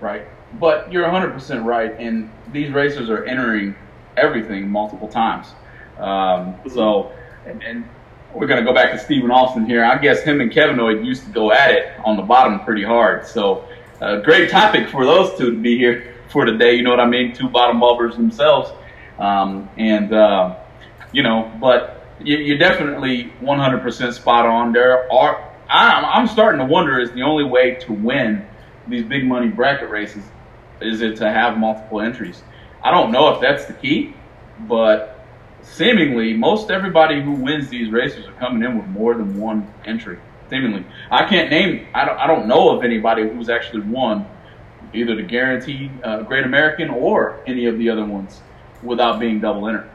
Right 0.00 0.26
but 0.58 0.90
you're 0.92 1.06
100% 1.06 1.64
right 1.64 1.98
and 1.98 2.30
these 2.52 2.70
racers 2.70 3.08
are 3.08 3.24
entering 3.24 3.74
everything 4.16 4.68
multiple 4.68 5.08
times 5.08 5.48
um, 5.98 6.56
so 6.68 7.12
and, 7.46 7.62
and 7.62 7.88
we're 8.34 8.46
going 8.46 8.60
to 8.60 8.64
go 8.64 8.74
back 8.74 8.92
to 8.92 8.98
Stephen 8.98 9.30
Austin 9.30 9.66
here. 9.66 9.84
I 9.84 9.98
guess 9.98 10.22
him 10.22 10.40
and 10.40 10.52
Kevin 10.52 10.78
Hoyt 10.78 11.02
used 11.04 11.24
to 11.24 11.30
go 11.30 11.52
at 11.52 11.72
it 11.72 11.92
on 12.04 12.16
the 12.16 12.22
bottom 12.22 12.60
pretty 12.60 12.84
hard. 12.84 13.26
So, 13.26 13.64
uh, 14.00 14.20
great 14.20 14.50
topic 14.50 14.88
for 14.88 15.04
those 15.04 15.36
two 15.36 15.50
to 15.50 15.58
be 15.58 15.76
here 15.76 16.14
for 16.28 16.44
today. 16.44 16.74
You 16.74 16.82
know 16.82 16.90
what 16.90 17.00
I 17.00 17.06
mean? 17.06 17.34
Two 17.34 17.48
bottom 17.48 17.80
bumpers 17.80 18.16
themselves. 18.16 18.70
Um, 19.18 19.68
and, 19.76 20.12
uh, 20.12 20.56
you 21.12 21.22
know, 21.22 21.52
but 21.60 22.06
you, 22.22 22.54
are 22.54 22.58
definitely 22.58 23.32
100% 23.42 24.12
spot 24.12 24.46
on. 24.46 24.72
There 24.72 25.12
are, 25.12 25.52
I'm, 25.68 26.04
I'm 26.04 26.26
starting 26.28 26.60
to 26.60 26.66
wonder 26.66 27.00
is 27.00 27.10
the 27.12 27.22
only 27.22 27.44
way 27.44 27.74
to 27.74 27.92
win 27.92 28.46
these 28.88 29.04
big 29.04 29.26
money 29.26 29.48
bracket 29.48 29.90
races 29.90 30.22
is 30.80 31.00
it 31.00 31.16
to 31.16 31.30
have 31.30 31.58
multiple 31.58 32.00
entries? 32.00 32.42
I 32.82 32.90
don't 32.90 33.12
know 33.12 33.34
if 33.34 33.40
that's 33.40 33.66
the 33.66 33.74
key, 33.74 34.14
but 34.60 35.26
seemingly 35.62 36.34
most 36.34 36.70
everybody 36.70 37.22
who 37.22 37.32
wins 37.32 37.68
these 37.68 37.90
races 37.90 38.26
are 38.26 38.32
coming 38.32 38.62
in 38.62 38.78
with 38.78 38.86
more 38.88 39.14
than 39.14 39.38
one 39.38 39.72
entry. 39.84 40.18
Seemingly, 40.48 40.84
I 41.10 41.28
can't 41.28 41.50
name. 41.50 41.86
I 41.94 42.04
don't. 42.04 42.18
I 42.18 42.26
don't 42.26 42.48
know 42.48 42.76
of 42.76 42.82
anybody 42.82 43.22
who's 43.22 43.48
actually 43.48 43.82
won 43.82 44.26
either 44.92 45.14
the 45.14 45.22
guaranteed 45.22 45.90
uh, 46.02 46.22
Great 46.22 46.44
American 46.44 46.90
or 46.90 47.40
any 47.46 47.66
of 47.66 47.78
the 47.78 47.88
other 47.90 48.04
ones 48.04 48.40
without 48.82 49.20
being 49.20 49.38
double 49.38 49.68
entered. 49.68 49.88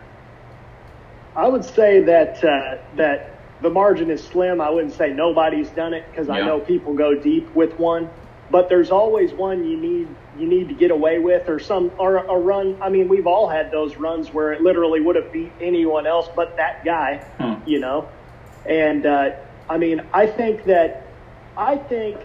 I 1.35 1.49
would 1.49 1.65
say 1.65 2.01
that 2.03 2.41
uh, 2.41 2.77
that 2.95 3.37
the 3.61 3.69
margin 3.69 4.09
is 4.09 4.23
slim. 4.23 4.61
I 4.61 4.69
wouldn't 4.69 4.93
say 4.93 5.11
nobody's 5.11 5.69
done 5.71 5.93
it 5.93 6.05
because 6.09 6.27
yeah. 6.27 6.35
I 6.35 6.41
know 6.45 6.61
people 6.61 6.93
go 6.93 7.15
deep 7.15 7.53
with 7.53 7.77
one 7.77 8.09
but 8.49 8.69
there's 8.69 8.91
always 8.91 9.33
one 9.33 9.65
you 9.65 9.77
need 9.77 10.07
you 10.37 10.47
need 10.47 10.67
to 10.67 10.73
get 10.73 10.91
away 10.91 11.19
with 11.19 11.47
or 11.49 11.59
some 11.59 11.91
or 11.97 12.17
a 12.17 12.37
run 12.37 12.77
i 12.81 12.89
mean 12.89 13.07
we've 13.07 13.27
all 13.27 13.47
had 13.47 13.71
those 13.71 13.95
runs 13.95 14.33
where 14.33 14.53
it 14.53 14.61
literally 14.61 14.99
would 14.99 15.15
have 15.15 15.31
beat 15.31 15.51
anyone 15.61 16.05
else 16.05 16.29
but 16.35 16.55
that 16.57 16.83
guy 16.83 17.17
hmm. 17.39 17.69
you 17.69 17.79
know 17.79 18.07
and 18.67 19.05
uh, 19.05 19.31
i 19.69 19.77
mean 19.77 20.01
i 20.13 20.25
think 20.25 20.63
that 20.65 21.07
i 21.57 21.75
think 21.75 22.17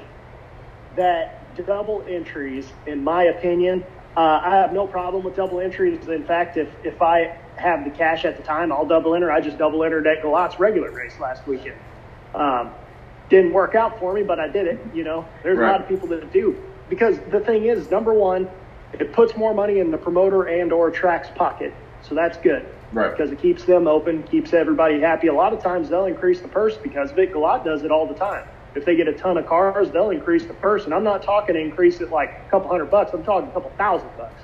that 0.97 1.37
double 1.67 2.03
entries 2.09 2.67
in 2.87 3.03
my 3.05 3.25
opinion 3.25 3.85
uh, 4.17 4.41
i 4.43 4.51
have 4.51 4.73
no 4.73 4.87
problem 4.87 5.23
with 5.23 5.37
double 5.37 5.61
entries 5.61 6.09
in 6.09 6.25
fact 6.25 6.57
if 6.57 6.69
if 6.85 7.03
i 7.03 7.37
have 7.57 7.85
the 7.85 7.91
cash 7.91 8.25
at 8.25 8.37
the 8.37 8.43
time 8.43 8.73
i'll 8.73 8.87
double 8.87 9.15
enter 9.15 9.31
i 9.31 9.41
just 9.41 9.59
double 9.59 9.85
entered 9.85 10.07
at 10.07 10.23
Galot's 10.23 10.59
regular 10.59 10.91
race 10.91 11.19
last 11.21 11.47
weekend 11.47 11.77
um, 12.35 12.71
didn't 13.29 13.53
work 13.53 13.75
out 13.75 13.99
for 13.99 14.13
me, 14.13 14.23
but 14.23 14.39
I 14.39 14.49
did 14.49 14.67
it. 14.67 14.79
You 14.93 15.05
know, 15.05 15.27
there's 15.43 15.57
right. 15.57 15.69
a 15.69 15.73
lot 15.73 15.81
of 15.81 15.89
people 15.89 16.09
that 16.09 16.33
do 16.33 16.61
because 16.91 17.18
the 17.30 17.41
thing 17.41 17.64
is, 17.64 17.91
number 17.91 18.12
one, 18.12 18.51
it 18.93 19.12
puts 19.12 19.36
more 19.36 19.55
money 19.55 19.78
in 19.78 19.91
the 19.91 19.97
promoter 19.97 20.43
and 20.45 20.72
or 20.72 20.91
track's 20.91 21.30
pocket, 21.36 21.72
so 22.03 22.14
that's 22.14 22.36
good. 22.38 22.66
Right. 22.93 23.16
Because 23.16 23.30
it 23.30 23.41
keeps 23.41 23.64
them 23.64 23.86
open, 23.86 24.24
keeps 24.24 24.53
everybody 24.53 25.01
happy. 25.01 25.28
A 25.28 25.32
lot 25.32 25.53
of 25.53 25.62
times 25.62 25.88
they'll 25.88 26.07
increase 26.07 26.41
the 26.41 26.49
purse 26.49 26.76
because 26.76 27.12
Vic 27.12 27.32
Galot 27.32 27.64
does 27.64 27.84
it 27.84 27.93
all 27.93 28.07
the 28.07 28.14
time. 28.14 28.47
If 28.74 28.84
they 28.84 28.97
get 28.97 29.07
a 29.07 29.12
ton 29.12 29.38
of 29.38 29.47
cars, 29.47 29.91
they'll 29.93 30.11
increase 30.11 30.45
the 30.45 30.55
purse, 30.55 30.84
and 30.84 30.93
I'm 30.93 31.05
not 31.05 31.22
talking 31.22 31.55
to 31.55 31.61
increase 31.61 32.01
it 32.01 32.11
like 32.11 32.30
a 32.47 32.51
couple 32.51 32.68
hundred 32.68 32.91
bucks. 32.91 33.12
I'm 33.14 33.24
talking 33.24 33.49
a 33.49 33.53
couple 33.53 33.70
thousand 33.78 34.11
bucks. 34.18 34.43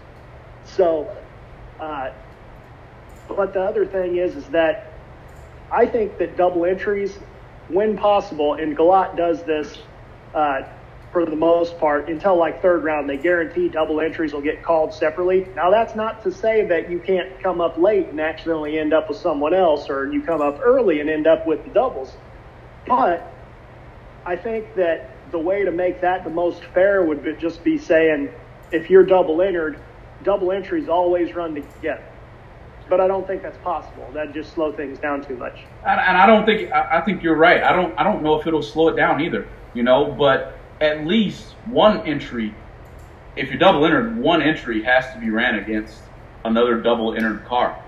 So, 0.65 1.11
uh, 1.81 2.11
but 3.29 3.53
the 3.53 3.63
other 3.63 3.85
thing 3.85 4.17
is, 4.17 4.37
is 4.37 4.47
that 4.47 4.93
I 5.71 5.87
think 5.87 6.19
that 6.19 6.37
double 6.37 6.65
entries 6.65 7.19
when 7.69 7.97
possible, 7.97 8.55
and 8.55 8.77
Galot 8.77 9.17
does 9.17 9.43
this 9.43 9.79
uh, 10.35 10.63
for 11.17 11.25
the 11.25 11.35
most 11.35 11.79
part 11.79 12.11
until 12.11 12.37
like 12.37 12.61
third 12.61 12.85
round. 12.85 13.09
They 13.09 13.17
guarantee 13.17 13.71
double 13.71 14.03
entries 14.03 14.35
will 14.35 14.43
get 14.43 14.63
called 14.63 14.93
separately. 14.93 15.49
Now, 15.57 15.71
that's 15.71 15.95
not 15.95 16.23
to 16.25 16.31
say 16.31 16.67
that 16.67 16.91
you 16.91 16.99
can't 16.99 17.43
come 17.43 17.59
up 17.59 17.79
late 17.79 18.09
and 18.09 18.21
accidentally 18.21 18.79
end 18.79 18.93
up 18.93 19.09
with 19.09 19.17
someone 19.17 19.55
else, 19.55 19.89
or 19.89 20.13
you 20.13 20.21
come 20.21 20.43
up 20.43 20.61
early 20.63 21.01
and 21.01 21.09
end 21.09 21.27
up 21.27 21.47
with 21.47 21.65
the 21.65 21.71
doubles. 21.71 22.15
But 22.87 23.33
I 24.27 24.37
think 24.37 24.75
that 24.75 25.09
the 25.31 25.39
way 25.39 25.65
to 25.65 25.71
make 25.71 26.03
that 26.03 26.23
the 26.23 26.29
most 26.29 26.63
fair 26.75 27.03
would 27.03 27.25
be 27.25 27.33
just 27.37 27.65
be 27.65 27.79
saying 27.79 28.29
if 28.71 28.91
you're 28.91 29.07
double 29.07 29.41
entered, 29.41 29.79
double 30.23 30.53
entries 30.53 30.87
always 30.87 31.35
run 31.35 31.55
together 31.55 32.05
but 32.89 33.01
I 33.01 33.09
don't 33.09 33.27
think 33.27 33.43
that's 33.43 33.59
possible. 33.65 34.09
That'd 34.13 34.33
just 34.33 34.53
slow 34.53 34.71
things 34.71 35.01
down 35.01 35.25
too 35.25 35.37
much. 35.37 35.59
And, 35.85 35.99
and 35.99 36.17
I 36.17 36.25
don't 36.25 36.47
think 36.47 36.71
I, 36.71 36.99
I 36.99 37.01
think 37.01 37.21
you're 37.21 37.35
right. 37.35 37.61
I 37.61 37.73
don't 37.73 37.93
I 37.99 38.05
don't 38.05 38.23
know 38.23 38.41
if 38.41 38.47
it'll 38.47 38.63
slow 38.63 38.87
it 38.87 38.97
down 38.97 39.21
either. 39.21 39.49
You 39.75 39.83
know, 39.83 40.15
but 40.17 40.56
at 40.81 41.07
least 41.07 41.53
one 41.67 42.07
entry, 42.07 42.55
if 43.37 43.49
you're 43.49 43.59
double 43.59 43.85
entered, 43.85 44.17
one 44.17 44.43
entry 44.43 44.83
has 44.83 45.13
to 45.13 45.21
be 45.21 45.31
ran 45.31 45.57
against 45.57 45.99
another 46.45 46.81
double 46.81 47.15
entered 47.15 47.45
car. 47.47 47.83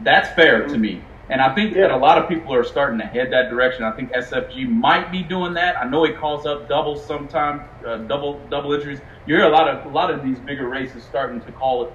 That's 0.00 0.28
fair 0.34 0.66
to 0.66 0.78
me. 0.78 1.02
And 1.28 1.40
I 1.40 1.54
think 1.54 1.74
yeah. 1.74 1.82
that 1.82 1.90
a 1.92 1.96
lot 1.96 2.18
of 2.18 2.28
people 2.28 2.52
are 2.52 2.64
starting 2.64 2.98
to 2.98 3.06
head 3.06 3.32
that 3.32 3.48
direction. 3.48 3.84
I 3.84 3.92
think 3.92 4.12
SFG 4.12 4.68
might 4.68 5.10
be 5.10 5.22
doing 5.22 5.54
that. 5.54 5.78
I 5.78 5.88
know 5.88 6.04
he 6.04 6.12
calls 6.12 6.46
up 6.46 6.68
doubles 6.68 7.04
sometimes, 7.06 7.62
uh, 7.86 7.98
double 7.98 8.38
double 8.50 8.74
entries. 8.74 9.00
You 9.26 9.36
hear 9.36 9.44
a 9.44 9.50
lot 9.50 9.68
of 9.68 9.86
a 9.86 9.88
lot 9.88 10.10
of 10.10 10.22
these 10.22 10.38
bigger 10.40 10.68
races 10.68 11.04
starting 11.04 11.40
to 11.42 11.52
call 11.52 11.86
it 11.86 11.92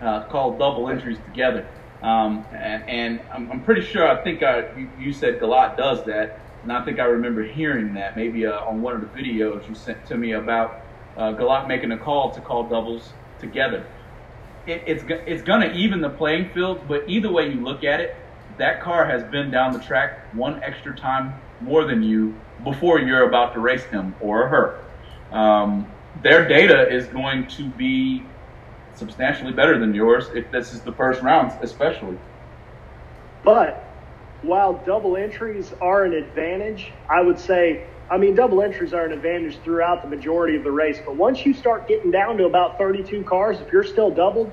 uh, 0.00 0.24
call 0.24 0.58
double 0.58 0.88
entries 0.88 1.18
together. 1.26 1.66
Um, 2.02 2.44
and, 2.52 2.88
and 2.88 3.20
I'm, 3.32 3.50
I'm, 3.50 3.64
pretty 3.64 3.80
sure. 3.80 4.06
I 4.06 4.22
think 4.22 4.42
I, 4.42 4.70
you, 4.76 4.90
you 5.00 5.12
said 5.12 5.40
Galot 5.40 5.76
does 5.76 6.04
that, 6.04 6.38
and 6.66 6.72
I 6.72 6.84
think 6.84 6.98
I 6.98 7.04
remember 7.04 7.44
hearing 7.44 7.94
that 7.94 8.16
maybe 8.16 8.44
uh, 8.44 8.58
on 8.64 8.82
one 8.82 8.96
of 8.96 9.00
the 9.00 9.06
videos 9.06 9.68
you 9.68 9.74
sent 9.76 10.04
to 10.06 10.16
me 10.16 10.32
about 10.32 10.80
uh, 11.16 11.32
Galot 11.32 11.68
making 11.68 11.92
a 11.92 11.96
call 11.96 12.32
to 12.32 12.40
call 12.40 12.68
doubles 12.68 13.12
together. 13.38 13.86
It, 14.66 14.82
it's 14.84 15.04
it's 15.28 15.44
going 15.44 15.60
to 15.60 15.72
even 15.74 16.00
the 16.00 16.10
playing 16.10 16.50
field, 16.52 16.80
but 16.88 17.04
either 17.06 17.30
way 17.30 17.48
you 17.50 17.64
look 17.64 17.84
at 17.84 18.00
it, 18.00 18.16
that 18.58 18.82
car 18.82 19.04
has 19.04 19.22
been 19.30 19.48
down 19.52 19.74
the 19.74 19.78
track 19.78 20.34
one 20.34 20.60
extra 20.64 20.96
time 20.96 21.34
more 21.60 21.84
than 21.84 22.02
you 22.02 22.34
before 22.64 22.98
you're 22.98 23.28
about 23.28 23.54
to 23.54 23.60
race 23.60 23.84
him 23.84 24.16
or 24.20 24.48
her. 24.48 24.80
Um, 25.30 25.86
their 26.24 26.48
data 26.48 26.92
is 26.92 27.06
going 27.06 27.46
to 27.46 27.68
be 27.70 28.24
substantially 28.96 29.52
better 29.52 29.78
than 29.78 29.94
yours 29.94 30.30
if 30.34 30.50
this 30.50 30.72
is 30.72 30.80
the 30.80 30.92
first 30.92 31.22
round, 31.22 31.52
especially. 31.62 32.18
But 33.44 33.85
while 34.42 34.74
double 34.84 35.16
entries 35.16 35.72
are 35.80 36.04
an 36.04 36.12
advantage, 36.12 36.92
I 37.08 37.22
would 37.22 37.38
say, 37.38 37.86
I 38.10 38.16
mean, 38.18 38.34
double 38.34 38.62
entries 38.62 38.94
are 38.94 39.04
an 39.04 39.12
advantage 39.12 39.58
throughout 39.64 40.02
the 40.02 40.08
majority 40.08 40.56
of 40.56 40.64
the 40.64 40.70
race. 40.70 40.98
But 41.04 41.16
once 41.16 41.44
you 41.44 41.52
start 41.52 41.88
getting 41.88 42.10
down 42.10 42.36
to 42.36 42.44
about 42.44 42.78
32 42.78 43.24
cars, 43.24 43.60
if 43.60 43.72
you're 43.72 43.84
still 43.84 44.10
doubled, 44.10 44.52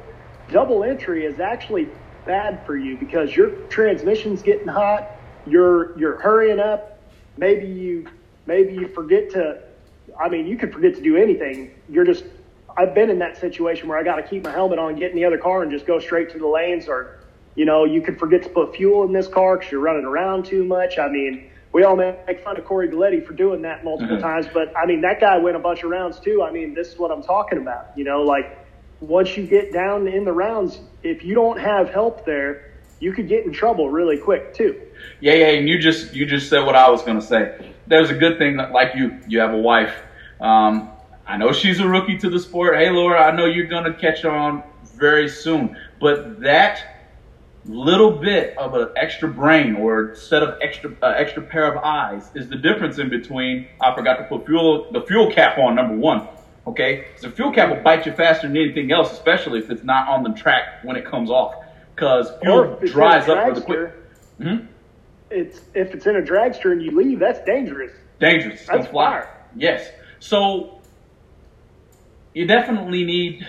double 0.50 0.84
entry 0.84 1.26
is 1.26 1.40
actually 1.40 1.90
bad 2.26 2.66
for 2.66 2.76
you 2.76 2.98
because 2.98 3.36
your 3.36 3.50
transmission's 3.68 4.42
getting 4.42 4.68
hot. 4.68 5.12
You're 5.46 5.98
you're 6.00 6.20
hurrying 6.20 6.60
up. 6.60 7.00
Maybe 7.38 7.68
you 7.68 8.08
maybe 8.46 8.74
you 8.74 8.88
forget 8.88 9.30
to. 9.32 9.62
I 10.20 10.30
mean, 10.30 10.48
you 10.48 10.58
could 10.58 10.74
forget 10.74 10.96
to 10.96 11.02
do 11.02 11.18
anything. 11.18 11.72
You're 11.90 12.06
just. 12.06 12.26
I've 12.76 12.96
been 12.96 13.12
in 13.12 13.20
that 13.20 13.40
situation 13.40 13.88
where 13.88 14.00
I 14.00 14.04
got 14.04 14.16
to 14.16 14.24
keep 14.24 14.46
my 14.46 14.52
helmet 14.52 14.80
on, 14.80 14.96
get 14.96 15.12
in 15.12 15.16
the 15.16 15.26
other 15.26 15.38
car, 15.38 15.62
and 15.62 15.72
just 15.72 15.86
go 15.86 16.00
straight 16.00 16.32
to 16.32 16.40
the 16.40 16.48
lanes. 16.48 16.88
Or, 16.88 17.20
you 17.56 17.66
know, 17.66 17.86
you 17.86 18.02
could 18.02 18.20
forget 18.20 18.44
to 18.44 18.50
put 18.50 18.76
fuel 18.76 19.04
in 19.04 19.14
this 19.14 19.28
car 19.28 19.58
because 19.58 19.72
you're 19.72 19.82
running 19.82 20.06
around 20.06 20.46
too 20.46 20.64
much. 20.64 20.98
I 20.98 21.08
mean, 21.08 21.50
we 21.72 21.84
all 21.84 21.96
make 21.96 22.44
fun 22.44 22.58
of 22.58 22.66
Corey 22.66 22.88
Galletti 22.88 23.26
for 23.26 23.34
doing 23.34 23.62
that 23.64 23.84
multiple 23.84 24.18
mm-hmm. 24.18 24.24
times, 24.24 24.46
but 24.54 24.76
I 24.78 24.86
mean, 24.86 25.02
that 25.02 25.20
guy 25.20 25.38
went 25.38 25.56
a 25.56 25.60
bunch 25.60 25.84
of 25.84 25.90
rounds 25.90 26.20
too. 26.20 26.44
I 26.44 26.52
mean, 26.52 26.74
this 26.74 26.90
is 26.90 27.00
what 27.00 27.12
I'm 27.12 27.24
talking 27.24 27.58
about. 27.58 27.98
You 27.98 28.04
know, 28.04 28.22
like 28.22 28.58
once 29.02 29.36
you 29.36 29.46
get 29.46 29.74
down 29.74 30.08
in 30.08 30.24
the 30.24 30.32
rounds, 30.32 30.80
if 31.02 31.24
you 31.24 31.34
don't 31.36 31.60
have 31.60 31.90
help 31.90 32.26
there, 32.26 32.72
you 33.00 33.12
could 33.12 33.28
get 33.28 33.46
in 33.46 33.52
trouble 33.52 33.90
really 33.90 34.18
quick 34.18 34.54
too. 34.54 34.80
Yeah, 35.20 35.34
yeah, 35.34 35.48
and 35.48 35.68
you 35.68 35.80
just 35.80 36.14
you 36.14 36.26
just 36.26 36.50
said 36.50 36.66
what 36.66 36.76
I 36.76 36.90
was 36.90 37.02
going 37.02 37.20
to 37.20 37.26
say. 37.26 37.74
There's 37.88 38.10
a 38.10 38.16
good 38.16 38.38
thing 38.38 38.58
that 38.58 38.72
like 38.72 38.96
you 38.96 39.20
you 39.28 39.40
have 39.40 39.54
a 39.54 39.58
wife. 39.58 39.96
Um, 40.40 40.90
I 41.26 41.38
know 41.38 41.52
she's 41.52 41.80
a 41.80 41.88
rookie 41.88 42.18
to 42.20 42.30
the 42.30 42.40
sport. 42.40 42.76
Hey, 42.76 42.90
Laura, 42.90 43.22
I 43.22 43.36
know 43.36 43.46
you're 43.46 43.68
going 43.68 43.86
to 43.86 43.94
catch 43.94 44.26
on 44.26 44.64
very 44.96 45.28
soon, 45.28 45.76
but 46.00 46.40
that 46.42 46.93
little 47.66 48.12
bit 48.12 48.58
of 48.58 48.74
an 48.76 48.90
extra 48.98 49.30
brain 49.30 49.76
or 49.76 50.16
set 50.16 50.44
of 50.44 50.60
extra 50.62 50.92
uh, 51.02 51.14
extra 51.18 51.42
pair 51.42 51.72
of 51.72 51.78
eyes 51.82 52.30
is 52.36 52.50
the 52.50 52.58
difference 52.58 53.00
in 53.00 53.10
between 53.10 53.68
I 53.82 53.96
forgot 53.96 54.18
to 54.18 54.26
put 54.26 54.46
fuel 54.46 54.92
the 54.92 55.02
fuel 55.02 55.32
cap 55.32 55.58
on 55.58 55.76
number 55.76 55.96
one 55.96 56.28
Okay, 56.66 57.08
so 57.18 57.30
fuel 57.30 57.52
cap 57.52 57.70
will 57.70 57.84
bite 57.84 58.06
you 58.06 58.14
faster 58.14 58.48
than 58.48 58.56
anything 58.56 58.92
else, 58.92 59.12
especially 59.12 59.60
if 59.60 59.70
it's 59.70 59.84
not 59.84 60.08
on 60.08 60.24
the 60.24 60.30
track 60.30 60.84
when 60.84 60.96
it 60.96 61.06
comes 61.06 61.30
off, 61.30 61.56
because 61.94 62.32
fuel 62.42 62.80
dries 62.86 63.28
up 63.28 63.48
really 63.48 63.62
quick. 63.62 63.94
Mm-hmm. 64.40 64.66
It's 65.30 65.60
if 65.74 65.94
it's 65.94 66.06
in 66.06 66.16
a 66.16 66.22
dragster 66.22 66.72
and 66.72 66.82
you 66.82 66.92
leave, 66.92 67.20
that's 67.20 67.44
dangerous. 67.46 67.92
Dangerous. 68.20 68.62
It's 68.62 68.70
that's 68.70 68.88
fly. 68.88 69.22
Fire. 69.22 69.46
Yes. 69.56 69.90
So 70.20 70.80
you 72.34 72.48
definitely 72.48 73.04
need. 73.04 73.48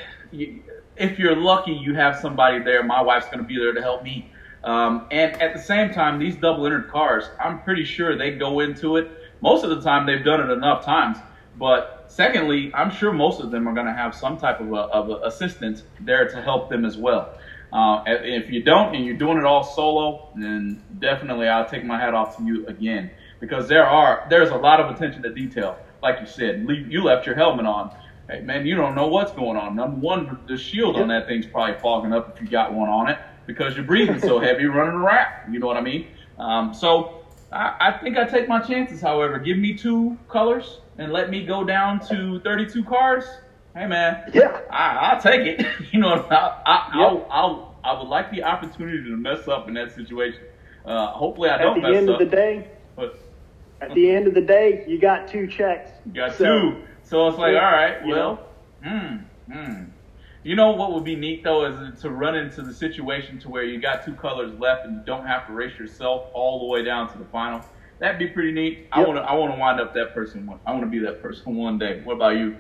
If 0.96 1.18
you're 1.18 1.36
lucky, 1.36 1.72
you 1.72 1.94
have 1.94 2.18
somebody 2.20 2.62
there. 2.62 2.82
My 2.82 3.02
wife's 3.02 3.26
going 3.26 3.38
to 3.38 3.44
be 3.44 3.58
there 3.58 3.72
to 3.72 3.82
help 3.82 4.02
me. 4.02 4.30
Um, 4.62 5.06
and 5.10 5.40
at 5.42 5.54
the 5.54 5.60
same 5.60 5.92
time, 5.92 6.18
these 6.18 6.36
double 6.36 6.64
entered 6.66 6.90
cars, 6.90 7.24
I'm 7.38 7.62
pretty 7.62 7.84
sure 7.84 8.16
they 8.16 8.32
go 8.32 8.60
into 8.60 8.96
it. 8.96 9.10
Most 9.40 9.64
of 9.64 9.70
the 9.70 9.82
time, 9.82 10.06
they've 10.06 10.24
done 10.24 10.40
it 10.40 10.52
enough 10.52 10.84
times 10.84 11.18
but 11.58 12.06
secondly, 12.08 12.72
I'm 12.74 12.90
sure 12.90 13.12
most 13.12 13.40
of 13.40 13.50
them 13.50 13.68
are 13.68 13.74
going 13.74 13.86
to 13.86 13.92
have 13.92 14.14
some 14.14 14.36
type 14.36 14.60
of, 14.60 14.72
a, 14.72 14.76
of 14.76 15.10
a 15.10 15.26
assistant 15.26 15.82
there 16.00 16.28
to 16.28 16.42
help 16.42 16.68
them 16.68 16.84
as 16.84 16.96
well. 16.96 17.38
Uh, 17.72 18.02
if 18.06 18.50
you 18.50 18.62
don't 18.62 18.94
and 18.94 19.04
you're 19.04 19.16
doing 19.16 19.38
it 19.38 19.44
all 19.44 19.64
solo, 19.64 20.28
then 20.36 20.82
definitely 21.00 21.48
I'll 21.48 21.68
take 21.68 21.84
my 21.84 21.98
hat 21.98 22.14
off 22.14 22.36
to 22.36 22.44
you 22.44 22.66
again 22.66 23.10
because 23.40 23.68
there 23.68 23.84
are 23.84 24.26
there's 24.30 24.50
a 24.50 24.56
lot 24.56 24.78
of 24.80 24.94
attention 24.94 25.22
to 25.22 25.34
detail. 25.34 25.76
Like 26.00 26.20
you 26.20 26.26
said, 26.26 26.66
you 26.88 27.02
left 27.02 27.26
your 27.26 27.34
helmet 27.34 27.66
on. 27.66 27.94
Hey 28.28 28.40
man, 28.40 28.66
you 28.66 28.74
don't 28.74 28.94
know 28.94 29.08
what's 29.08 29.32
going 29.32 29.58
on. 29.58 29.76
Number 29.76 29.98
one, 29.98 30.38
the 30.48 30.56
shield 30.56 30.96
on 30.96 31.08
that 31.08 31.26
thing's 31.26 31.44
probably 31.44 31.78
fogging 31.80 32.14
up 32.14 32.34
if 32.34 32.42
you 32.42 32.48
got 32.48 32.72
one 32.72 32.88
on 32.88 33.10
it 33.10 33.18
because 33.46 33.76
you're 33.76 33.84
breathing 33.84 34.18
so 34.18 34.38
heavy 34.40 34.64
running 34.64 34.94
around. 34.94 35.52
You 35.52 35.58
know 35.58 35.66
what 35.66 35.76
I 35.76 35.82
mean? 35.82 36.06
Um, 36.38 36.72
so 36.72 37.24
I, 37.52 37.76
I 37.78 37.98
think 38.02 38.16
I 38.16 38.24
take 38.24 38.48
my 38.48 38.60
chances. 38.60 39.02
However, 39.02 39.38
give 39.38 39.58
me 39.58 39.74
two 39.74 40.16
colors 40.28 40.78
and 40.96 41.12
let 41.12 41.28
me 41.28 41.44
go 41.44 41.64
down 41.64 42.00
to 42.08 42.40
32 42.40 42.84
cars, 42.84 43.24
hey 43.74 43.86
man, 43.86 44.30
yeah, 44.32 44.60
I, 44.70 45.14
will 45.14 45.22
take 45.22 45.40
it. 45.42 45.66
you 45.92 46.00
know, 46.00 46.26
I, 46.30 46.34
I, 46.34 46.90
I'll, 46.94 47.26
I'll, 47.30 47.76
I 47.84 47.98
would 47.98 48.08
like 48.08 48.30
the 48.30 48.42
opportunity 48.42 49.02
to 49.04 49.16
mess 49.16 49.48
up 49.48 49.68
in 49.68 49.74
that 49.74 49.94
situation. 49.94 50.40
Uh, 50.86 51.08
hopefully, 51.08 51.50
I 51.50 51.58
don't. 51.58 51.84
At 51.84 51.90
the 51.90 51.96
end 51.96 52.08
up. 52.08 52.20
of 52.20 52.30
the 52.30 52.36
day, 52.36 52.68
but, 52.96 53.18
at 53.80 53.94
the 53.94 54.10
end 54.10 54.26
of 54.26 54.34
the 54.34 54.40
day, 54.40 54.84
you 54.86 54.98
got 54.98 55.28
two 55.28 55.46
checks. 55.46 55.90
You 56.06 56.12
got 56.12 56.34
so, 56.36 56.44
two. 56.44 56.82
So 57.04 57.28
it's 57.28 57.38
like, 57.38 57.54
all 57.54 57.62
right, 57.62 58.04
well, 58.06 58.48
hmm, 58.82 59.16
hmm. 59.50 59.84
You 60.42 60.56
know 60.56 60.72
what 60.72 60.92
would 60.92 61.04
be 61.04 61.16
neat 61.16 61.42
though 61.42 61.64
is 61.64 62.02
to 62.02 62.10
run 62.10 62.34
into 62.34 62.60
the 62.60 62.72
situation 62.72 63.38
to 63.40 63.48
where 63.48 63.64
you 63.64 63.80
got 63.80 64.04
two 64.04 64.14
colors 64.14 64.52
left 64.58 64.84
and 64.84 64.96
you 64.96 65.02
don't 65.06 65.26
have 65.26 65.46
to 65.46 65.54
race 65.54 65.78
yourself 65.78 66.26
all 66.34 66.60
the 66.60 66.66
way 66.66 66.84
down 66.84 67.10
to 67.12 67.18
the 67.18 67.24
final. 67.24 67.62
That'd 67.98 68.18
be 68.18 68.26
pretty 68.28 68.52
neat. 68.52 68.78
Yep. 68.78 68.88
I 68.92 69.00
want 69.00 69.16
to. 69.16 69.22
I 69.22 69.32
want 69.34 69.54
to 69.54 69.58
wind 69.58 69.80
up 69.80 69.94
that 69.94 70.12
person. 70.12 70.48
I 70.66 70.72
want 70.72 70.84
to 70.84 70.90
be 70.90 70.98
that 71.00 71.22
person 71.22 71.54
one 71.56 71.78
day. 71.78 72.02
What 72.04 72.14
about 72.14 72.36
you? 72.36 72.56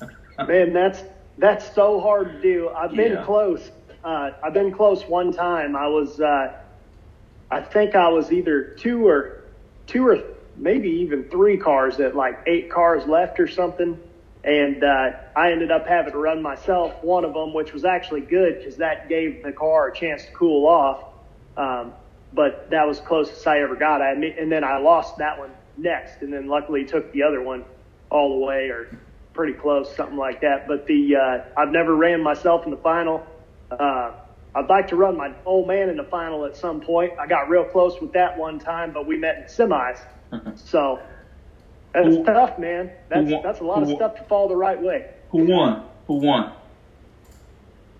Man, 0.48 0.72
that's 0.72 1.04
that's 1.38 1.72
so 1.74 2.00
hard 2.00 2.32
to 2.32 2.42
do. 2.42 2.70
I've 2.70 2.94
been 2.94 3.12
yeah. 3.12 3.24
close. 3.24 3.70
Uh, 4.02 4.30
I've 4.42 4.54
been 4.54 4.72
close 4.72 5.02
one 5.04 5.32
time. 5.32 5.76
I 5.76 5.86
was. 5.86 6.20
Uh, 6.20 6.54
I 7.50 7.60
think 7.60 7.94
I 7.94 8.08
was 8.08 8.32
either 8.32 8.74
two 8.78 9.06
or 9.06 9.44
two 9.86 10.06
or 10.06 10.18
maybe 10.56 10.88
even 10.88 11.24
three 11.24 11.56
cars 11.56 12.00
at 12.00 12.14
like 12.14 12.40
eight 12.46 12.70
cars 12.70 13.06
left 13.06 13.40
or 13.40 13.48
something. 13.48 13.98
And 14.44 14.82
uh, 14.82 15.10
I 15.36 15.52
ended 15.52 15.70
up 15.70 15.86
having 15.86 16.12
to 16.12 16.18
run 16.18 16.42
myself 16.42 17.02
one 17.02 17.24
of 17.24 17.32
them, 17.32 17.54
which 17.54 17.72
was 17.72 17.84
actually 17.84 18.22
good 18.22 18.58
because 18.58 18.76
that 18.76 19.08
gave 19.08 19.42
the 19.44 19.52
car 19.52 19.88
a 19.88 19.94
chance 19.94 20.24
to 20.24 20.32
cool 20.32 20.66
off. 20.66 21.04
Um, 21.56 21.92
but 22.32 22.70
that 22.70 22.86
was 22.86 22.98
closest 23.00 23.46
I 23.46 23.60
ever 23.60 23.76
got. 23.76 24.00
I 24.02 24.12
and 24.12 24.50
then 24.50 24.64
I 24.64 24.78
lost 24.78 25.18
that 25.18 25.38
one 25.38 25.50
next, 25.76 26.22
and 26.22 26.32
then 26.32 26.48
luckily 26.48 26.84
took 26.84 27.12
the 27.12 27.22
other 27.22 27.42
one 27.42 27.64
all 28.10 28.38
the 28.38 28.44
way 28.44 28.68
or 28.68 28.98
pretty 29.34 29.52
close, 29.52 29.94
something 29.94 30.16
like 30.16 30.40
that. 30.40 30.66
But 30.66 30.86
the 30.86 31.16
uh, 31.16 31.60
I've 31.60 31.70
never 31.70 31.94
ran 31.94 32.22
myself 32.22 32.64
in 32.64 32.70
the 32.70 32.76
final. 32.78 33.24
Uh, 33.70 34.12
I'd 34.54 34.68
like 34.68 34.88
to 34.88 34.96
run 34.96 35.16
my 35.16 35.32
old 35.46 35.66
man 35.66 35.88
in 35.88 35.96
the 35.96 36.04
final 36.04 36.44
at 36.44 36.56
some 36.56 36.80
point. 36.80 37.12
I 37.18 37.26
got 37.26 37.48
real 37.48 37.64
close 37.64 38.00
with 38.00 38.12
that 38.12 38.36
one 38.36 38.58
time, 38.58 38.92
but 38.92 39.06
we 39.06 39.16
met 39.16 39.36
in 39.38 39.44
semis, 39.44 39.98
so 40.56 41.00
that's 41.92 42.08
who, 42.08 42.24
tough, 42.24 42.58
man. 42.58 42.90
That's 43.08 43.30
that's 43.42 43.60
a 43.60 43.64
lot 43.64 43.82
of 43.82 43.90
stuff 43.90 44.14
to 44.16 44.24
fall 44.24 44.48
the 44.48 44.56
right 44.56 44.80
way. 44.80 45.06
Who 45.30 45.44
won? 45.44 45.84
Who 46.06 46.14
won? 46.14 46.52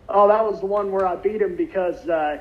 Oh, 0.08 0.28
that 0.28 0.44
was 0.44 0.60
the 0.60 0.66
one 0.66 0.90
where 0.90 1.06
I 1.06 1.16
beat 1.16 1.40
him 1.40 1.56
because. 1.56 2.08
Uh, 2.08 2.38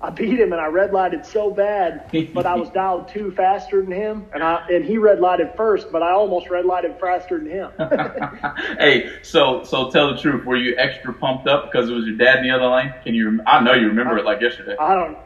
I 0.00 0.10
beat 0.10 0.38
him 0.38 0.52
and 0.52 0.60
I 0.60 0.66
red 0.66 0.92
lighted 0.92 1.24
so 1.24 1.50
bad, 1.50 2.02
but 2.34 2.46
I 2.46 2.54
was 2.54 2.68
dialed 2.70 3.08
two 3.08 3.30
faster 3.30 3.80
than 3.80 3.90
him, 3.90 4.26
and 4.32 4.42
I 4.42 4.60
and 4.68 4.84
he 4.84 4.98
red 4.98 5.20
lighted 5.20 5.52
first, 5.56 5.90
but 5.90 6.02
I 6.02 6.12
almost 6.12 6.50
red 6.50 6.64
lighted 6.66 6.96
faster 7.00 7.38
than 7.38 7.46
him. 7.46 7.70
hey, 8.78 9.06
so 9.22 9.62
so 9.64 9.88
tell 9.88 10.12
the 10.12 10.18
truth. 10.20 10.44
Were 10.44 10.56
you 10.56 10.74
extra 10.76 11.14
pumped 11.14 11.46
up 11.46 11.64
because 11.64 11.88
it 11.88 11.92
was 11.92 12.04
your 12.04 12.16
dad 12.16 12.38
in 12.38 12.42
the 12.42 12.50
other 12.50 12.66
lane? 12.66 12.94
Can 13.02 13.14
you? 13.14 13.40
I 13.46 13.60
know 13.60 13.72
you 13.72 13.86
remember 13.86 14.16
I, 14.16 14.20
it 14.20 14.24
like 14.24 14.40
yesterday. 14.40 14.76
I 14.78 14.94
don't. 14.94 15.18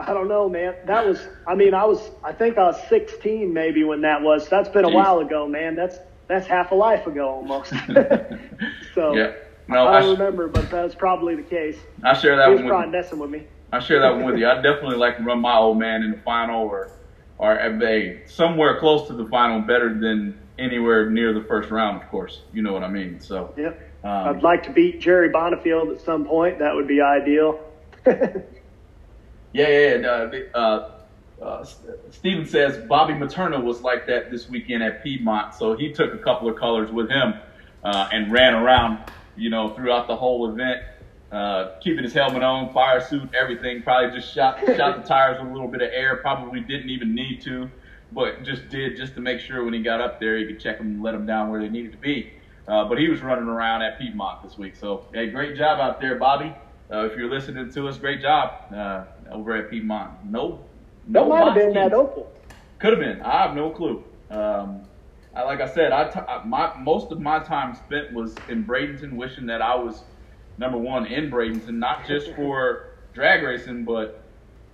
I 0.00 0.12
don't 0.12 0.28
know, 0.28 0.48
man. 0.48 0.74
That 0.86 1.06
was. 1.06 1.20
I 1.46 1.54
mean, 1.54 1.74
I 1.74 1.84
was. 1.84 2.10
I 2.24 2.32
think 2.32 2.58
I 2.58 2.64
was 2.64 2.88
16 2.88 3.52
maybe 3.52 3.84
when 3.84 4.00
that 4.02 4.22
was. 4.22 4.48
That's 4.48 4.68
been 4.68 4.84
a 4.84 4.88
Jeez. 4.88 4.94
while 4.94 5.18
ago, 5.20 5.46
man. 5.46 5.76
That's 5.76 5.98
that's 6.28 6.46
half 6.46 6.70
a 6.70 6.74
life 6.74 7.06
ago 7.06 7.28
almost. 7.28 7.70
so 8.94 9.14
yeah. 9.14 9.32
No, 9.68 9.86
I 9.86 10.00
don't 10.00 10.10
I 10.10 10.14
sh- 10.14 10.18
remember, 10.18 10.48
but 10.48 10.70
that's 10.70 10.94
probably 10.94 11.36
the 11.36 11.42
case. 11.42 11.76
I 12.02 12.14
share 12.14 12.36
that 12.36 12.48
he 12.48 12.54
was 12.54 12.62
one 12.62 12.70
probably 12.70 12.90
messing 12.90 13.18
with 13.18 13.30
me. 13.30 13.44
I 13.72 13.78
share 13.78 14.00
that 14.00 14.14
one 14.14 14.24
with 14.24 14.36
you. 14.36 14.48
I 14.48 14.54
definitely 14.62 14.96
like 14.96 15.18
to 15.18 15.22
run 15.22 15.40
my 15.40 15.56
old 15.56 15.78
man 15.78 16.02
in 16.02 16.12
the 16.12 16.18
final 16.18 16.66
or 16.66 16.92
or 17.38 17.56
a 17.56 18.26
somewhere 18.26 18.78
close 18.78 19.06
to 19.08 19.14
the 19.14 19.26
final, 19.26 19.60
better 19.60 19.98
than 19.98 20.38
anywhere 20.58 21.08
near 21.08 21.32
the 21.32 21.42
first 21.44 21.70
round. 21.70 22.02
Of 22.02 22.08
course, 22.10 22.42
you 22.52 22.62
know 22.62 22.72
what 22.72 22.82
I 22.82 22.88
mean. 22.88 23.20
So 23.20 23.54
yep. 23.56 23.80
Um, 24.02 24.10
I'd 24.10 24.42
like 24.42 24.62
to 24.64 24.70
beat 24.70 25.00
Jerry 25.00 25.30
Bonifield 25.30 25.94
at 25.94 26.00
some 26.00 26.24
point. 26.24 26.58
That 26.58 26.74
would 26.74 26.88
be 26.88 27.00
ideal. 27.00 27.60
Yeah, 29.52 29.68
yeah. 29.68 30.30
yeah. 30.32 30.40
Uh, 30.54 30.90
uh, 31.42 31.64
Steven 32.10 32.44
says 32.46 32.76
Bobby 32.86 33.14
Materna 33.14 33.62
was 33.62 33.80
like 33.80 34.06
that 34.06 34.30
this 34.30 34.48
weekend 34.48 34.82
at 34.82 35.02
Piedmont, 35.02 35.54
so 35.54 35.76
he 35.76 35.92
took 35.92 36.12
a 36.12 36.18
couple 36.18 36.48
of 36.48 36.56
colors 36.56 36.90
with 36.90 37.08
him 37.08 37.34
uh, 37.82 38.08
and 38.12 38.30
ran 38.30 38.54
around, 38.54 38.98
you 39.36 39.48
know, 39.48 39.74
throughout 39.74 40.06
the 40.06 40.16
whole 40.16 40.50
event, 40.50 40.82
uh, 41.32 41.78
keeping 41.82 42.04
his 42.04 42.12
helmet 42.12 42.42
on, 42.42 42.72
fire 42.74 43.00
suit, 43.00 43.30
everything. 43.34 43.82
Probably 43.82 44.18
just 44.18 44.32
shot 44.34 44.60
shot 44.76 45.00
the 45.00 45.08
tires 45.08 45.40
with 45.40 45.48
a 45.48 45.52
little 45.52 45.68
bit 45.68 45.80
of 45.80 45.90
air. 45.92 46.16
Probably 46.16 46.60
didn't 46.60 46.90
even 46.90 47.14
need 47.14 47.40
to, 47.42 47.70
but 48.12 48.42
just 48.42 48.68
did 48.68 48.96
just 48.96 49.14
to 49.14 49.20
make 49.20 49.40
sure 49.40 49.64
when 49.64 49.72
he 49.72 49.82
got 49.82 50.00
up 50.00 50.20
there 50.20 50.36
he 50.36 50.46
could 50.46 50.60
check 50.60 50.78
them 50.78 50.88
and 50.88 51.02
let 51.02 51.12
them 51.12 51.24
down 51.24 51.50
where 51.50 51.60
they 51.60 51.68
needed 51.68 51.92
to 51.92 51.98
be. 51.98 52.32
Uh, 52.68 52.84
but 52.84 52.98
he 52.98 53.08
was 53.08 53.22
running 53.22 53.48
around 53.48 53.82
at 53.82 53.98
Piedmont 53.98 54.42
this 54.42 54.58
week, 54.58 54.76
so 54.76 55.06
hey, 55.14 55.30
great 55.30 55.56
job 55.56 55.80
out 55.80 56.00
there, 56.00 56.16
Bobby. 56.16 56.54
Uh, 56.92 57.06
if 57.06 57.16
you're 57.16 57.30
listening 57.30 57.72
to 57.72 57.88
us, 57.88 57.96
great 57.96 58.20
job 58.20 58.72
uh, 58.74 59.04
over 59.30 59.56
at 59.56 59.70
Piedmont. 59.70 60.24
No 60.24 60.60
that 61.08 61.26
might 61.26 61.44
have 61.44 61.54
been 61.54 61.72
that 61.74 61.92
Opel. 61.92 62.26
Could 62.78 62.92
have 62.92 63.00
been. 63.00 63.20
I 63.22 63.42
have 63.42 63.54
no 63.54 63.70
clue. 63.70 64.04
Um, 64.30 64.82
I, 65.34 65.42
like 65.42 65.60
I 65.60 65.68
said, 65.68 65.92
I, 65.92 66.08
t- 66.08 66.20
I 66.20 66.44
my 66.44 66.76
most 66.78 67.12
of 67.12 67.20
my 67.20 67.38
time 67.40 67.74
spent 67.74 68.12
was 68.12 68.34
in 68.48 68.64
Bradenton, 68.64 69.12
wishing 69.12 69.46
that 69.46 69.62
I 69.62 69.74
was 69.74 70.02
number 70.58 70.78
one 70.78 71.06
in 71.06 71.30
Bradenton, 71.30 71.74
not 71.74 72.06
just 72.06 72.32
for 72.36 72.90
drag 73.12 73.42
racing, 73.42 73.84
but 73.84 74.22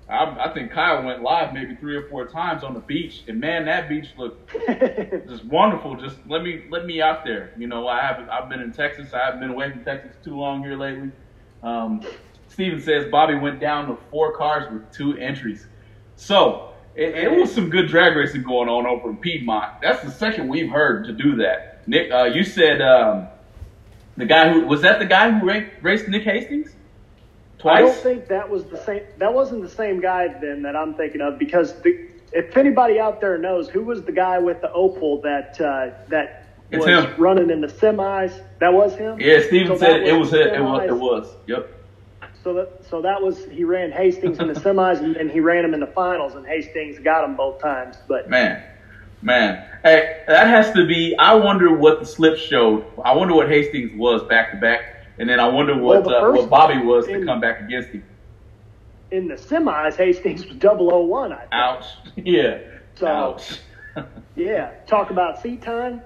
I, 0.08 0.48
I, 0.48 0.54
think 0.54 0.70
Kyle 0.70 1.02
went 1.02 1.22
live 1.22 1.52
maybe 1.52 1.74
three 1.74 1.96
or 1.96 2.08
four 2.08 2.26
times 2.26 2.62
on 2.62 2.74
the 2.74 2.80
beach, 2.80 3.24
and 3.28 3.40
man, 3.40 3.64
that 3.64 3.88
beach 3.88 4.08
looked 4.16 4.50
just 5.28 5.44
wonderful. 5.46 5.96
Just 5.96 6.18
let 6.28 6.42
me 6.42 6.64
let 6.70 6.86
me 6.86 7.00
out 7.00 7.24
there. 7.24 7.52
You 7.56 7.66
know, 7.66 7.88
I 7.88 8.00
haven't 8.00 8.28
I've 8.28 8.48
been 8.48 8.60
in 8.60 8.72
Texas. 8.72 9.12
I 9.14 9.24
haven't 9.24 9.40
been 9.40 9.50
away 9.50 9.70
from 9.70 9.84
Texas 9.84 10.16
too 10.22 10.36
long 10.36 10.62
here 10.62 10.76
lately. 10.76 11.10
Um, 11.62 12.02
Steven 12.56 12.80
says 12.80 13.04
Bobby 13.10 13.34
went 13.34 13.60
down 13.60 13.86
to 13.88 13.98
four 14.10 14.34
cars 14.34 14.72
with 14.72 14.90
two 14.90 15.14
entries. 15.18 15.66
So 16.14 16.72
it, 16.94 17.14
it, 17.14 17.30
was 17.30 17.54
some 17.54 17.68
good 17.68 17.86
drag 17.86 18.16
racing 18.16 18.44
going 18.44 18.70
on 18.70 18.86
over 18.86 19.10
in 19.10 19.18
Piedmont. 19.18 19.82
That's 19.82 20.02
the 20.02 20.10
second 20.10 20.48
we've 20.48 20.70
heard 20.70 21.04
to 21.04 21.12
do 21.12 21.36
that. 21.36 21.86
Nick, 21.86 22.10
uh, 22.10 22.24
you 22.24 22.44
said 22.44 22.80
um, 22.80 23.28
the 24.16 24.24
guy 24.24 24.50
who 24.50 24.66
was 24.66 24.80
that 24.80 25.00
the 25.00 25.04
guy 25.04 25.30
who 25.32 25.66
raced 25.82 26.08
Nick 26.08 26.22
Hastings 26.22 26.70
twice. 27.58 27.76
I 27.76 27.80
don't 27.82 27.96
think 27.96 28.28
that 28.28 28.48
was 28.48 28.64
the 28.64 28.78
same. 28.78 29.02
That 29.18 29.34
wasn't 29.34 29.60
the 29.60 29.68
same 29.68 30.00
guy 30.00 30.28
then 30.40 30.62
that 30.62 30.74
I'm 30.74 30.94
thinking 30.94 31.20
of 31.20 31.38
because 31.38 31.78
the, 31.82 32.08
if 32.32 32.56
anybody 32.56 32.98
out 32.98 33.20
there 33.20 33.36
knows 33.36 33.68
who 33.68 33.84
was 33.84 34.02
the 34.04 34.12
guy 34.12 34.38
with 34.38 34.62
the 34.62 34.68
Opel 34.68 35.22
that 35.24 35.60
uh, 35.60 35.90
that 36.08 36.46
it's 36.70 36.86
was 36.86 37.04
him. 37.04 37.14
running 37.18 37.50
in 37.50 37.60
the 37.60 37.68
semis, 37.68 38.42
that 38.60 38.72
was 38.72 38.96
him. 38.96 39.20
Yeah, 39.20 39.42
Steven 39.46 39.76
so 39.76 39.76
said 39.76 40.04
it 40.04 40.18
was 40.18 40.32
it. 40.32 40.54
It 40.54 40.62
was, 40.62 40.88
it 40.88 40.96
was. 40.96 41.28
Yep. 41.46 41.74
So 42.46 42.54
that 42.54 42.68
so 42.88 43.02
that 43.02 43.20
was 43.20 43.44
he 43.46 43.64
ran 43.64 43.90
Hastings 43.90 44.38
in 44.38 44.46
the 44.46 44.54
semis 44.54 45.00
and 45.00 45.16
then 45.16 45.28
he 45.28 45.40
ran 45.40 45.64
him 45.64 45.74
in 45.74 45.80
the 45.80 45.88
finals 45.88 46.36
and 46.36 46.46
Hastings 46.46 46.96
got 47.00 47.24
him 47.24 47.34
both 47.34 47.60
times. 47.60 47.96
But 48.06 48.30
man, 48.30 48.62
man, 49.20 49.64
hey, 49.82 50.18
that 50.28 50.46
has 50.46 50.70
to 50.74 50.86
be. 50.86 51.16
I 51.18 51.34
wonder 51.34 51.76
what 51.76 51.98
the 51.98 52.06
slip 52.06 52.36
showed. 52.36 52.84
I 53.04 53.16
wonder 53.16 53.34
what 53.34 53.48
Hastings 53.48 53.90
was 53.92 54.22
back 54.28 54.52
to 54.52 54.58
back, 54.58 54.78
and 55.18 55.28
then 55.28 55.40
I 55.40 55.48
wonder 55.48 55.76
what 55.76 56.06
well, 56.06 56.24
uh, 56.24 56.30
what 56.30 56.48
Bobby 56.48 56.78
was 56.78 57.08
in, 57.08 57.18
to 57.18 57.26
come 57.26 57.40
back 57.40 57.58
against 57.58 57.88
him. 57.90 58.04
In 59.10 59.26
the 59.26 59.34
semis, 59.34 59.96
Hastings 59.96 60.46
was 60.46 60.56
001. 60.56 61.32
I 61.32 61.38
think. 61.38 61.48
Ouch. 61.50 61.86
Yeah. 62.16 62.58
So, 62.94 63.08
Ouch. 63.08 63.60
yeah. 64.36 64.70
Talk 64.86 65.10
about 65.10 65.42
seat 65.42 65.62
time. 65.62 66.00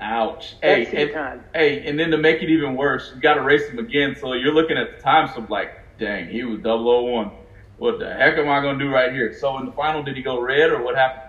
Ouch. 0.00 0.56
hey, 0.62 0.86
and, 0.86 1.40
hey, 1.54 1.86
and 1.86 1.98
then 1.98 2.10
to 2.10 2.18
make 2.18 2.42
it 2.42 2.50
even 2.50 2.76
worse, 2.76 3.10
you 3.14 3.20
got 3.20 3.34
to 3.34 3.42
race 3.42 3.68
him 3.68 3.78
again. 3.78 4.14
So 4.18 4.32
you're 4.34 4.54
looking 4.54 4.76
at 4.76 4.96
the 4.96 5.02
time, 5.02 5.30
so 5.34 5.46
like, 5.48 5.70
dang, 5.98 6.28
he 6.28 6.44
was 6.44 6.60
001. 6.60 7.30
What 7.78 7.98
the 7.98 8.12
heck 8.12 8.36
am 8.36 8.48
I 8.48 8.60
going 8.60 8.78
to 8.78 8.84
do 8.84 8.90
right 8.90 9.12
here? 9.12 9.34
So 9.38 9.58
in 9.58 9.66
the 9.66 9.72
final, 9.72 10.02
did 10.02 10.16
he 10.16 10.22
go 10.22 10.40
red 10.40 10.70
or 10.70 10.82
what 10.82 10.96
happened? 10.96 11.22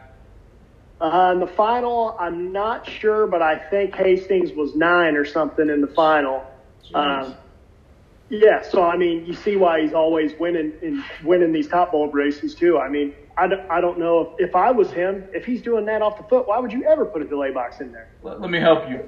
Uh, 1.02 1.32
in 1.34 1.40
the 1.40 1.48
final, 1.48 2.16
I'm 2.20 2.52
not 2.52 2.88
sure, 2.88 3.28
but 3.28 3.42
I 3.42 3.58
think 3.58 3.96
Hastings 3.96 4.54
was 4.54 4.76
nine 4.76 5.16
or 5.16 5.26
something 5.26 5.70
in 5.70 5.82
the 5.82 5.88
final. 5.88 6.46
Um, 6.94 7.36
yeah, 8.30 8.62
so 8.62 8.84
I 8.84 8.96
mean, 8.98 9.26
you 9.26 9.34
see 9.34 9.58
why 9.58 9.82
he's 9.82 9.94
always 9.94 10.34
winning 10.40 10.74
in 10.82 11.04
winning 11.24 11.52
these 11.52 11.68
top 11.68 11.92
bulb 11.92 12.16
races 12.16 12.56
too. 12.56 12.80
I 12.80 12.90
mean, 12.90 13.14
I 13.38 13.48
don't, 13.48 13.70
I 13.70 13.82
don't 13.82 13.98
know 13.98 14.36
if, 14.38 14.50
if 14.50 14.56
I 14.56 14.72
was 14.72 14.92
him, 14.92 15.26
if 15.34 15.46
he's 15.46 15.62
doing 15.62 15.86
that 15.86 16.02
off 16.02 16.18
the 16.18 16.24
foot, 16.24 16.48
why 16.48 16.60
would 16.60 16.72
you 16.72 16.84
ever 16.86 17.06
put 17.06 17.22
a 17.22 17.26
delay 17.26 17.52
box 17.52 17.80
in 17.80 17.92
there? 17.92 18.10
Let, 18.22 18.42
let 18.42 18.50
me 18.50 18.60
help 18.60 18.90
you. 18.90 19.08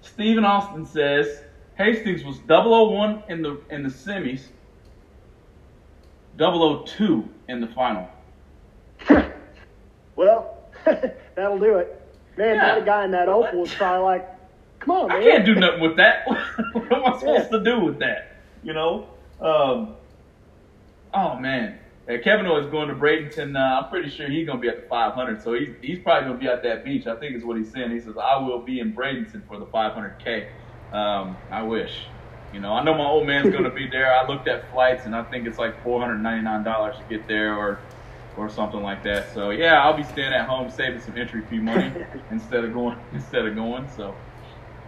Stephen 0.00 0.44
Austin 0.44 0.86
says 0.86 1.42
Hastings 1.76 2.24
was 2.24 2.38
001 2.46 3.24
in 3.28 3.42
the 3.42 3.60
in 3.70 3.82
the 3.82 3.88
semis, 3.88 4.42
002 6.38 7.28
in 7.48 7.60
the 7.60 7.68
final. 7.68 8.08
well, 10.16 10.58
that'll 10.84 11.58
do 11.58 11.76
it. 11.76 12.02
Man, 12.36 12.54
yeah. 12.54 12.74
that 12.76 12.86
guy 12.86 13.04
in 13.04 13.10
that 13.10 13.28
Opel 13.28 13.54
was 13.54 13.74
probably 13.74 14.04
like, 14.04 14.28
come 14.78 14.92
on, 14.92 15.08
man. 15.08 15.18
I 15.18 15.22
can't 15.22 15.44
do 15.44 15.54
nothing 15.56 15.80
with 15.80 15.96
that. 15.96 16.26
what 16.72 16.92
am 16.92 17.04
I 17.04 17.18
supposed 17.18 17.50
yeah. 17.50 17.58
to 17.58 17.64
do 17.64 17.80
with 17.80 17.98
that? 17.98 18.36
You 18.62 18.74
know? 18.74 19.08
Um, 19.40 19.94
oh, 21.12 21.36
man. 21.36 21.78
Kevin 22.16 22.46
O 22.46 22.56
is 22.56 22.66
going 22.66 22.88
to 22.88 22.94
Bradenton. 22.94 23.54
Uh, 23.54 23.82
I'm 23.82 23.90
pretty 23.90 24.08
sure 24.08 24.28
he's 24.28 24.46
going 24.46 24.58
to 24.58 24.62
be 24.62 24.68
at 24.68 24.82
the 24.82 24.88
500, 24.88 25.42
so 25.42 25.52
he's, 25.52 25.68
he's 25.82 25.98
probably 25.98 26.28
going 26.28 26.40
to 26.40 26.44
be 26.44 26.50
at 26.50 26.62
that 26.62 26.82
beach. 26.82 27.06
I 27.06 27.16
think 27.16 27.36
is 27.36 27.44
what 27.44 27.58
he's 27.58 27.70
saying. 27.70 27.90
He 27.90 28.00
says, 28.00 28.16
I 28.16 28.38
will 28.38 28.60
be 28.60 28.80
in 28.80 28.94
Bradenton 28.94 29.46
for 29.46 29.58
the 29.58 29.66
500K. 29.66 30.48
Um, 30.92 31.36
I 31.50 31.62
wish. 31.62 32.06
You 32.54 32.60
know, 32.60 32.72
I 32.72 32.82
know 32.82 32.94
my 32.94 33.04
old 33.04 33.26
man's 33.26 33.50
going 33.50 33.64
to 33.64 33.70
be 33.70 33.86
there. 33.88 34.14
I 34.14 34.26
looked 34.26 34.48
at 34.48 34.70
flights, 34.72 35.04
and 35.04 35.14
I 35.14 35.22
think 35.24 35.46
it's 35.46 35.58
like 35.58 35.84
$499 35.84 36.96
to 36.96 37.04
get 37.14 37.28
there 37.28 37.54
or 37.54 37.78
or 38.38 38.48
something 38.48 38.82
like 38.82 39.02
that. 39.02 39.34
So 39.34 39.50
yeah, 39.50 39.82
I'll 39.82 39.96
be 39.96 40.04
staying 40.04 40.32
at 40.32 40.48
home 40.48 40.70
saving 40.70 41.00
some 41.00 41.16
entry 41.16 41.42
fee 41.50 41.58
money 41.58 41.92
instead 42.30 42.64
of 42.64 42.72
going 42.72 42.96
instead 43.12 43.44
of 43.44 43.54
going. 43.54 43.88
So 43.96 44.14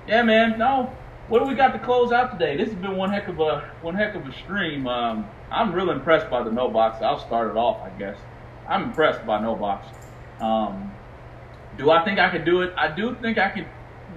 yeah, 0.06 0.22
man. 0.22 0.58
No, 0.58 0.94
what 1.30 1.44
do 1.44 1.48
we 1.48 1.54
got 1.54 1.72
to 1.72 1.78
close 1.78 2.10
out 2.10 2.32
today? 2.32 2.56
This 2.56 2.70
has 2.70 2.78
been 2.78 2.96
one 2.96 3.10
heck 3.10 3.28
of 3.28 3.38
a 3.38 3.72
one 3.82 3.94
heck 3.94 4.16
of 4.16 4.26
a 4.26 4.32
stream. 4.32 4.88
Um, 4.88 5.26
I'm 5.50 5.72
real 5.72 5.90
impressed 5.90 6.28
by 6.28 6.42
the 6.42 6.50
no 6.50 6.68
box. 6.68 7.00
I'll 7.02 7.20
start 7.20 7.50
it 7.50 7.56
off, 7.56 7.80
I 7.82 7.90
guess. 7.98 8.18
I'm 8.68 8.82
impressed 8.82 9.24
by 9.24 9.40
no 9.40 9.54
box. 9.54 9.86
Um, 10.40 10.92
do 11.78 11.90
I 11.90 12.04
think 12.04 12.18
I 12.18 12.28
can 12.30 12.44
do 12.44 12.62
it? 12.62 12.74
I 12.76 12.88
do 12.92 13.14
think 13.22 13.38
I 13.38 13.48
can 13.50 13.66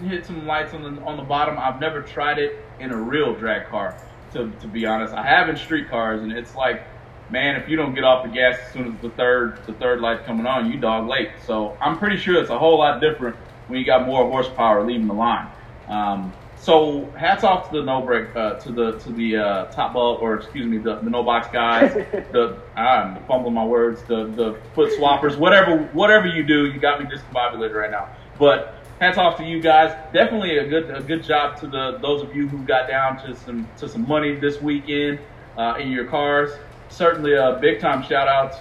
hit 0.02 0.26
some 0.26 0.48
lights 0.48 0.74
on 0.74 0.82
the 0.82 1.02
on 1.04 1.18
the 1.18 1.24
bottom. 1.24 1.56
I've 1.60 1.80
never 1.80 2.02
tried 2.02 2.40
it 2.40 2.58
in 2.80 2.92
a 2.92 2.98
real 2.98 3.36
drag 3.36 3.68
car, 3.68 3.96
to 4.34 4.50
to 4.50 4.68
be 4.68 4.88
honest. 4.88 5.14
I 5.14 5.24
have 5.24 5.50
in 5.50 5.56
street 5.56 5.92
cars, 5.92 6.24
and 6.24 6.32
it's 6.32 6.56
like, 6.56 6.82
man, 7.30 7.62
if 7.62 7.70
you 7.70 7.78
don't 7.78 7.94
get 7.94 8.04
off 8.04 8.26
the 8.26 8.32
gas 8.32 8.58
as 8.66 8.74
soon 8.74 8.96
as 8.96 9.02
the 9.04 9.12
third 9.12 9.60
the 9.68 9.74
third 9.74 10.02
light's 10.02 10.26
coming 10.26 10.48
on, 10.48 10.72
you 10.72 10.80
dog 10.80 11.08
late. 11.08 11.30
So 11.46 11.78
I'm 11.80 12.00
pretty 12.00 12.18
sure 12.18 12.42
it's 12.42 12.50
a 12.50 12.58
whole 12.58 12.80
lot 12.80 13.02
different 13.02 13.36
when 13.68 13.78
you 13.80 13.86
got 13.86 14.08
more 14.08 14.28
horsepower 14.28 14.84
leaving 14.84 15.06
the 15.06 15.14
line. 15.14 15.48
Um, 15.88 16.34
so 16.64 17.12
hats 17.18 17.44
off 17.44 17.70
to 17.70 17.80
the 17.80 17.84
no 17.84 18.02
break 18.02 18.34
uh, 18.38 18.54
to 18.54 18.72
the 18.72 18.94
to 19.00 19.12
the 19.12 19.36
uh, 19.36 19.66
top 19.66 19.94
bulb 19.94 20.22
or 20.22 20.36
excuse 20.36 20.66
me 20.66 20.78
the, 20.78 20.96
the 20.96 21.10
no 21.10 21.22
box 21.22 21.50
guys. 21.52 21.94
The 21.94 22.58
I'm 22.78 23.22
fumbling 23.26 23.54
my 23.54 23.66
words. 23.66 24.02
The 24.04 24.28
the 24.28 24.58
foot 24.74 24.98
swappers 24.98 25.38
whatever 25.38 25.84
whatever 25.92 26.26
you 26.26 26.42
do 26.42 26.68
you 26.68 26.80
got 26.80 27.02
me 27.02 27.06
discombobulated 27.06 27.74
right 27.74 27.92
now. 27.92 28.16
But 28.40 28.76
hats 29.02 29.18
off 29.18 29.36
to 29.38 29.44
you 29.44 29.62
guys. 29.62 29.92
Definitely 30.14 30.60
a 30.60 30.66
good 30.66 30.90
a 30.90 31.02
good 31.02 31.24
job 31.26 31.60
to 31.60 31.68
the 31.68 31.98
those 32.02 32.24
of 32.24 32.34
you 32.34 32.48
who 32.48 32.60
got 32.60 32.88
down 32.88 33.22
to 33.26 33.36
some 33.36 33.68
to 33.80 33.90
some 33.90 34.08
money 34.08 34.34
this 34.34 34.62
weekend 34.62 35.20
uh, 35.58 35.76
in 35.78 35.92
your 35.92 36.06
cars. 36.06 36.52
Certainly 36.88 37.34
a 37.34 37.58
big 37.60 37.82
time 37.82 38.04
shout 38.04 38.30
out 38.30 38.56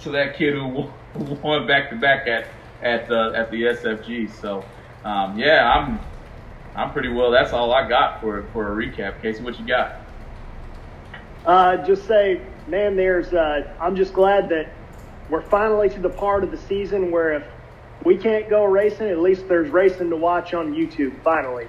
to 0.00 0.10
that 0.10 0.36
kid 0.36 0.52
who 0.52 0.90
won 1.42 1.66
back 1.66 1.88
to 1.88 1.96
back 1.96 2.26
at 2.26 2.46
at 2.82 3.08
the 3.08 3.32
at 3.34 3.50
the 3.50 3.62
SFG 3.62 4.30
so 4.30 4.62
um, 5.02 5.38
yeah 5.38 5.72
I'm 5.72 5.98
I'm 6.74 6.92
pretty 6.92 7.08
well. 7.08 7.30
That's 7.30 7.52
all 7.52 7.72
I 7.72 7.88
got 7.88 8.20
for 8.20 8.42
for 8.52 8.72
a 8.72 8.86
recap. 8.86 9.22
Casey, 9.22 9.42
what 9.42 9.58
you 9.58 9.66
got? 9.66 10.00
Uh, 11.46 11.76
just 11.86 12.06
say, 12.06 12.40
man, 12.66 12.96
there's. 12.96 13.32
Uh, 13.32 13.74
I'm 13.80 13.96
just 13.96 14.12
glad 14.12 14.48
that 14.48 14.72
we're 15.28 15.42
finally 15.42 15.88
to 15.90 16.00
the 16.00 16.10
part 16.10 16.42
of 16.42 16.50
the 16.50 16.56
season 16.56 17.10
where 17.10 17.34
if 17.34 17.44
we 18.04 18.16
can't 18.16 18.50
go 18.50 18.64
racing, 18.64 19.08
at 19.08 19.18
least 19.18 19.48
there's 19.48 19.70
racing 19.70 20.10
to 20.10 20.16
watch 20.16 20.52
on 20.52 20.74
YouTube. 20.74 21.22
Finally, 21.22 21.68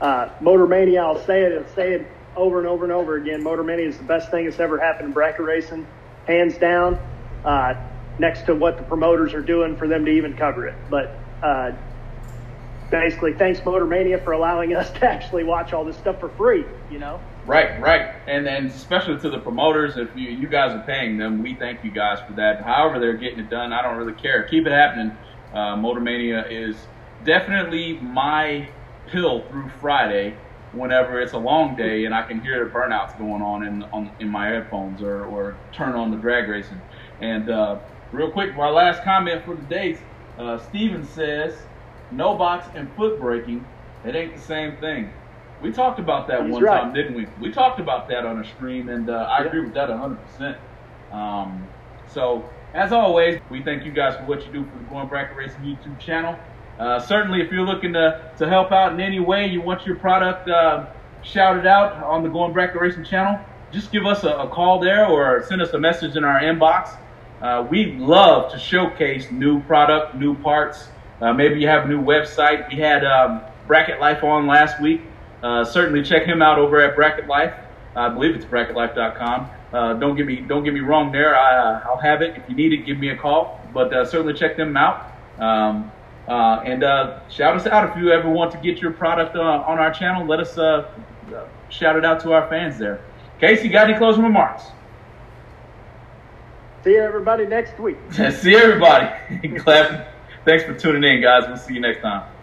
uh, 0.00 0.30
Motor 0.40 0.66
Mania. 0.66 1.02
I'll 1.02 1.24
say 1.24 1.42
it 1.42 1.52
and 1.52 1.66
say 1.74 1.92
it 1.94 2.10
over 2.36 2.58
and 2.58 2.68
over 2.68 2.84
and 2.84 2.92
over 2.92 3.16
again. 3.16 3.42
Motor 3.42 3.64
Mania 3.64 3.88
is 3.88 3.98
the 3.98 4.04
best 4.04 4.30
thing 4.30 4.46
that's 4.46 4.60
ever 4.60 4.78
happened 4.78 5.08
in 5.08 5.12
bracket 5.12 5.44
racing, 5.44 5.86
hands 6.26 6.56
down. 6.56 6.98
Uh, 7.44 7.74
next 8.18 8.46
to 8.46 8.54
what 8.54 8.76
the 8.78 8.82
promoters 8.82 9.34
are 9.34 9.42
doing 9.42 9.76
for 9.76 9.86
them 9.86 10.04
to 10.04 10.10
even 10.10 10.34
cover 10.34 10.66
it, 10.66 10.74
but 10.90 11.16
uh, 11.42 11.70
basically 12.90 13.34
thanks 13.34 13.64
Motor 13.64 13.86
Mania 13.86 14.18
for 14.18 14.32
allowing 14.32 14.74
us 14.74 14.90
to 14.92 15.04
actually 15.04 15.44
watch 15.44 15.72
all 15.72 15.84
this 15.84 15.96
stuff 15.96 16.20
for 16.20 16.28
free, 16.30 16.64
you 16.90 16.98
know? 16.98 17.20
Right, 17.46 17.80
right. 17.80 18.14
And 18.26 18.46
and 18.46 18.66
especially 18.66 19.18
to 19.20 19.30
the 19.30 19.38
promoters, 19.38 19.96
if 19.96 20.08
you, 20.14 20.28
you 20.30 20.48
guys 20.48 20.72
are 20.72 20.84
paying 20.84 21.16
them, 21.16 21.42
we 21.42 21.54
thank 21.54 21.82
you 21.82 21.90
guys 21.90 22.18
for 22.26 22.34
that. 22.34 22.62
However 22.62 22.98
they're 22.98 23.16
getting 23.16 23.38
it 23.38 23.48
done, 23.48 23.72
I 23.72 23.82
don't 23.82 23.96
really 23.96 24.12
care. 24.12 24.42
Keep 24.44 24.66
it 24.66 24.72
happening. 24.72 25.16
Uh, 25.52 25.76
Motor 25.76 26.00
Mania 26.00 26.46
is 26.46 26.76
definitely 27.24 27.98
my 28.00 28.68
pill 29.06 29.42
through 29.48 29.70
Friday 29.80 30.36
whenever 30.72 31.18
it's 31.20 31.32
a 31.32 31.38
long 31.38 31.74
day 31.74 32.04
and 32.04 32.14
I 32.14 32.22
can 32.26 32.40
hear 32.40 32.62
the 32.62 32.70
burnouts 32.70 33.16
going 33.16 33.40
on 33.40 33.66
in 33.66 33.82
on 33.84 34.10
in 34.20 34.28
my 34.28 34.48
headphones 34.48 35.00
or, 35.00 35.24
or 35.24 35.56
turn 35.72 35.94
on 35.94 36.10
the 36.10 36.18
drag 36.18 36.48
racing. 36.48 36.80
And 37.20 37.48
uh, 37.48 37.80
real 38.12 38.30
quick, 38.30 38.56
my 38.56 38.68
last 38.68 39.02
comment 39.04 39.44
for 39.44 39.54
the 39.54 39.62
dates. 39.62 40.00
Uh, 40.36 40.58
Steven 40.58 41.04
says, 41.04 41.58
"No 42.10 42.36
box 42.36 42.68
and 42.74 42.94
foot 42.94 43.20
braking, 43.20 43.66
it 44.04 44.14
ain't 44.16 44.34
the 44.34 44.40
same 44.42 44.76
thing." 44.78 45.12
We 45.60 45.72
talked 45.72 45.98
about 45.98 46.28
that 46.28 46.44
He's 46.44 46.52
one 46.52 46.62
right. 46.62 46.82
time, 46.82 46.92
didn't 46.94 47.14
we? 47.14 47.26
We 47.38 47.50
talked 47.52 47.80
about 47.80 48.08
that 48.08 48.24
on 48.24 48.38
a 48.40 48.44
stream, 48.44 48.88
and 48.88 49.10
uh, 49.10 49.26
I 49.30 49.40
Yeah. 49.42 49.46
agree 49.48 49.64
with 49.64 49.74
that 49.74 49.90
100%. 49.90 50.56
Um, 51.10 51.70
so, 52.06 52.52
as 52.74 52.92
always, 52.92 53.40
we 53.50 53.62
thank 53.64 53.84
you 53.84 53.92
guys 53.92 54.16
for 54.16 54.24
what 54.26 54.46
you 54.46 54.52
do 54.52 54.70
for 54.70 54.78
the 54.78 54.84
Going 54.84 55.08
Bracket 55.08 55.36
Racing 55.36 55.62
YouTube 55.64 55.98
channel. 55.98 56.38
Uh, 56.78 57.00
certainly, 57.00 57.40
if 57.40 57.50
you're 57.50 57.66
looking 57.66 57.92
to, 57.94 58.20
to 58.38 58.48
help 58.48 58.70
out 58.72 58.92
in 58.92 59.00
any 59.00 59.18
way, 59.20 59.46
you 59.46 59.60
want 59.62 59.84
your 59.84 59.96
product 59.98 60.48
uh, 60.48 60.86
shouted 61.22 61.66
out 61.66 61.94
on 62.04 62.22
the 62.22 62.28
Going 62.28 62.52
Bracket 62.52 62.80
Racing 62.80 63.04
channel, 63.04 63.40
just 63.72 63.90
give 63.90 64.06
us 64.06 64.24
a, 64.24 64.30
a 64.30 64.48
call 64.48 64.80
there 64.80 65.06
or 65.06 65.42
send 65.48 65.60
us 65.60 65.72
a 65.74 65.78
message 65.80 66.16
in 66.16 66.24
our 66.24 66.40
inbox. 66.40 66.86
Uh, 67.40 67.66
we 67.68 67.96
love 67.98 68.50
to 68.52 68.58
showcase 68.58 69.30
new 69.32 69.62
product, 69.64 70.14
new 70.14 70.40
parts. 70.40 70.78
Uh, 71.20 71.32
maybe 71.32 71.60
you 71.60 71.66
have 71.66 71.84
a 71.84 71.88
new 71.88 72.00
website. 72.00 72.68
We 72.68 72.76
had 72.76 73.04
um, 73.04 73.40
Bracket 73.66 74.00
Life 74.00 74.22
on 74.22 74.46
last 74.46 74.80
week. 74.80 75.00
Uh, 75.42 75.64
certainly 75.64 76.02
check 76.02 76.24
him 76.24 76.42
out 76.42 76.58
over 76.58 76.80
at 76.80 76.96
Bracket 76.96 77.26
Life. 77.26 77.54
I 77.96 78.08
believe 78.08 78.34
it's 78.34 78.44
bracketlife.com. 78.44 79.50
Uh, 79.72 79.92
don't 79.94 80.16
get 80.16 80.26
me 80.26 80.36
don't 80.36 80.64
get 80.64 80.72
me 80.72 80.80
wrong 80.80 81.12
there. 81.12 81.36
I, 81.36 81.56
uh, 81.56 81.82
I'll 81.86 81.98
have 81.98 82.22
it 82.22 82.36
if 82.36 82.48
you 82.48 82.54
need 82.54 82.72
it. 82.72 82.86
Give 82.86 82.98
me 82.98 83.10
a 83.10 83.16
call. 83.16 83.60
But 83.74 83.92
uh, 83.92 84.04
certainly 84.04 84.34
check 84.34 84.56
them 84.56 84.76
out. 84.76 85.12
Um, 85.38 85.90
uh, 86.28 86.62
and 86.64 86.84
uh, 86.84 87.20
shout 87.28 87.56
us 87.56 87.66
out 87.66 87.90
if 87.90 87.96
you 87.96 88.12
ever 88.12 88.28
want 88.28 88.52
to 88.52 88.58
get 88.58 88.80
your 88.80 88.92
product 88.92 89.34
uh, 89.36 89.40
on 89.40 89.78
our 89.78 89.92
channel. 89.92 90.26
Let 90.26 90.40
us 90.40 90.58
uh, 90.58 90.90
uh, 91.34 91.46
shout 91.70 91.96
it 91.96 92.04
out 92.04 92.20
to 92.20 92.32
our 92.32 92.48
fans 92.48 92.78
there. 92.78 93.00
Casey, 93.40 93.68
got 93.68 93.88
any 93.88 93.98
closing 93.98 94.22
remarks? 94.22 94.64
See 96.84 96.90
you 96.90 97.02
everybody 97.02 97.46
next 97.46 97.78
week. 97.78 97.96
See 98.12 98.56
everybody. 98.56 99.48
Glad. 99.58 100.06
Thanks 100.44 100.64
for 100.64 100.74
tuning 100.74 101.04
in, 101.04 101.22
guys. 101.22 101.44
We'll 101.48 101.56
see 101.58 101.74
you 101.74 101.80
next 101.80 102.02
time. 102.02 102.28